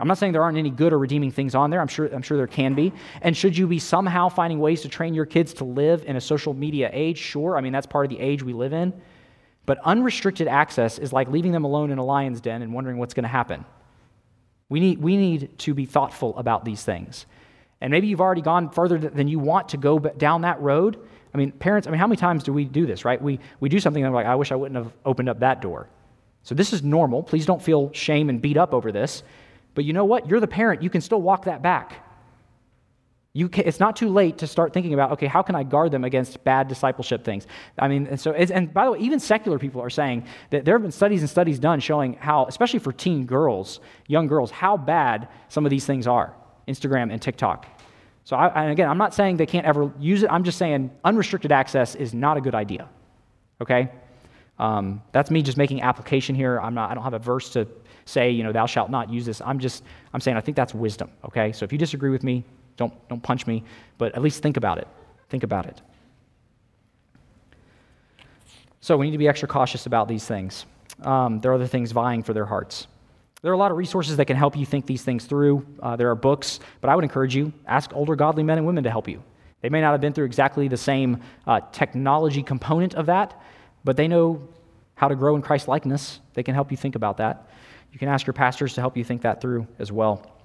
I'm 0.00 0.08
not 0.08 0.16
saying 0.16 0.32
there 0.32 0.42
aren't 0.42 0.56
any 0.56 0.70
good 0.70 0.94
or 0.94 0.98
redeeming 0.98 1.30
things 1.30 1.54
on 1.54 1.68
there. 1.68 1.80
I'm 1.80 1.86
sure, 1.86 2.06
I'm 2.06 2.22
sure 2.22 2.38
there 2.38 2.46
can 2.46 2.74
be. 2.74 2.92
And 3.20 3.36
should 3.36 3.56
you 3.56 3.66
be 3.66 3.78
somehow 3.78 4.30
finding 4.30 4.58
ways 4.58 4.80
to 4.82 4.88
train 4.88 5.12
your 5.12 5.26
kids 5.26 5.52
to 5.54 5.64
live 5.64 6.04
in 6.06 6.16
a 6.16 6.20
social 6.20 6.54
media 6.54 6.88
age? 6.90 7.18
Sure. 7.18 7.54
I 7.54 7.60
mean, 7.60 7.72
that's 7.72 7.86
part 7.86 8.06
of 8.06 8.10
the 8.10 8.18
age 8.18 8.42
we 8.42 8.54
live 8.54 8.72
in. 8.72 8.94
But 9.70 9.78
unrestricted 9.84 10.48
access 10.48 10.98
is 10.98 11.12
like 11.12 11.28
leaving 11.28 11.52
them 11.52 11.62
alone 11.62 11.92
in 11.92 11.98
a 11.98 12.04
lion's 12.04 12.40
den 12.40 12.62
and 12.62 12.74
wondering 12.74 12.98
what's 12.98 13.14
going 13.14 13.22
to 13.22 13.28
happen. 13.28 13.64
We 14.68 14.80
need, 14.80 14.98
we 14.98 15.16
need 15.16 15.56
to 15.60 15.74
be 15.74 15.86
thoughtful 15.86 16.36
about 16.36 16.64
these 16.64 16.82
things. 16.82 17.24
And 17.80 17.92
maybe 17.92 18.08
you've 18.08 18.20
already 18.20 18.42
gone 18.42 18.70
further 18.70 18.98
than 18.98 19.28
you 19.28 19.38
want 19.38 19.68
to 19.68 19.76
go 19.76 20.00
down 20.00 20.40
that 20.40 20.60
road. 20.60 20.98
I 21.32 21.38
mean, 21.38 21.52
parents, 21.52 21.86
I 21.86 21.92
mean, 21.92 22.00
how 22.00 22.08
many 22.08 22.16
times 22.16 22.42
do 22.42 22.52
we 22.52 22.64
do 22.64 22.84
this, 22.84 23.04
right? 23.04 23.22
We, 23.22 23.38
we 23.60 23.68
do 23.68 23.78
something 23.78 24.02
and 24.02 24.12
we're 24.12 24.18
like, 24.18 24.26
I 24.26 24.34
wish 24.34 24.50
I 24.50 24.56
wouldn't 24.56 24.74
have 24.74 24.92
opened 25.04 25.28
up 25.28 25.38
that 25.38 25.62
door. 25.62 25.88
So 26.42 26.56
this 26.56 26.72
is 26.72 26.82
normal. 26.82 27.22
Please 27.22 27.46
don't 27.46 27.62
feel 27.62 27.92
shame 27.92 28.28
and 28.28 28.42
beat 28.42 28.56
up 28.56 28.74
over 28.74 28.90
this. 28.90 29.22
But 29.76 29.84
you 29.84 29.92
know 29.92 30.04
what? 30.04 30.28
You're 30.28 30.40
the 30.40 30.48
parent. 30.48 30.82
You 30.82 30.90
can 30.90 31.00
still 31.00 31.22
walk 31.22 31.44
that 31.44 31.62
back. 31.62 32.04
Can, 33.32 33.64
it's 33.64 33.78
not 33.78 33.94
too 33.94 34.08
late 34.08 34.38
to 34.38 34.46
start 34.48 34.72
thinking 34.72 34.92
about, 34.92 35.12
okay, 35.12 35.26
how 35.26 35.40
can 35.40 35.54
I 35.54 35.62
guard 35.62 35.92
them 35.92 36.02
against 36.02 36.42
bad 36.42 36.66
discipleship 36.66 37.24
things? 37.24 37.46
I 37.78 37.86
mean, 37.86 38.08
and 38.08 38.20
so, 38.20 38.32
and 38.32 38.74
by 38.74 38.86
the 38.86 38.92
way, 38.92 38.98
even 38.98 39.20
secular 39.20 39.56
people 39.58 39.80
are 39.80 39.90
saying 39.90 40.26
that 40.50 40.64
there 40.64 40.74
have 40.74 40.82
been 40.82 40.90
studies 40.90 41.20
and 41.20 41.30
studies 41.30 41.60
done 41.60 41.78
showing 41.78 42.14
how, 42.14 42.46
especially 42.46 42.80
for 42.80 42.92
teen 42.92 43.26
girls, 43.26 43.78
young 44.08 44.26
girls, 44.26 44.50
how 44.50 44.76
bad 44.76 45.28
some 45.48 45.64
of 45.64 45.70
these 45.70 45.86
things 45.86 46.08
are 46.08 46.34
Instagram 46.66 47.12
and 47.12 47.22
TikTok. 47.22 47.66
So, 48.24 48.36
I, 48.36 48.62
and 48.62 48.72
again, 48.72 48.88
I'm 48.88 48.98
not 48.98 49.14
saying 49.14 49.36
they 49.36 49.46
can't 49.46 49.66
ever 49.66 49.92
use 49.98 50.24
it. 50.24 50.30
I'm 50.30 50.42
just 50.42 50.58
saying 50.58 50.90
unrestricted 51.04 51.52
access 51.52 51.94
is 51.94 52.12
not 52.12 52.36
a 52.36 52.40
good 52.40 52.56
idea. 52.56 52.88
Okay? 53.60 53.90
Um, 54.58 55.02
that's 55.12 55.30
me 55.30 55.42
just 55.42 55.56
making 55.56 55.82
application 55.82 56.34
here. 56.34 56.60
I'm 56.60 56.74
not, 56.74 56.90
I 56.90 56.94
don't 56.94 57.04
have 57.04 57.14
a 57.14 57.18
verse 57.18 57.50
to 57.50 57.68
say, 58.06 58.30
you 58.30 58.42
know, 58.42 58.52
thou 58.52 58.66
shalt 58.66 58.90
not 58.90 59.08
use 59.08 59.24
this. 59.24 59.40
I'm 59.40 59.60
just, 59.60 59.84
I'm 60.12 60.20
saying 60.20 60.36
I 60.36 60.40
think 60.40 60.56
that's 60.56 60.74
wisdom. 60.74 61.10
Okay? 61.24 61.52
So 61.52 61.64
if 61.64 61.72
you 61.72 61.78
disagree 61.78 62.10
with 62.10 62.24
me, 62.24 62.44
don't, 62.80 63.08
don't 63.08 63.22
punch 63.22 63.46
me, 63.46 63.62
but 63.98 64.14
at 64.16 64.22
least 64.22 64.42
think 64.42 64.56
about 64.56 64.78
it. 64.78 64.88
Think 65.28 65.44
about 65.44 65.66
it. 65.66 65.80
So 68.80 68.96
we 68.96 69.06
need 69.06 69.12
to 69.12 69.18
be 69.18 69.28
extra 69.28 69.46
cautious 69.46 69.84
about 69.84 70.08
these 70.08 70.24
things. 70.24 70.64
Um, 71.02 71.40
there 71.40 71.50
are 71.52 71.54
other 71.54 71.66
things 71.66 71.92
vying 71.92 72.22
for 72.22 72.32
their 72.32 72.46
hearts. 72.46 72.86
There 73.42 73.52
are 73.52 73.54
a 73.54 73.58
lot 73.58 73.70
of 73.70 73.76
resources 73.76 74.16
that 74.16 74.24
can 74.24 74.36
help 74.36 74.56
you 74.56 74.64
think 74.64 74.86
these 74.86 75.02
things 75.02 75.26
through. 75.26 75.66
Uh, 75.82 75.96
there 75.96 76.10
are 76.10 76.14
books, 76.14 76.58
but 76.80 76.88
I 76.88 76.94
would 76.94 77.04
encourage 77.04 77.36
you 77.36 77.52
ask 77.66 77.94
older 77.94 78.16
godly 78.16 78.42
men 78.42 78.56
and 78.56 78.66
women 78.66 78.84
to 78.84 78.90
help 78.90 79.06
you. 79.06 79.22
They 79.60 79.68
may 79.68 79.82
not 79.82 79.92
have 79.92 80.00
been 80.00 80.14
through 80.14 80.24
exactly 80.24 80.68
the 80.68 80.78
same 80.78 81.20
uh, 81.46 81.60
technology 81.72 82.42
component 82.42 82.94
of 82.94 83.06
that, 83.06 83.38
but 83.84 83.96
they 83.96 84.08
know 84.08 84.48
how 84.94 85.08
to 85.08 85.14
grow 85.14 85.36
in 85.36 85.42
Christ 85.42 85.68
likeness. 85.68 86.20
They 86.32 86.42
can 86.42 86.54
help 86.54 86.70
you 86.70 86.78
think 86.78 86.96
about 86.96 87.18
that. 87.18 87.50
You 87.92 87.98
can 87.98 88.08
ask 88.08 88.26
your 88.26 88.34
pastors 88.34 88.74
to 88.74 88.80
help 88.80 88.96
you 88.96 89.04
think 89.04 89.22
that 89.22 89.42
through 89.42 89.66
as 89.78 89.92
well. 89.92 90.39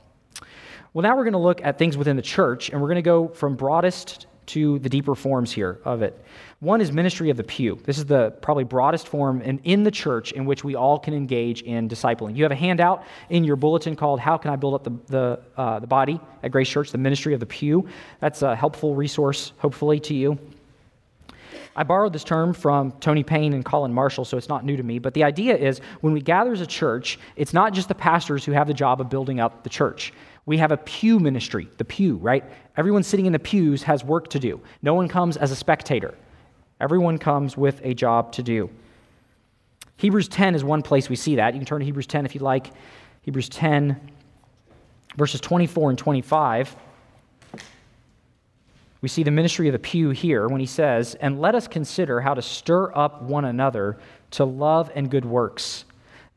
Well, 0.95 1.03
now 1.03 1.17
we're 1.17 1.25
going 1.25 1.33
to 1.33 1.39
look 1.39 1.61
at 1.61 1.77
things 1.77 1.97
within 1.97 2.15
the 2.15 2.21
church, 2.21 2.69
and 2.69 2.81
we're 2.81 2.87
going 2.87 2.95
to 2.95 3.01
go 3.01 3.27
from 3.27 3.57
broadest 3.57 4.27
to 4.45 4.79
the 4.79 4.87
deeper 4.87 5.13
forms 5.13 5.51
here 5.51 5.81
of 5.83 6.01
it. 6.01 6.23
One 6.61 6.79
is 6.79 6.89
ministry 6.89 7.29
of 7.29 7.35
the 7.35 7.43
pew. 7.43 7.77
This 7.83 7.97
is 7.97 8.05
the 8.05 8.31
probably 8.41 8.63
broadest 8.63 9.09
form 9.09 9.41
in, 9.41 9.59
in 9.65 9.83
the 9.83 9.91
church 9.91 10.31
in 10.31 10.45
which 10.45 10.63
we 10.63 10.75
all 10.75 10.97
can 10.97 11.13
engage 11.13 11.63
in 11.63 11.89
discipling. 11.89 12.37
You 12.37 12.43
have 12.43 12.53
a 12.53 12.55
handout 12.55 13.03
in 13.29 13.43
your 13.43 13.57
bulletin 13.57 13.97
called 13.97 14.21
How 14.21 14.37
Can 14.37 14.51
I 14.51 14.55
Build 14.55 14.73
Up 14.73 14.83
the, 14.85 14.91
the, 15.07 15.39
uh, 15.57 15.79
the 15.79 15.87
Body 15.87 16.17
at 16.43 16.51
Grace 16.51 16.69
Church, 16.69 16.91
the 16.91 16.97
ministry 16.97 17.33
of 17.33 17.41
the 17.41 17.45
pew. 17.45 17.89
That's 18.21 18.41
a 18.41 18.55
helpful 18.55 18.95
resource, 18.95 19.51
hopefully, 19.57 19.99
to 19.99 20.13
you. 20.13 20.39
I 21.76 21.84
borrowed 21.84 22.13
this 22.13 22.23
term 22.23 22.53
from 22.53 22.93
Tony 23.01 23.23
Payne 23.23 23.53
and 23.53 23.65
Colin 23.65 23.93
Marshall, 23.93 24.23
so 24.23 24.38
it's 24.38 24.47
not 24.47 24.63
new 24.63 24.78
to 24.78 24.84
me. 24.84 24.97
But 24.97 25.13
the 25.13 25.23
idea 25.23 25.57
is 25.57 25.82
when 26.01 26.13
we 26.13 26.21
gather 26.21 26.53
as 26.53 26.61
a 26.61 26.67
church, 26.67 27.19
it's 27.36 27.53
not 27.53 27.73
just 27.73 27.89
the 27.89 27.95
pastors 27.95 28.45
who 28.45 28.53
have 28.53 28.67
the 28.67 28.73
job 28.73 29.01
of 29.01 29.09
building 29.09 29.39
up 29.39 29.63
the 29.63 29.69
church. 29.69 30.13
We 30.45 30.57
have 30.57 30.71
a 30.71 30.78
pew 30.78 31.19
ministry, 31.19 31.67
the 31.78 31.86
pew, 31.86 32.15
right? 32.17 32.45
Everyone 32.78 33.03
sitting 33.03 33.26
in 33.26 33.34
the 33.34 33.39
pews 33.39 33.84
has 33.84 34.03
work 34.03 34.30
to 34.30 34.39
do. 34.39 34.61
No 34.82 34.93
one 34.93 35.07
comes 35.07 35.36
as 35.38 35.51
a 35.51 35.55
spectator, 35.55 36.13
everyone 36.80 37.17
comes 37.17 37.57
with 37.57 37.82
a 37.84 37.93
job 37.93 38.32
to 38.34 38.43
do. 38.43 38.69
Hebrews 39.97 40.28
10 40.28 40.55
is 40.55 40.63
one 40.63 40.82
place 40.82 41.09
we 41.09 41.15
see 41.15 41.36
that. 41.36 41.53
You 41.53 41.59
can 41.59 41.65
turn 41.65 41.80
to 41.80 41.86
Hebrews 41.86 42.07
10 42.07 42.26
if 42.26 42.36
you'd 42.36 42.41
like. 42.41 42.71
Hebrews 43.21 43.49
10, 43.49 44.11
verses 45.15 45.41
24 45.41 45.91
and 45.91 45.97
25. 45.97 46.76
We 49.01 49.09
see 49.09 49.23
the 49.23 49.31
ministry 49.31 49.67
of 49.67 49.73
the 49.73 49.79
pew 49.79 50.09
here 50.09 50.47
when 50.47 50.59
he 50.59 50.65
says, 50.65 51.15
And 51.15 51.39
let 51.39 51.55
us 51.55 51.67
consider 51.67 52.21
how 52.21 52.33
to 52.33 52.41
stir 52.41 52.91
up 52.95 53.21
one 53.21 53.45
another 53.45 53.97
to 54.31 54.45
love 54.45 54.91
and 54.95 55.09
good 55.11 55.25
works 55.25 55.85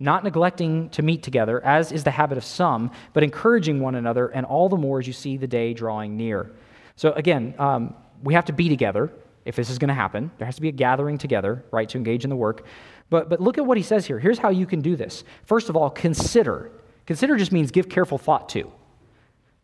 not 0.01 0.23
neglecting 0.23 0.89
to 0.91 1.03
meet 1.03 1.23
together, 1.23 1.65
as 1.65 1.91
is 1.91 2.05
the 2.05 2.11
habit 2.11 2.39
of 2.39 2.45
some, 2.45 2.91
but 3.13 3.23
encouraging 3.23 3.81
one 3.81 3.97
another, 3.97 4.29
and 4.29 4.47
all 4.47 4.69
the 4.69 4.77
more 4.77 5.01
as 5.01 5.07
you 5.07 5.13
see 5.13 5.37
the 5.37 5.47
day 5.47 5.75
drawing 5.75 6.17
near. 6.17 6.51
So, 6.97 7.13
again, 7.13 7.55
um, 7.59 7.95
we 8.23 8.35
have 8.35 8.45
to 8.47 8.53
be 8.53 8.69
together 8.69 9.11
if 9.45 9.57
this 9.57 9.71
is 9.71 9.79
going 9.79 9.89
to 9.89 9.95
happen. 9.95 10.31
There 10.39 10.47
has 10.47 10.57
to 10.57 10.61
be 10.61 10.69
a 10.69 10.73
gathering 10.73 11.19
together, 11.19 11.65
right, 11.71 11.89
to 11.89 11.99
engage 11.99 12.25
in 12.25 12.31
the 12.31 12.37
work. 12.37 12.65
But, 13.11 13.29
but 13.29 13.41
look 13.41 13.59
at 13.59 13.67
what 13.67 13.77
he 13.77 13.83
says 13.83 14.07
here. 14.07 14.19
Here's 14.19 14.39
how 14.39 14.51
you 14.51 14.67
can 14.67 14.81
do 14.81 14.95
this. 14.95 15.25
First 15.45 15.69
of 15.69 15.77
all, 15.77 15.91
consider. 15.91 16.71
Consider 17.07 17.37
just 17.37 17.53
means 17.53 17.71
give 17.71 17.89
careful 17.89 18.19
thought 18.19 18.49
to. 18.51 18.71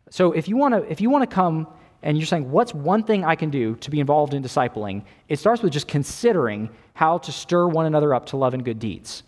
So, 0.09 0.33
if 0.33 0.47
you 0.47 0.57
want 0.57 0.73
to 0.73 0.91
if 0.91 1.01
you 1.01 1.09
want 1.09 1.29
to 1.29 1.33
come 1.33 1.67
and 2.05 2.17
you're 2.19 2.27
saying, 2.27 2.51
what's 2.51 2.71
one 2.71 3.01
thing 3.01 3.25
I 3.25 3.35
can 3.35 3.49
do 3.49 3.75
to 3.77 3.89
be 3.89 3.99
involved 3.99 4.35
in 4.35 4.43
discipling? 4.43 5.03
It 5.27 5.39
starts 5.39 5.63
with 5.63 5.73
just 5.73 5.87
considering 5.87 6.69
how 6.93 7.17
to 7.17 7.31
stir 7.31 7.67
one 7.67 7.87
another 7.87 8.13
up 8.13 8.27
to 8.27 8.37
love 8.37 8.53
and 8.53 8.63
good 8.63 8.77
deeds. 8.77 9.23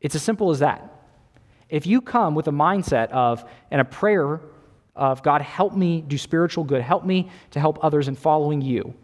It's 0.00 0.14
as 0.14 0.22
simple 0.22 0.50
as 0.50 0.60
that. 0.60 0.90
If 1.68 1.86
you 1.86 2.00
come 2.00 2.34
with 2.34 2.48
a 2.48 2.50
mindset 2.50 3.10
of, 3.10 3.44
and 3.70 3.82
a 3.82 3.84
prayer 3.84 4.40
of, 4.94 5.22
God, 5.22 5.42
help 5.42 5.76
me 5.76 6.00
do 6.00 6.16
spiritual 6.16 6.64
good, 6.64 6.80
help 6.80 7.04
me 7.04 7.28
to 7.50 7.60
help 7.60 7.84
others 7.84 8.08
in 8.08 8.16
following 8.16 8.62
you, 8.62 8.94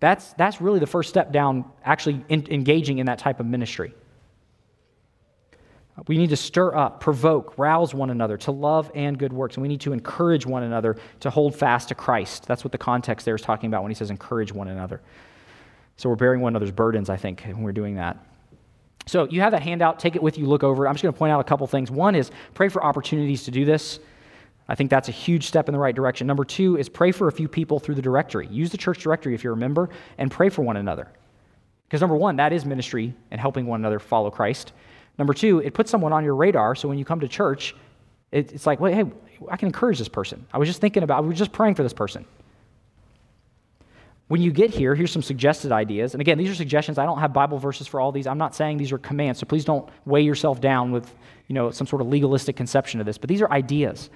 that's, 0.00 0.34
that's 0.34 0.60
really 0.60 0.80
the 0.80 0.86
first 0.86 1.08
step 1.08 1.32
down 1.32 1.64
actually 1.82 2.24
in, 2.28 2.46
engaging 2.50 2.98
in 2.98 3.06
that 3.06 3.18
type 3.18 3.40
of 3.40 3.46
ministry. 3.46 3.94
We 6.06 6.16
need 6.16 6.30
to 6.30 6.36
stir 6.36 6.74
up, 6.76 7.00
provoke, 7.00 7.58
rouse 7.58 7.92
one 7.92 8.10
another 8.10 8.36
to 8.38 8.52
love 8.52 8.90
and 8.94 9.18
good 9.18 9.32
works. 9.32 9.56
And 9.56 9.62
we 9.62 9.68
need 9.68 9.80
to 9.80 9.92
encourage 9.92 10.46
one 10.46 10.62
another 10.62 10.96
to 11.20 11.30
hold 11.30 11.56
fast 11.56 11.88
to 11.88 11.94
Christ. 11.94 12.46
That's 12.46 12.62
what 12.62 12.72
the 12.72 12.78
context 12.78 13.24
there 13.24 13.34
is 13.34 13.42
talking 13.42 13.68
about 13.68 13.82
when 13.82 13.90
he 13.90 13.94
says 13.94 14.10
encourage 14.10 14.52
one 14.52 14.68
another. 14.68 15.00
So 15.96 16.08
we're 16.08 16.16
bearing 16.16 16.40
one 16.40 16.52
another's 16.52 16.70
burdens, 16.70 17.10
I 17.10 17.16
think, 17.16 17.42
when 17.42 17.62
we're 17.62 17.72
doing 17.72 17.96
that. 17.96 18.16
So 19.06 19.26
you 19.28 19.40
have 19.40 19.52
that 19.52 19.62
handout, 19.62 19.98
take 19.98 20.14
it 20.14 20.22
with 20.22 20.38
you, 20.38 20.46
look 20.46 20.62
over. 20.62 20.86
I'm 20.86 20.94
just 20.94 21.02
going 21.02 21.12
to 21.12 21.18
point 21.18 21.32
out 21.32 21.40
a 21.40 21.44
couple 21.44 21.66
things. 21.66 21.90
One 21.90 22.14
is 22.14 22.30
pray 22.54 22.68
for 22.68 22.84
opportunities 22.84 23.44
to 23.44 23.50
do 23.50 23.64
this. 23.64 23.98
I 24.68 24.74
think 24.74 24.90
that's 24.90 25.08
a 25.08 25.12
huge 25.12 25.46
step 25.46 25.68
in 25.68 25.72
the 25.72 25.78
right 25.78 25.94
direction. 25.94 26.26
Number 26.26 26.44
two 26.44 26.76
is 26.76 26.90
pray 26.90 27.10
for 27.10 27.26
a 27.26 27.32
few 27.32 27.48
people 27.48 27.80
through 27.80 27.94
the 27.94 28.02
directory. 28.02 28.46
Use 28.48 28.70
the 28.70 28.76
church 28.76 28.98
directory 28.98 29.34
if 29.34 29.42
you're 29.42 29.54
a 29.54 29.56
member 29.56 29.88
and 30.18 30.30
pray 30.30 30.50
for 30.50 30.60
one 30.60 30.76
another. 30.76 31.08
Because 31.88 32.02
number 32.02 32.16
one, 32.16 32.36
that 32.36 32.52
is 32.52 32.66
ministry 32.66 33.14
and 33.30 33.40
helping 33.40 33.64
one 33.66 33.80
another 33.80 33.98
follow 33.98 34.30
Christ. 34.30 34.74
Number 35.18 35.34
two, 35.34 35.58
it 35.58 35.74
puts 35.74 35.90
someone 35.90 36.12
on 36.12 36.24
your 36.24 36.34
radar 36.34 36.74
so 36.74 36.88
when 36.88 36.98
you 36.98 37.04
come 37.04 37.20
to 37.20 37.28
church, 37.28 37.74
it's 38.30 38.66
like, 38.66 38.78
well, 38.78 38.92
hey, 38.92 39.10
I 39.50 39.56
can 39.56 39.66
encourage 39.66 39.98
this 39.98 40.08
person. 40.08 40.46
I 40.52 40.58
was 40.58 40.68
just 40.68 40.80
thinking 40.80 41.02
about, 41.02 41.18
I 41.18 41.20
was 41.20 41.38
just 41.38 41.52
praying 41.52 41.74
for 41.76 41.82
this 41.82 41.92
person. 41.94 42.24
When 44.28 44.42
you 44.42 44.52
get 44.52 44.70
here, 44.70 44.94
here's 44.94 45.10
some 45.10 45.22
suggested 45.22 45.72
ideas. 45.72 46.12
And 46.12 46.20
again, 46.20 46.36
these 46.36 46.50
are 46.50 46.54
suggestions. 46.54 46.98
I 46.98 47.06
don't 47.06 47.18
have 47.18 47.32
Bible 47.32 47.58
verses 47.58 47.86
for 47.86 47.98
all 47.98 48.12
these. 48.12 48.26
I'm 48.26 48.36
not 48.36 48.54
saying 48.54 48.76
these 48.76 48.92
are 48.92 48.98
commands, 48.98 49.40
so 49.40 49.46
please 49.46 49.64
don't 49.64 49.88
weigh 50.04 50.20
yourself 50.20 50.60
down 50.60 50.92
with, 50.92 51.14
you 51.46 51.54
know, 51.54 51.70
some 51.70 51.86
sort 51.86 52.02
of 52.02 52.08
legalistic 52.08 52.54
conception 52.54 53.00
of 53.00 53.06
this. 53.06 53.16
But 53.16 53.28
these 53.28 53.40
are 53.40 53.50
ideas. 53.50 54.10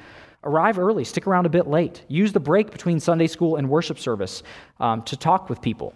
Arrive 0.44 0.78
early, 0.78 1.04
stick 1.04 1.26
around 1.26 1.46
a 1.46 1.48
bit 1.48 1.66
late. 1.66 2.02
Use 2.08 2.32
the 2.32 2.40
break 2.40 2.70
between 2.70 3.00
Sunday 3.00 3.26
school 3.26 3.56
and 3.56 3.70
worship 3.70 3.98
service 3.98 4.42
um, 4.80 5.02
to 5.04 5.16
talk 5.16 5.48
with 5.48 5.62
people. 5.62 5.94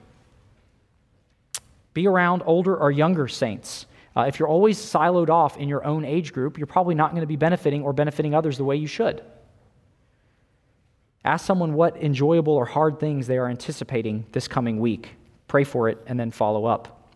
Be 1.92 2.06
around 2.06 2.42
older 2.46 2.74
or 2.74 2.90
younger 2.90 3.28
saints. 3.28 3.84
Uh, 4.16 4.22
if 4.22 4.38
you're 4.38 4.48
always 4.48 4.78
siloed 4.78 5.28
off 5.28 5.58
in 5.58 5.68
your 5.68 5.84
own 5.84 6.04
age 6.04 6.32
group, 6.32 6.56
you're 6.56 6.66
probably 6.66 6.94
not 6.94 7.10
going 7.10 7.20
to 7.20 7.26
be 7.26 7.36
benefiting 7.36 7.82
or 7.82 7.92
benefiting 7.92 8.34
others 8.34 8.56
the 8.56 8.64
way 8.64 8.76
you 8.76 8.86
should. 8.86 9.22
Ask 11.24 11.44
someone 11.44 11.74
what 11.74 11.96
enjoyable 12.02 12.54
or 12.54 12.64
hard 12.64 12.98
things 12.98 13.26
they 13.26 13.36
are 13.36 13.48
anticipating 13.48 14.24
this 14.32 14.48
coming 14.48 14.80
week. 14.80 15.10
Pray 15.48 15.64
for 15.64 15.88
it 15.88 15.98
and 16.06 16.18
then 16.18 16.30
follow 16.30 16.64
up. 16.64 17.10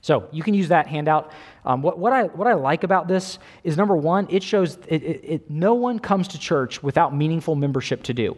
So 0.00 0.28
you 0.32 0.42
can 0.42 0.54
use 0.54 0.68
that 0.68 0.86
handout. 0.86 1.32
Um, 1.64 1.82
what, 1.82 1.98
what, 1.98 2.12
I, 2.12 2.24
what 2.24 2.46
I 2.48 2.54
like 2.54 2.82
about 2.82 3.08
this 3.08 3.38
is 3.62 3.76
number 3.76 3.96
one, 3.96 4.26
it 4.30 4.42
shows 4.42 4.78
it, 4.88 5.02
it, 5.02 5.20
it, 5.24 5.50
no 5.50 5.74
one 5.74 5.98
comes 5.98 6.28
to 6.28 6.38
church 6.38 6.82
without 6.82 7.14
meaningful 7.14 7.54
membership 7.56 8.02
to 8.04 8.14
do. 8.14 8.36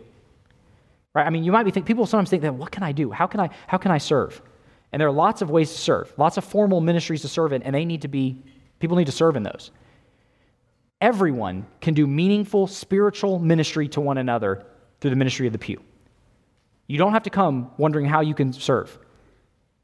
Right? 1.14 1.26
I 1.26 1.30
mean, 1.30 1.44
you 1.44 1.52
might 1.52 1.64
be 1.64 1.70
thinking, 1.70 1.86
people 1.86 2.06
sometimes 2.06 2.30
think 2.30 2.42
that, 2.42 2.54
what 2.54 2.70
can 2.70 2.82
I 2.82 2.92
do? 2.92 3.10
How 3.10 3.26
can 3.26 3.40
I, 3.40 3.50
how 3.66 3.78
can 3.78 3.90
I 3.90 3.98
serve? 3.98 4.40
And 4.92 5.00
there 5.00 5.08
are 5.08 5.12
lots 5.12 5.42
of 5.42 5.50
ways 5.50 5.70
to 5.70 5.78
serve, 5.78 6.12
lots 6.16 6.36
of 6.36 6.44
formal 6.44 6.80
ministries 6.80 7.22
to 7.22 7.28
serve 7.28 7.52
in, 7.52 7.62
and 7.62 7.74
they 7.74 7.84
need 7.84 8.02
to 8.02 8.08
be, 8.08 8.38
people 8.78 8.96
need 8.96 9.06
to 9.06 9.12
serve 9.12 9.36
in 9.36 9.42
those. 9.42 9.70
Everyone 11.00 11.66
can 11.80 11.94
do 11.94 12.06
meaningful 12.06 12.66
spiritual 12.66 13.38
ministry 13.38 13.88
to 13.88 14.00
one 14.00 14.18
another 14.18 14.66
through 15.00 15.10
the 15.10 15.16
ministry 15.16 15.46
of 15.46 15.52
the 15.52 15.58
pew. 15.58 15.80
You 16.86 16.98
don't 16.98 17.12
have 17.12 17.22
to 17.24 17.30
come 17.30 17.70
wondering 17.76 18.06
how 18.06 18.22
you 18.22 18.34
can 18.34 18.52
serve. 18.52 18.98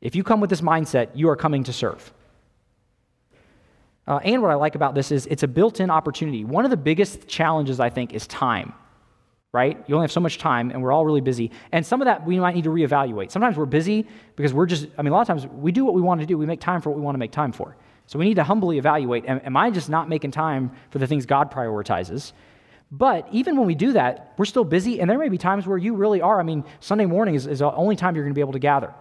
If 0.00 0.16
you 0.16 0.24
come 0.24 0.40
with 0.40 0.50
this 0.50 0.62
mindset, 0.62 1.10
you 1.14 1.28
are 1.28 1.36
coming 1.36 1.64
to 1.64 1.72
serve. 1.72 2.12
Uh, 4.06 4.20
and 4.24 4.42
what 4.42 4.50
I 4.50 4.54
like 4.54 4.74
about 4.74 4.94
this 4.94 5.12
is 5.12 5.26
it's 5.26 5.42
a 5.42 5.48
built 5.48 5.80
in 5.80 5.90
opportunity. 5.90 6.44
One 6.44 6.64
of 6.64 6.70
the 6.70 6.76
biggest 6.76 7.26
challenges, 7.28 7.80
I 7.80 7.90
think, 7.90 8.12
is 8.12 8.26
time, 8.26 8.74
right? 9.54 9.82
You 9.86 9.94
only 9.94 10.02
have 10.02 10.10
so 10.10 10.18
much 10.18 10.38
time, 10.38 10.72
and 10.72 10.82
we're 10.82 10.90
all 10.90 11.06
really 11.06 11.20
busy. 11.20 11.52
And 11.70 11.86
some 11.86 12.02
of 12.02 12.06
that 12.06 12.26
we 12.26 12.40
might 12.40 12.56
need 12.56 12.64
to 12.64 12.70
reevaluate. 12.70 13.30
Sometimes 13.30 13.56
we're 13.56 13.66
busy 13.66 14.04
because 14.34 14.52
we're 14.52 14.66
just, 14.66 14.88
I 14.98 15.02
mean, 15.02 15.12
a 15.12 15.14
lot 15.14 15.20
of 15.20 15.28
times 15.28 15.46
we 15.46 15.70
do 15.70 15.84
what 15.84 15.94
we 15.94 16.02
want 16.02 16.20
to 16.20 16.26
do, 16.26 16.36
we 16.36 16.44
make 16.44 16.60
time 16.60 16.80
for 16.82 16.90
what 16.90 16.98
we 16.98 17.04
want 17.04 17.14
to 17.14 17.20
make 17.20 17.30
time 17.30 17.52
for. 17.52 17.76
So 18.06 18.18
we 18.18 18.24
need 18.24 18.34
to 18.34 18.42
humbly 18.42 18.78
evaluate 18.78 19.26
am, 19.26 19.40
am 19.44 19.56
I 19.56 19.70
just 19.70 19.88
not 19.88 20.08
making 20.08 20.32
time 20.32 20.72
for 20.90 20.98
the 20.98 21.06
things 21.06 21.24
God 21.24 21.52
prioritizes? 21.52 22.32
But 22.90 23.28
even 23.30 23.56
when 23.56 23.68
we 23.68 23.76
do 23.76 23.92
that, 23.92 24.34
we're 24.36 24.44
still 24.44 24.64
busy, 24.64 25.00
and 25.00 25.08
there 25.08 25.18
may 25.18 25.28
be 25.28 25.38
times 25.38 25.68
where 25.68 25.78
you 25.78 25.94
really 25.94 26.20
are. 26.20 26.40
I 26.40 26.42
mean, 26.42 26.64
Sunday 26.80 27.06
morning 27.06 27.36
is, 27.36 27.46
is 27.46 27.60
the 27.60 27.72
only 27.72 27.94
time 27.94 28.16
you're 28.16 28.24
going 28.24 28.34
to 28.34 28.38
be 28.38 28.40
able 28.40 28.52
to 28.54 28.58
gather. 28.58 28.92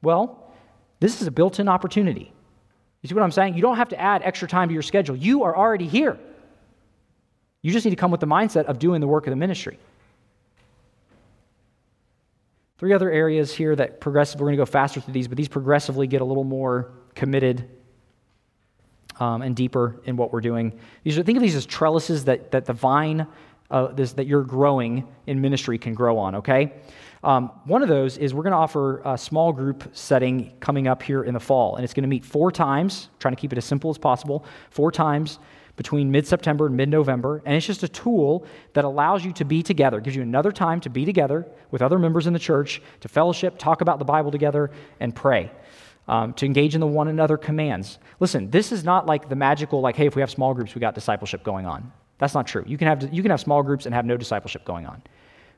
Well, 0.00 0.52
this 1.00 1.20
is 1.20 1.26
a 1.26 1.32
built 1.32 1.58
in 1.58 1.68
opportunity. 1.68 2.32
You 3.02 3.08
see 3.08 3.14
what 3.16 3.24
I'm 3.24 3.32
saying? 3.32 3.54
You 3.54 3.62
don't 3.62 3.78
have 3.78 3.88
to 3.88 4.00
add 4.00 4.22
extra 4.22 4.46
time 4.46 4.68
to 4.68 4.72
your 4.72 4.82
schedule. 4.82 5.16
You 5.16 5.42
are 5.42 5.56
already 5.56 5.88
here. 5.88 6.20
You 7.62 7.72
just 7.72 7.84
need 7.84 7.90
to 7.90 7.96
come 7.96 8.10
with 8.10 8.20
the 8.20 8.26
mindset 8.26 8.64
of 8.64 8.78
doing 8.78 9.00
the 9.00 9.06
work 9.06 9.26
of 9.26 9.30
the 9.30 9.36
ministry. 9.36 9.78
Three 12.78 12.92
other 12.92 13.10
areas 13.10 13.54
here 13.54 13.76
that 13.76 14.00
progressive, 14.00 14.40
we're 14.40 14.46
going 14.46 14.56
to 14.56 14.60
go 14.62 14.66
faster 14.66 15.00
through 15.00 15.14
these, 15.14 15.28
but 15.28 15.36
these 15.36 15.48
progressively 15.48 16.08
get 16.08 16.20
a 16.20 16.24
little 16.24 16.42
more 16.42 16.90
committed 17.14 17.68
um, 19.20 19.42
and 19.42 19.54
deeper 19.54 20.00
in 20.04 20.16
what 20.16 20.32
we're 20.32 20.40
doing. 20.40 20.76
These 21.04 21.16
are, 21.16 21.22
think 21.22 21.36
of 21.36 21.42
these 21.42 21.54
as 21.54 21.64
trellises 21.64 22.24
that, 22.24 22.50
that 22.50 22.64
the 22.64 22.72
vine 22.72 23.28
uh, 23.70 23.86
this, 23.86 24.12
that 24.14 24.26
you're 24.26 24.42
growing 24.42 25.06
in 25.28 25.40
ministry 25.40 25.78
can 25.78 25.94
grow 25.94 26.18
on, 26.18 26.34
okay? 26.34 26.72
Um, 27.22 27.52
one 27.64 27.82
of 27.82 27.88
those 27.88 28.18
is 28.18 28.34
we're 28.34 28.42
going 28.42 28.50
to 28.50 28.58
offer 28.58 29.00
a 29.04 29.16
small 29.16 29.52
group 29.52 29.88
setting 29.92 30.52
coming 30.58 30.88
up 30.88 31.02
here 31.02 31.22
in 31.22 31.34
the 31.34 31.40
fall, 31.40 31.76
and 31.76 31.84
it's 31.84 31.94
going 31.94 32.02
to 32.02 32.08
meet 32.08 32.24
four 32.24 32.50
times, 32.50 33.08
trying 33.20 33.34
to 33.34 33.40
keep 33.40 33.52
it 33.52 33.58
as 33.58 33.64
simple 33.64 33.88
as 33.90 33.96
possible, 33.96 34.44
four 34.70 34.90
times 34.90 35.38
between 35.76 36.10
mid 36.10 36.26
September 36.26 36.66
and 36.66 36.76
mid 36.76 36.88
November. 36.88 37.42
And 37.44 37.54
it's 37.54 37.66
just 37.66 37.82
a 37.82 37.88
tool 37.88 38.46
that 38.74 38.84
allows 38.84 39.24
you 39.24 39.32
to 39.34 39.44
be 39.44 39.62
together, 39.62 40.00
gives 40.00 40.16
you 40.16 40.22
another 40.22 40.52
time 40.52 40.80
to 40.80 40.90
be 40.90 41.04
together 41.04 41.46
with 41.70 41.82
other 41.82 41.98
members 41.98 42.26
in 42.26 42.32
the 42.32 42.38
church, 42.38 42.82
to 43.00 43.08
fellowship, 43.08 43.58
talk 43.58 43.80
about 43.80 43.98
the 43.98 44.04
Bible 44.04 44.30
together, 44.30 44.70
and 45.00 45.14
pray. 45.14 45.50
Um, 46.08 46.34
to 46.34 46.46
engage 46.46 46.74
in 46.74 46.80
the 46.80 46.86
one 46.86 47.06
another 47.06 47.36
commands. 47.36 48.00
Listen, 48.18 48.50
this 48.50 48.72
is 48.72 48.82
not 48.82 49.06
like 49.06 49.28
the 49.28 49.36
magical, 49.36 49.80
like, 49.80 49.94
hey, 49.94 50.06
if 50.06 50.16
we 50.16 50.20
have 50.20 50.32
small 50.32 50.52
groups, 50.52 50.74
we 50.74 50.80
got 50.80 50.96
discipleship 50.96 51.44
going 51.44 51.64
on. 51.64 51.92
That's 52.18 52.34
not 52.34 52.44
true. 52.44 52.64
You 52.66 52.76
can 52.76 52.88
have, 52.88 53.14
you 53.14 53.22
can 53.22 53.30
have 53.30 53.40
small 53.40 53.62
groups 53.62 53.86
and 53.86 53.94
have 53.94 54.04
no 54.04 54.16
discipleship 54.16 54.64
going 54.64 54.84
on. 54.84 55.00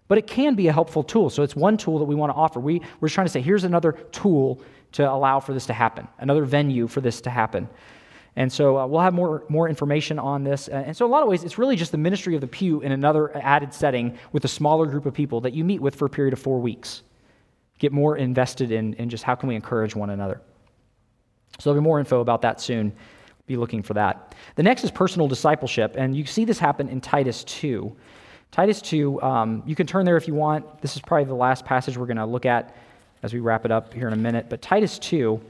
But 0.07 0.19
it 0.19 0.27
can 0.27 0.55
be 0.55 0.69
a 0.69 0.73
helpful 0.73 1.03
tool. 1.03 1.31
So 1.31 1.43
it's 1.43 1.57
one 1.57 1.79
tool 1.79 1.99
that 1.99 2.05
we 2.05 2.15
want 2.15 2.31
to 2.31 2.37
offer. 2.37 2.61
We, 2.61 2.83
we're 3.01 3.09
trying 3.09 3.27
to 3.27 3.33
say, 3.33 3.41
here's 3.41 3.65
another 3.65 3.93
tool 4.13 4.61
to 4.93 5.11
allow 5.11 5.41
for 5.41 5.55
this 5.55 5.67
to 5.67 5.73
happen, 5.73 6.07
another 6.19 6.45
venue 6.45 6.87
for 6.87 7.01
this 7.01 7.21
to 7.23 7.31
happen. 7.31 7.69
And 8.37 8.53
so 8.53 8.79
uh, 8.79 8.87
we'll 8.87 9.01
have 9.01 9.15
more, 9.15 9.45
more 9.49 9.69
information 9.69 10.19
on 10.19 10.43
this. 10.43 10.67
And 10.69 10.97
so, 10.97 11.05
in 11.05 11.11
a 11.11 11.13
lot 11.13 11.23
of 11.23 11.29
ways, 11.29 11.45
it's 11.45 11.57
really 11.57 11.77
just 11.77 11.93
the 11.93 11.99
ministry 11.99 12.35
of 12.35 12.41
the 12.41 12.49
pew 12.49 12.81
in 12.81 12.91
another 12.91 13.37
added 13.37 13.73
setting 13.73 14.19
with 14.33 14.45
a 14.45 14.49
smaller 14.49 14.87
group 14.87 15.07
of 15.07 15.15
people 15.15 15.41
that 15.43 15.53
you 15.53 15.63
meet 15.63 15.81
with 15.81 15.95
for 15.95 16.07
a 16.07 16.11
period 16.11 16.33
of 16.33 16.41
four 16.41 16.61
weeks. 16.61 17.03
Get 17.79 17.93
more 17.93 18.17
invested 18.17 18.73
in, 18.73 18.95
in 18.95 19.09
just 19.09 19.23
how 19.23 19.35
can 19.37 19.49
we 19.49 19.55
encourage 19.55 19.95
one 19.95 20.11
another. 20.11 20.41
So, 21.61 21.71
there'll 21.71 21.81
be 21.81 21.85
more 21.85 22.01
info 22.01 22.21
about 22.21 22.43
that 22.43 22.61
soon. 22.61 22.93
Be 23.47 23.57
looking 23.57 23.83
for 23.83 23.95
that. 23.95 24.35
The 24.57 24.63
next 24.65 24.83
is 24.83 24.91
personal 24.91 25.29
discipleship. 25.29 25.95
And 25.97 26.17
you 26.17 26.27
see 26.27 26.45
this 26.45 26.59
happen 26.59 26.89
in 26.89 27.01
Titus 27.01 27.45
2. 27.45 27.95
Titus 28.51 28.81
2, 28.83 29.21
um, 29.23 29.63
you 29.67 29.75
can 29.75 29.87
turn 29.87 30.05
there 30.05 30.17
if 30.17 30.27
you 30.27 30.35
want. 30.35 30.81
This 30.81 30.97
is 30.97 31.03
probably 31.03 31.27
the 31.27 31.35
last 31.35 31.65
passage 31.65 31.97
we're 31.97 32.07
going 32.07 32.17
to 32.17 32.27
look 32.27 32.47
at 32.47 32.75
as 33.23 33.33
we 33.33 33.41
wrap 33.41 33.65
it 33.65 33.71
up 33.71 33.93
here 33.93 34.09
in 34.09 34.13
a 34.13 34.17
minute. 34.17 34.47
But 34.49 34.61
Titus 34.61 34.99
2. 34.99 35.41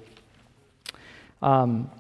Um, 1.40 1.90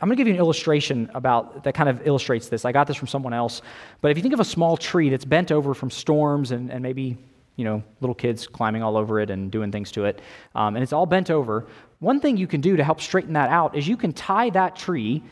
I'm 0.00 0.08
going 0.08 0.16
to 0.16 0.20
give 0.20 0.28
you 0.28 0.34
an 0.34 0.38
illustration 0.38 1.10
about 1.12 1.64
that 1.64 1.74
kind 1.74 1.88
of 1.88 2.06
illustrates 2.06 2.48
this. 2.48 2.64
I 2.64 2.72
got 2.72 2.86
this 2.86 2.96
from 2.96 3.08
someone 3.08 3.34
else. 3.34 3.60
But 4.00 4.10
if 4.10 4.16
you 4.16 4.22
think 4.22 4.32
of 4.32 4.40
a 4.40 4.44
small 4.44 4.78
tree 4.78 5.10
that's 5.10 5.26
bent 5.26 5.52
over 5.52 5.74
from 5.74 5.90
storms 5.90 6.52
and, 6.52 6.70
and 6.70 6.82
maybe 6.82 7.18
you 7.56 7.64
know 7.64 7.82
little 8.00 8.14
kids 8.14 8.46
climbing 8.46 8.82
all 8.82 8.96
over 8.96 9.20
it 9.20 9.28
and 9.28 9.50
doing 9.50 9.70
things 9.70 9.92
to 9.92 10.06
it, 10.06 10.22
um, 10.54 10.74
and 10.74 10.82
it's 10.82 10.94
all 10.94 11.04
bent 11.04 11.30
over, 11.30 11.66
one 11.98 12.18
thing 12.18 12.38
you 12.38 12.46
can 12.46 12.62
do 12.62 12.76
to 12.76 12.84
help 12.84 13.00
straighten 13.00 13.34
that 13.34 13.50
out 13.50 13.76
is 13.76 13.86
you 13.86 13.96
can 13.98 14.12
tie 14.12 14.48
that 14.50 14.74
tree. 14.74 15.22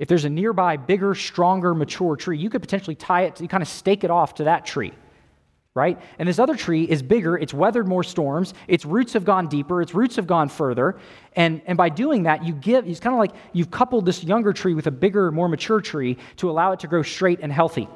If 0.00 0.08
there's 0.08 0.24
a 0.24 0.30
nearby 0.30 0.76
bigger, 0.78 1.14
stronger, 1.14 1.72
mature 1.72 2.16
tree, 2.16 2.36
you 2.36 2.50
could 2.50 2.60
potentially 2.60 2.96
tie 2.96 3.22
it, 3.22 3.36
to, 3.36 3.44
you 3.44 3.48
kind 3.48 3.62
of 3.62 3.68
stake 3.68 4.02
it 4.02 4.10
off 4.10 4.34
to 4.34 4.44
that 4.44 4.66
tree 4.66 4.92
right? 5.74 5.98
And 6.18 6.28
this 6.28 6.38
other 6.38 6.54
tree 6.54 6.84
is 6.84 7.02
bigger, 7.02 7.36
it's 7.36 7.54
weathered 7.54 7.88
more 7.88 8.04
storms, 8.04 8.52
its 8.68 8.84
roots 8.84 9.14
have 9.14 9.24
gone 9.24 9.48
deeper, 9.48 9.80
its 9.80 9.94
roots 9.94 10.16
have 10.16 10.26
gone 10.26 10.48
further. 10.48 10.96
And, 11.34 11.62
and 11.66 11.78
by 11.78 11.88
doing 11.88 12.24
that, 12.24 12.44
you 12.44 12.52
give, 12.52 12.86
it's 12.86 13.00
kind 13.00 13.14
of 13.14 13.18
like 13.18 13.32
you've 13.54 13.70
coupled 13.70 14.04
this 14.04 14.22
younger 14.22 14.52
tree 14.52 14.74
with 14.74 14.86
a 14.86 14.90
bigger, 14.90 15.30
more 15.30 15.48
mature 15.48 15.80
tree 15.80 16.18
to 16.36 16.50
allow 16.50 16.72
it 16.72 16.80
to 16.80 16.88
grow 16.88 17.02
straight 17.02 17.40
and 17.40 17.50
healthy. 17.50 17.88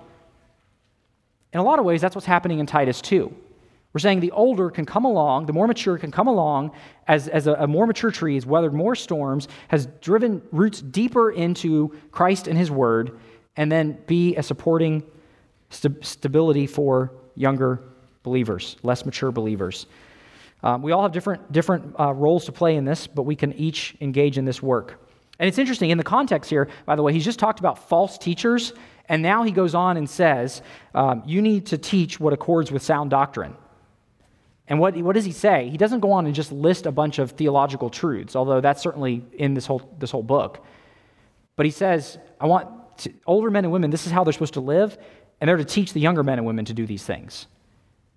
In 1.53 1.61
a 1.61 1.63
lot 1.63 1.79
of 1.79 1.85
ways, 1.85 2.01
that's 2.01 2.15
what's 2.15 2.27
happening 2.27 2.61
in 2.61 2.67
Titus 2.67 3.03
2. 3.03 3.35
We're 3.93 4.01
saying 4.01 4.21
the 4.21 4.33
older 4.33 4.71
can 4.71 4.85
come 4.85 5.05
along, 5.05 5.47
the 5.47 5.53
more 5.53 5.67
mature 5.67 5.99
can 5.99 6.11
come 6.11 6.29
along 6.29 6.73
as, 7.07 7.29
as 7.29 7.47
a, 7.47 7.55
a 7.55 7.67
more 7.67 7.87
mature 7.87 8.11
tree 8.11 8.35
has 8.35 8.47
weathered 8.47 8.75
more 8.75 8.95
storms, 8.95 9.49
has 9.69 9.87
driven 10.01 10.43
roots 10.51 10.81
deeper 10.81 11.31
into 11.31 11.95
Christ 12.11 12.47
and 12.47 12.59
His 12.59 12.71
Word, 12.71 13.19
and 13.57 13.71
then 13.71 13.99
be 14.07 14.37
a 14.37 14.43
supporting 14.43 15.03
st- 15.71 16.05
stability 16.05 16.67
for 16.67 17.13
younger 17.37 17.81
believers, 18.23 18.77
less 18.83 19.05
mature 19.05 19.31
believers. 19.31 19.87
Um, 20.63 20.83
we 20.83 20.93
all 20.93 21.03
have 21.03 21.13
different, 21.13 21.53
different 21.53 21.95
uh, 21.99 22.13
roles 22.13 22.47
to 22.47 22.53
play 22.53 22.77
in 22.77 22.85
this, 22.85 23.07
but 23.07 23.23
we 23.23 23.37
can 23.37 23.53
each 23.53 23.95
engage 24.01 24.39
in 24.39 24.45
this 24.45 24.63
work. 24.63 25.01
And 25.39 25.47
it's 25.47 25.59
interesting, 25.59 25.91
in 25.91 25.99
the 25.99 26.05
context 26.05 26.51
here, 26.51 26.69
by 26.87 26.97
the 26.97 27.03
way, 27.03 27.13
he's 27.13 27.25
just 27.25 27.39
talked 27.39 27.61
about 27.61 27.89
false 27.89 28.17
teachers, 28.17 28.73
and 29.09 29.23
now 29.23 29.43
he 29.43 29.53
goes 29.53 29.75
on 29.75 29.97
and 29.97 30.09
says, 30.09 30.63
um, 30.95 31.23
You 31.27 31.43
need 31.43 31.67
to 31.67 31.79
teach 31.79 32.19
what 32.19 32.33
accords 32.33 32.73
with 32.73 32.83
sound 32.83 33.11
doctrine. 33.11 33.55
And 34.69 34.81
what, 34.81 34.97
what 34.97 35.15
does 35.15 35.25
he 35.25 35.33
say? 35.33 35.69
He 35.69 35.77
doesn't 35.77 36.01
go 36.01 36.11
on 36.13 36.27
and 36.27 36.35
just 36.35 36.51
list 36.51 36.87
a 36.87 36.93
bunch 36.93 37.19
of 37.19 37.33
theological 37.33 37.91
truths, 37.91 38.35
although 38.35 38.61
that's 38.61 38.83
certainly 38.83 39.25
in 39.35 39.55
this 39.55 39.67
whole, 39.67 39.95
this 39.99 40.11
whole 40.11 40.25
book. 40.25 40.65
But 41.55 41.67
he 41.67 41.73
says, 41.73 42.19
I 42.41 42.47
want 42.47 42.69
to, 42.99 43.13
older 43.27 43.51
men 43.51 43.65
and 43.65 43.73
women, 43.73 43.91
this 43.91 44.07
is 44.07 44.13
how 44.13 44.25
they're 44.25 44.33
supposed 44.33 44.55
to 44.55 44.61
live, 44.61 44.99
and 45.41 45.49
they're 45.49 45.57
to 45.57 45.65
teach 45.65 45.93
the 45.93 46.01
younger 46.01 46.23
men 46.23 46.39
and 46.39 46.47
women 46.47 46.65
to 46.65 46.75
do 46.75 46.87
these 46.87 47.05
things. 47.05 47.47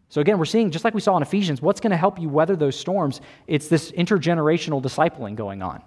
So, 0.10 0.22
again, 0.22 0.40
we're 0.40 0.46
seeing, 0.46 0.72
just 0.72 0.84
like 0.84 0.96
we 0.96 1.02
saw 1.02 1.16
in 1.18 1.24
Ephesians, 1.24 1.62
what's 1.62 1.80
going 1.80 1.92
to 1.92 1.98
help 1.98 2.20
you 2.20 2.30
weather 2.30 2.56
those 2.56 2.76
storms? 2.76 3.22
It's 3.46 3.68
this 3.68 3.92
intergenerational 3.92 4.82
discipling 4.82 5.36
going 5.36 5.62
on. 5.62 5.84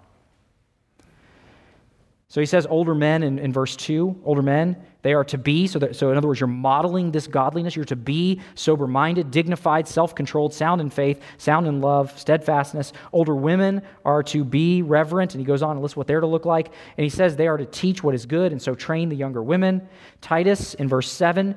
So 2.33 2.41
he 2.41 2.47
says, 2.47 2.65
older 2.67 2.95
men 2.95 3.21
in, 3.21 3.37
in 3.37 3.53
verse 3.53 3.75
2, 3.75 4.21
older 4.25 4.41
men, 4.41 4.75
they 5.03 5.13
are 5.13 5.23
to 5.25 5.37
be, 5.37 5.67
so, 5.67 5.77
that, 5.77 5.95
so 5.95 6.09
in 6.09 6.17
other 6.17 6.27
words, 6.27 6.39
you're 6.39 6.47
modeling 6.47 7.11
this 7.11 7.27
godliness. 7.27 7.75
You're 7.75 7.85
to 7.85 7.95
be 7.95 8.41
sober 8.55 8.87
minded, 8.87 9.29
dignified, 9.29 9.87
self 9.87 10.15
controlled, 10.15 10.51
sound 10.51 10.81
in 10.81 10.89
faith, 10.89 11.21
sound 11.37 11.67
in 11.67 11.79
love, 11.79 12.17
steadfastness. 12.19 12.91
Older 13.11 13.35
women 13.35 13.83
are 14.03 14.23
to 14.23 14.43
be 14.43 14.81
reverent, 14.81 15.35
and 15.35 15.41
he 15.41 15.45
goes 15.45 15.61
on 15.61 15.73
and 15.73 15.81
lists 15.83 15.95
what 15.95 16.07
they're 16.07 16.21
to 16.21 16.25
look 16.25 16.45
like. 16.45 16.71
And 16.97 17.03
he 17.03 17.09
says 17.11 17.35
they 17.35 17.47
are 17.47 17.57
to 17.57 17.67
teach 17.67 18.03
what 18.03 18.15
is 18.15 18.25
good, 18.25 18.51
and 18.51 18.59
so 18.59 18.73
train 18.73 19.09
the 19.09 19.15
younger 19.15 19.43
women. 19.43 19.87
Titus, 20.19 20.73
in 20.73 20.89
verse 20.89 21.11
7, 21.11 21.53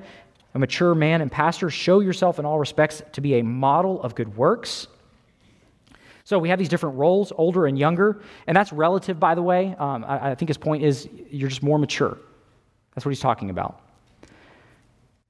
a 0.53 0.59
mature 0.59 0.95
man 0.95 1.23
and 1.23 1.33
pastor, 1.33 1.71
show 1.71 2.01
yourself 2.01 2.39
in 2.39 2.45
all 2.45 2.59
respects 2.59 3.01
to 3.13 3.23
be 3.23 3.39
a 3.39 3.43
model 3.43 4.03
of 4.03 4.15
good 4.15 4.37
works 4.37 4.89
so 6.27 6.41
we 6.41 6.49
have 6.49 6.59
these 6.59 6.69
different 6.69 6.97
roles, 6.97 7.33
older 7.37 7.67
and 7.67 7.79
younger, 7.79 8.21
and 8.49 8.57
that's 8.57 8.73
relative, 8.73 9.21
by 9.21 9.37
the 9.37 9.43
way. 9.43 9.77
Um, 9.79 10.05
I, 10.05 10.33
I 10.33 10.35
think 10.35 10.49
his 10.49 10.59
point 10.59 10.83
is 10.83 11.09
you're 11.31 11.49
just 11.49 11.63
more 11.63 11.79
mature. 11.79 12.19
That's 12.93 13.07
what 13.07 13.11
he's 13.11 13.21
talking 13.21 13.49
about. 13.49 13.81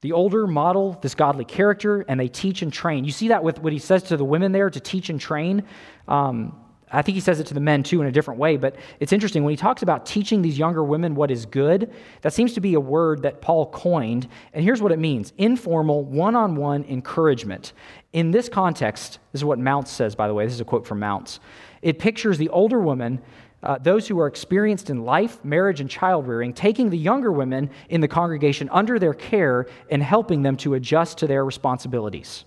The 0.01 0.13
older 0.13 0.47
model 0.47 0.99
this 1.03 1.15
godly 1.15 1.45
character, 1.45 2.07
and 2.09 2.19
they 2.19 2.29
teach 2.29 2.63
and 2.63 2.73
train. 2.73 3.05
You 3.05 3.11
see 3.11 3.29
that 3.29 3.45
with 3.45 3.59
what 3.59 3.75
he 3.75 3.79
says 3.79 4.05
to 4.05 4.17
the 4.17 4.25
women 4.25 4.53
there 4.53 4.71
to 4.71 4.81
teach 4.81 5.11
and 5.11 5.21
train. 5.21 5.65
Um, 6.09 6.59
I 6.93 7.03
think 7.03 7.15
he 7.15 7.21
says 7.21 7.41
it 7.41 7.49
to 7.49 7.55
the 7.55 7.61
men 7.61 7.83
too 7.83 8.01
in 8.01 8.07
a 8.07 8.13
different 8.13 8.39
way, 8.39 8.57
but 8.57 8.77
it's 9.01 9.13
interesting. 9.13 9.43
When 9.43 9.51
he 9.51 9.57
talks 9.57 9.83
about 9.83 10.07
teaching 10.07 10.41
these 10.41 10.57
younger 10.57 10.85
women 10.85 11.17
what 11.17 11.33
is 11.33 11.45
good, 11.45 11.93
that 12.23 12.33
seems 12.33 12.55
to 12.55 12.61
be 12.61 12.75
a 12.75 12.81
word 12.81 13.23
that 13.23 13.41
Paul 13.41 13.67
coined. 13.67 14.29
And 14.53 14.63
here's 14.63 14.81
what 14.81 14.93
it 14.93 14.99
means 15.01 15.33
informal, 15.37 16.05
one 16.05 16.37
on 16.37 16.55
one 16.55 16.85
encouragement. 16.85 17.73
In 18.13 18.31
this 18.31 18.49
context, 18.49 19.19
this 19.33 19.41
is 19.41 19.45
what 19.45 19.59
Mounce 19.59 19.91
says, 19.91 20.15
by 20.15 20.29
the 20.29 20.35
way. 20.35 20.45
This 20.45 20.55
is 20.55 20.61
a 20.61 20.65
quote 20.65 20.87
from 20.87 21.01
Mounce. 21.01 21.41
It 21.83 21.99
pictures 21.99 22.39
the 22.39 22.49
older 22.51 22.79
woman, 22.79 23.21
uh, 23.65 23.79
those 23.79 24.07
who 24.07 24.21
are 24.21 24.29
experienced 24.29 24.89
in 24.89 25.05
life, 25.05 25.45
marriage, 25.45 25.81
and 25.81 25.91
child 25.91 26.29
rearing, 26.29 26.53
taking 26.53 26.91
the 26.91 26.99
younger 26.99 27.33
women 27.33 27.69
in 27.89 28.01
the 28.01 28.09
congregation 28.09 28.69
under 28.71 29.01
their 29.01 29.15
care 29.15 29.67
and 29.91 30.03
helping 30.03 30.43
them 30.43 30.57
to 30.59 30.75
adjust 30.75 31.19
to 31.19 31.27
their 31.27 31.45
responsibilities. 31.45 32.45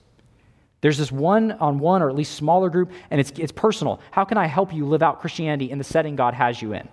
There's 0.81 0.97
this 0.97 1.11
one 1.11 1.51
on 1.53 1.79
one 1.79 2.01
or 2.01 2.09
at 2.09 2.15
least 2.15 2.35
smaller 2.35 2.69
group, 2.69 2.91
and 3.11 3.19
it's, 3.19 3.31
it's 3.37 3.51
personal. 3.51 3.99
How 4.11 4.23
can 4.23 4.37
I 4.37 4.47
help 4.47 4.73
you 4.73 4.85
live 4.85 5.03
out 5.03 5.19
Christianity 5.19 5.71
in 5.71 5.77
the 5.77 5.83
setting 5.83 6.15
God 6.15 6.33
has 6.33 6.61
you 6.61 6.73
in? 6.73 6.87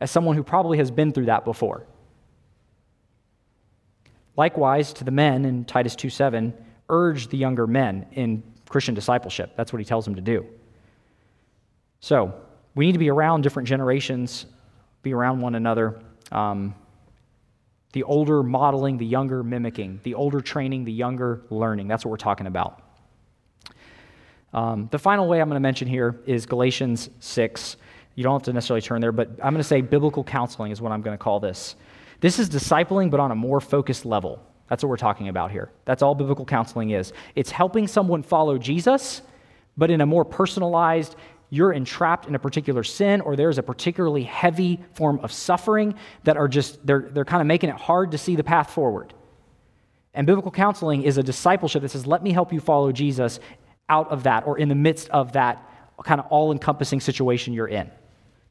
As 0.00 0.10
someone 0.10 0.36
who 0.36 0.42
probably 0.42 0.78
has 0.78 0.90
been 0.90 1.12
through 1.12 1.26
that 1.26 1.44
before. 1.44 1.86
Likewise, 4.36 4.94
to 4.94 5.04
the 5.04 5.10
men 5.10 5.44
in 5.44 5.64
Titus 5.64 5.94
2 5.94 6.08
7, 6.08 6.54
urge 6.88 7.28
the 7.28 7.36
younger 7.36 7.66
men 7.66 8.06
in 8.12 8.42
Christian 8.68 8.94
discipleship. 8.94 9.52
That's 9.56 9.72
what 9.72 9.78
he 9.78 9.84
tells 9.84 10.04
them 10.06 10.14
to 10.14 10.22
do. 10.22 10.46
So, 12.00 12.34
we 12.74 12.86
need 12.86 12.92
to 12.92 12.98
be 12.98 13.10
around 13.10 13.42
different 13.42 13.68
generations, 13.68 14.46
be 15.02 15.12
around 15.12 15.40
one 15.40 15.54
another. 15.54 16.00
Um, 16.30 16.74
the 17.92 18.04
older 18.04 18.42
modeling, 18.42 18.96
the 18.96 19.04
younger 19.04 19.42
mimicking, 19.42 20.00
the 20.02 20.14
older 20.14 20.40
training, 20.40 20.84
the 20.84 20.92
younger 20.92 21.42
learning. 21.50 21.88
That's 21.88 22.06
what 22.06 22.10
we're 22.10 22.16
talking 22.16 22.46
about. 22.46 22.81
Um, 24.52 24.88
the 24.90 24.98
final 24.98 25.28
way 25.28 25.40
I'm 25.40 25.48
going 25.48 25.56
to 25.56 25.60
mention 25.60 25.88
here 25.88 26.20
is 26.26 26.46
Galatians 26.46 27.08
6. 27.20 27.76
You 28.14 28.22
don't 28.22 28.34
have 28.34 28.42
to 28.42 28.52
necessarily 28.52 28.82
turn 28.82 29.00
there, 29.00 29.12
but 29.12 29.30
I'm 29.42 29.54
going 29.54 29.56
to 29.56 29.64
say 29.64 29.80
biblical 29.80 30.24
counseling 30.24 30.72
is 30.72 30.80
what 30.80 30.92
I'm 30.92 31.02
going 31.02 31.16
to 31.16 31.22
call 31.22 31.40
this. 31.40 31.76
This 32.20 32.38
is 32.38 32.50
discipling, 32.50 33.10
but 33.10 33.20
on 33.20 33.30
a 33.30 33.34
more 33.34 33.60
focused 33.60 34.04
level. 34.04 34.44
That's 34.68 34.82
what 34.82 34.90
we're 34.90 34.96
talking 34.96 35.28
about 35.28 35.50
here. 35.50 35.70
That's 35.84 36.02
all 36.02 36.14
biblical 36.14 36.44
counseling 36.44 36.90
is. 36.90 37.12
It's 37.34 37.50
helping 37.50 37.88
someone 37.88 38.22
follow 38.22 38.58
Jesus, 38.58 39.22
but 39.76 39.90
in 39.90 40.00
a 40.00 40.06
more 40.06 40.24
personalized, 40.24 41.16
you're 41.50 41.72
entrapped 41.72 42.26
in 42.26 42.34
a 42.34 42.38
particular 42.38 42.82
sin 42.82 43.20
or 43.20 43.36
there's 43.36 43.58
a 43.58 43.62
particularly 43.62 44.24
heavy 44.24 44.80
form 44.94 45.20
of 45.20 45.32
suffering 45.32 45.94
that 46.24 46.36
are 46.36 46.48
just, 46.48 46.86
they're, 46.86 47.10
they're 47.12 47.26
kind 47.26 47.42
of 47.42 47.46
making 47.46 47.68
it 47.68 47.76
hard 47.76 48.12
to 48.12 48.18
see 48.18 48.36
the 48.36 48.44
path 48.44 48.70
forward. 48.70 49.12
And 50.14 50.26
biblical 50.26 50.50
counseling 50.50 51.02
is 51.02 51.18
a 51.18 51.22
discipleship 51.22 51.82
that 51.82 51.90
says, 51.90 52.06
let 52.06 52.22
me 52.22 52.32
help 52.32 52.52
you 52.52 52.60
follow 52.60 52.92
Jesus 52.92 53.40
out 53.88 54.10
of 54.10 54.22
that 54.24 54.46
or 54.46 54.58
in 54.58 54.68
the 54.68 54.74
midst 54.74 55.08
of 55.10 55.32
that 55.32 55.68
kind 56.04 56.20
of 56.20 56.26
all 56.28 56.52
encompassing 56.52 57.00
situation 57.00 57.52
you're 57.52 57.68
in. 57.68 57.90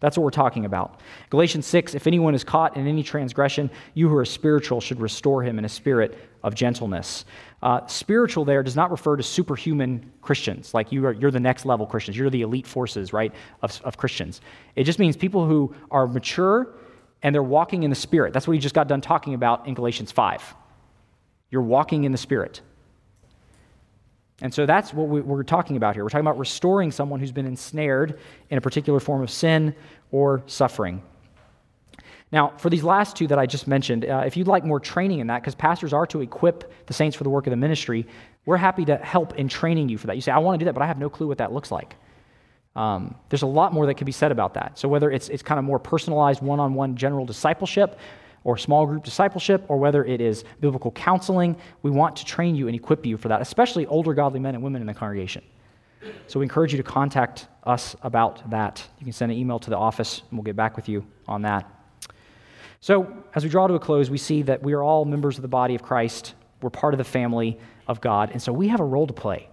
That's 0.02 0.18
what 0.18 0.24
we're 0.24 0.32
talking 0.32 0.66
about. 0.66 1.00
Galatians 1.30 1.68
6 1.68 1.94
If 1.94 2.08
anyone 2.08 2.34
is 2.34 2.44
caught 2.44 2.76
in 2.76 2.88
any 2.88 3.04
transgression, 3.04 3.70
you 3.94 4.10
who 4.10 4.18
are 4.18 4.26
spiritual 4.26 4.82
should 4.82 5.00
restore 5.00 5.44
him 5.44 5.60
in 5.60 5.66
a 5.66 5.70
spirit 5.70 6.18
of 6.44 6.56
gentleness. 6.56 7.24
Uh, 7.62 7.86
spiritual 7.86 8.44
there 8.44 8.64
does 8.64 8.76
not 8.76 8.90
refer 8.90 9.16
to 9.16 9.22
superhuman 9.22 10.12
Christians, 10.22 10.74
like 10.74 10.92
you 10.92 11.06
are, 11.06 11.14
you're 11.14 11.30
the 11.30 11.40
next 11.40 11.66
level 11.66 11.86
Christians. 11.86 12.18
You're 12.18 12.32
the 12.32 12.42
elite 12.42 12.66
forces, 12.66 13.14
right, 13.14 13.32
of, 13.62 13.80
of 13.84 13.98
Christians. 13.98 14.42
It 14.76 14.86
just 14.86 14.98
means 14.98 15.16
people 15.16 15.46
who 15.46 15.74
are 15.92 16.08
mature 16.08 16.74
and 17.22 17.34
they're 17.36 17.44
walking 17.44 17.84
in 17.84 17.92
the 17.92 17.96
Spirit. 17.96 18.34
That's 18.34 18.48
what 18.48 18.54
he 18.54 18.60
just 18.60 18.74
got 18.74 18.88
done 18.88 19.02
talking 19.02 19.36
about 19.36 19.68
in 19.68 19.76
Galatians 19.76 20.12
5. 20.12 20.56
You're 21.52 21.62
walking 21.62 22.06
in 22.06 22.12
the 22.12 22.18
Spirit. 22.18 22.62
And 24.42 24.54
so 24.54 24.66
that's 24.66 24.94
what 24.94 25.08
we're 25.08 25.44
talking 25.44 25.78
about 25.78 25.96
here. 25.96 26.04
We're 26.04 26.10
talking 26.10 26.26
about 26.26 26.40
restoring 26.40 26.92
someone 26.92 27.20
who's 27.20 27.32
been 27.32 27.46
ensnared 27.46 28.20
in 28.50 28.58
a 28.58 28.62
particular 28.62 29.00
form 29.00 29.22
of 29.22 29.30
sin 29.30 29.76
or 30.12 30.42
suffering. 30.48 31.04
Now, 32.32 32.54
for 32.58 32.70
these 32.70 32.84
last 32.84 33.16
two 33.16 33.28
that 33.28 33.38
I 33.38 33.46
just 33.46 33.68
mentioned, 33.68 34.06
uh, 34.06 34.24
if 34.26 34.38
you'd 34.38 34.48
like 34.48 34.64
more 34.64 34.80
training 34.80 35.20
in 35.20 35.28
that, 35.28 35.42
because 35.42 35.54
pastors 35.54 35.94
are 35.94 36.08
to 36.08 36.22
equip 36.22 36.88
the 36.88 36.94
saints 36.94 37.16
for 37.16 37.24
the 37.24 37.30
work 37.30 37.46
of 37.46 37.52
the 37.52 37.58
ministry, 37.58 38.08
we're 38.46 38.58
happy 38.58 38.86
to 38.86 38.96
help 38.98 39.36
in 39.36 39.48
training 39.48 39.90
you 39.90 39.98
for 39.98 40.08
that. 40.08 40.16
You 40.16 40.22
say, 40.22 40.32
I 40.32 40.40
want 40.40 40.56
to 40.56 40.64
do 40.64 40.66
that, 40.66 40.74
but 40.74 40.82
I 40.82 40.88
have 40.88 40.98
no 40.98 41.10
clue 41.10 41.28
what 41.28 41.40
that 41.40 41.52
looks 41.52 41.72
like. 41.72 41.96
Um, 42.76 43.16
there's 43.30 43.42
a 43.42 43.48
lot 43.48 43.74
more 43.74 43.86
that 43.86 43.96
can 43.96 44.06
be 44.06 44.14
said 44.14 44.32
about 44.32 44.54
that. 44.54 44.80
So, 44.80 44.88
whether 44.88 45.12
it's, 45.12 45.28
it's 45.28 45.44
kind 45.44 45.60
of 45.60 45.66
more 45.66 45.78
personalized 45.78 46.42
one 46.42 46.62
on 46.62 46.74
one 46.74 46.96
general 46.96 47.26
discipleship, 47.26 48.00
or 48.44 48.58
small 48.58 48.86
group 48.86 49.04
discipleship, 49.04 49.64
or 49.68 49.78
whether 49.78 50.04
it 50.04 50.20
is 50.22 50.44
biblical 50.60 50.92
counseling, 50.92 51.56
we 51.84 51.92
want 51.92 52.16
to 52.16 52.26
train 52.26 52.56
you 52.56 52.68
and 52.68 52.76
equip 52.76 53.06
you 53.06 53.18
for 53.18 53.28
that, 53.28 53.42
especially 53.42 53.86
older 53.86 54.14
godly 54.14 54.40
men 54.40 54.56
and 54.56 54.64
women 54.64 54.82
in 54.82 54.88
the 54.88 54.94
congregation. 54.94 55.44
So 56.28 56.40
we 56.40 56.46
encourage 56.46 56.72
you 56.72 56.78
to 56.78 56.84
contact 56.84 57.48
us 57.64 57.96
about 58.02 58.50
that. 58.50 58.88
You 59.00 59.06
can 59.06 59.14
send 59.14 59.32
an 59.32 59.38
email 59.38 59.60
to 59.60 59.70
the 59.70 59.78
office, 59.78 60.24
and 60.30 60.40
we'll 60.40 60.44
get 60.44 60.56
back 60.56 60.76
with 60.76 60.90
you 60.90 61.06
on 61.28 61.44
that. 61.44 61.70
So, 62.80 63.24
as 63.36 63.44
we 63.44 63.50
draw 63.50 63.68
to 63.68 63.76
a 63.76 63.80
close, 63.80 64.10
we 64.10 64.18
see 64.18 64.42
that 64.44 64.64
we 64.64 64.74
are 64.74 64.82
all 64.82 65.06
members 65.06 65.38
of 65.38 65.44
the 65.44 65.48
body 65.48 65.76
of 65.76 65.84
Christ. 65.84 66.34
We're 66.64 66.72
part 66.72 66.96
of 66.96 66.98
the 66.98 67.04
family 67.04 67.60
of 67.88 68.02
God, 68.02 68.32
and 68.32 68.42
so 68.42 68.52
we 68.52 68.70
have 68.70 68.80
a 68.80 68.86
role 68.86 69.06
to 69.06 69.14
play. 69.14 69.50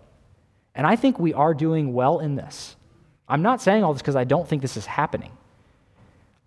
And 0.75 0.87
I 0.87 0.97
think 0.97 1.19
we 1.19 1.35
are 1.35 1.53
doing 1.53 1.93
well 1.93 2.21
in 2.21 2.37
this. 2.37 2.77
I'm 3.29 3.43
not 3.43 3.61
saying 3.61 3.85
all 3.85 3.93
this 3.93 4.01
because 4.01 4.17
I 4.17 4.25
don't 4.25 4.49
think 4.49 4.63
this 4.63 4.79
is 4.79 4.87
happening. 4.87 5.33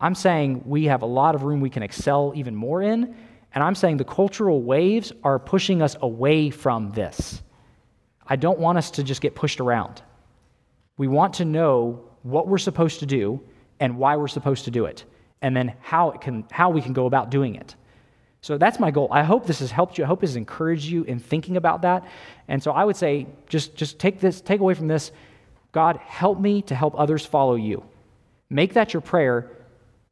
I'm 0.02 0.16
saying 0.16 0.64
we 0.66 0.86
have 0.86 1.04
a 1.04 1.06
lot 1.06 1.36
of 1.36 1.43
room 1.43 1.62
we 1.62 1.70
can 1.70 1.84
excel 1.84 2.34
even 2.36 2.56
more 2.56 2.82
in. 2.82 3.16
And 3.54 3.64
I'm 3.64 3.76
saying 3.76 3.97
the 3.97 4.06
cultural 4.06 4.62
waves 4.62 5.12
are 5.24 5.38
pushing 5.38 5.82
us 5.82 5.95
away 6.02 6.49
from 6.49 6.91
this. 6.91 7.41
I 8.26 8.36
don't 8.36 8.60
want 8.60 8.78
us 8.78 8.91
to 8.91 9.04
just 9.04 9.22
get 9.22 9.36
pushed 9.36 9.60
around. 9.60 10.02
We 10.97 11.08
want 11.08 11.36
to 11.36 11.45
know 11.45 12.04
what 12.24 12.47
we're 12.47 12.58
supposed 12.58 12.99
to 12.99 13.06
do 13.06 13.41
and 13.80 13.97
why 13.97 14.16
we're 14.16 14.28
supposed 14.28 14.66
to 14.66 14.72
do 14.72 14.86
it, 14.86 15.04
and 15.41 15.58
then 15.58 15.74
how, 15.82 16.12
it 16.12 16.22
can, 16.22 16.45
how 16.52 16.70
we 16.70 16.82
can 16.82 16.93
go 16.93 17.08
about 17.08 17.32
doing 17.32 17.56
it. 17.56 17.76
So 18.41 18.58
that's 18.58 18.80
my 18.80 18.91
goal. 18.91 19.08
I 19.12 19.24
hope 19.24 19.45
this 19.45 19.60
has 19.60 19.72
helped 19.72 19.97
you. 19.97 20.04
I 20.04 20.08
hope 20.08 20.22
this 20.22 20.32
has 20.32 20.36
encouraged 20.36 20.86
you 20.86 21.04
in 21.04 21.20
thinking 21.20 21.58
about 21.58 21.82
that. 21.82 22.08
And 22.47 22.62
so 22.62 22.72
I 22.72 22.84
would 22.84 22.95
say 22.95 23.28
just, 23.49 23.76
just 23.76 23.99
take 23.99 24.20
this, 24.20 24.39
take 24.39 24.62
away 24.62 24.76
from 24.76 24.88
this, 24.88 25.12
God, 25.72 25.97
help 25.97 26.39
me 26.39 26.62
to 26.64 26.76
help 26.76 26.93
others 26.97 27.26
follow 27.26 27.56
you. 27.56 27.84
Make 28.49 28.74
that 28.74 28.93
your 28.93 29.02
prayer 29.02 29.52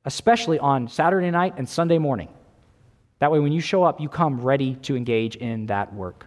especially 0.06 0.60
on 0.60 0.88
Saturday 0.88 1.32
night 1.32 1.56
and 1.58 1.68
Sunday 1.68 1.98
morning. 1.98 2.30
That 3.20 3.32
way, 3.32 3.40
when 3.40 3.52
you 3.52 3.62
show 3.62 3.84
up, 3.84 4.00
you 4.00 4.08
come 4.08 4.42
ready 4.42 4.76
to 4.76 4.96
engage 4.96 5.36
in 5.36 5.66
that 5.68 5.94
work. 5.94 6.26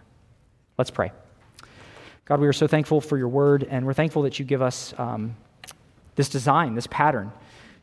Let's 0.77 0.91
pray. 0.91 1.11
God, 2.25 2.39
we 2.39 2.47
are 2.47 2.53
so 2.53 2.67
thankful 2.67 3.01
for 3.01 3.17
your 3.17 3.27
word, 3.27 3.67
and 3.69 3.85
we're 3.85 3.93
thankful 3.93 4.21
that 4.21 4.39
you 4.39 4.45
give 4.45 4.61
us 4.61 4.93
um, 4.97 5.35
this 6.15 6.29
design, 6.29 6.75
this 6.75 6.87
pattern, 6.87 7.31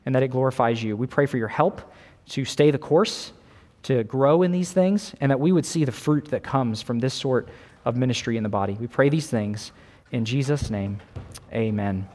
and 0.07 0.15
that 0.15 0.23
it 0.23 0.29
glorifies 0.29 0.83
you. 0.83 0.97
We 0.97 1.07
pray 1.07 1.27
for 1.27 1.37
your 1.37 1.49
help 1.49 1.83
to 2.31 2.45
stay 2.45 2.71
the 2.71 2.79
course, 2.79 3.33
to 3.83 4.05
grow 4.05 4.43
in 4.43 4.53
these 4.53 4.73
things, 4.73 5.15
and 5.21 5.31
that 5.31 5.41
we 5.41 5.53
would 5.53 5.67
see 5.67 5.85
the 5.85 5.93
fruit 5.93 6.27
that 6.27 6.43
comes 6.43 6.81
from 6.81 7.01
this 7.01 7.15
sort 7.15 7.49
of 7.85 7.97
ministry 7.97 8.37
in 8.37 8.43
the 8.43 8.49
body. 8.49 8.77
We 8.81 8.87
pray 8.87 9.09
these 9.09 9.27
things 9.27 9.73
in 10.13 10.25
Jesus' 10.25 10.71
name. 10.71 11.01
Amen. 11.53 12.09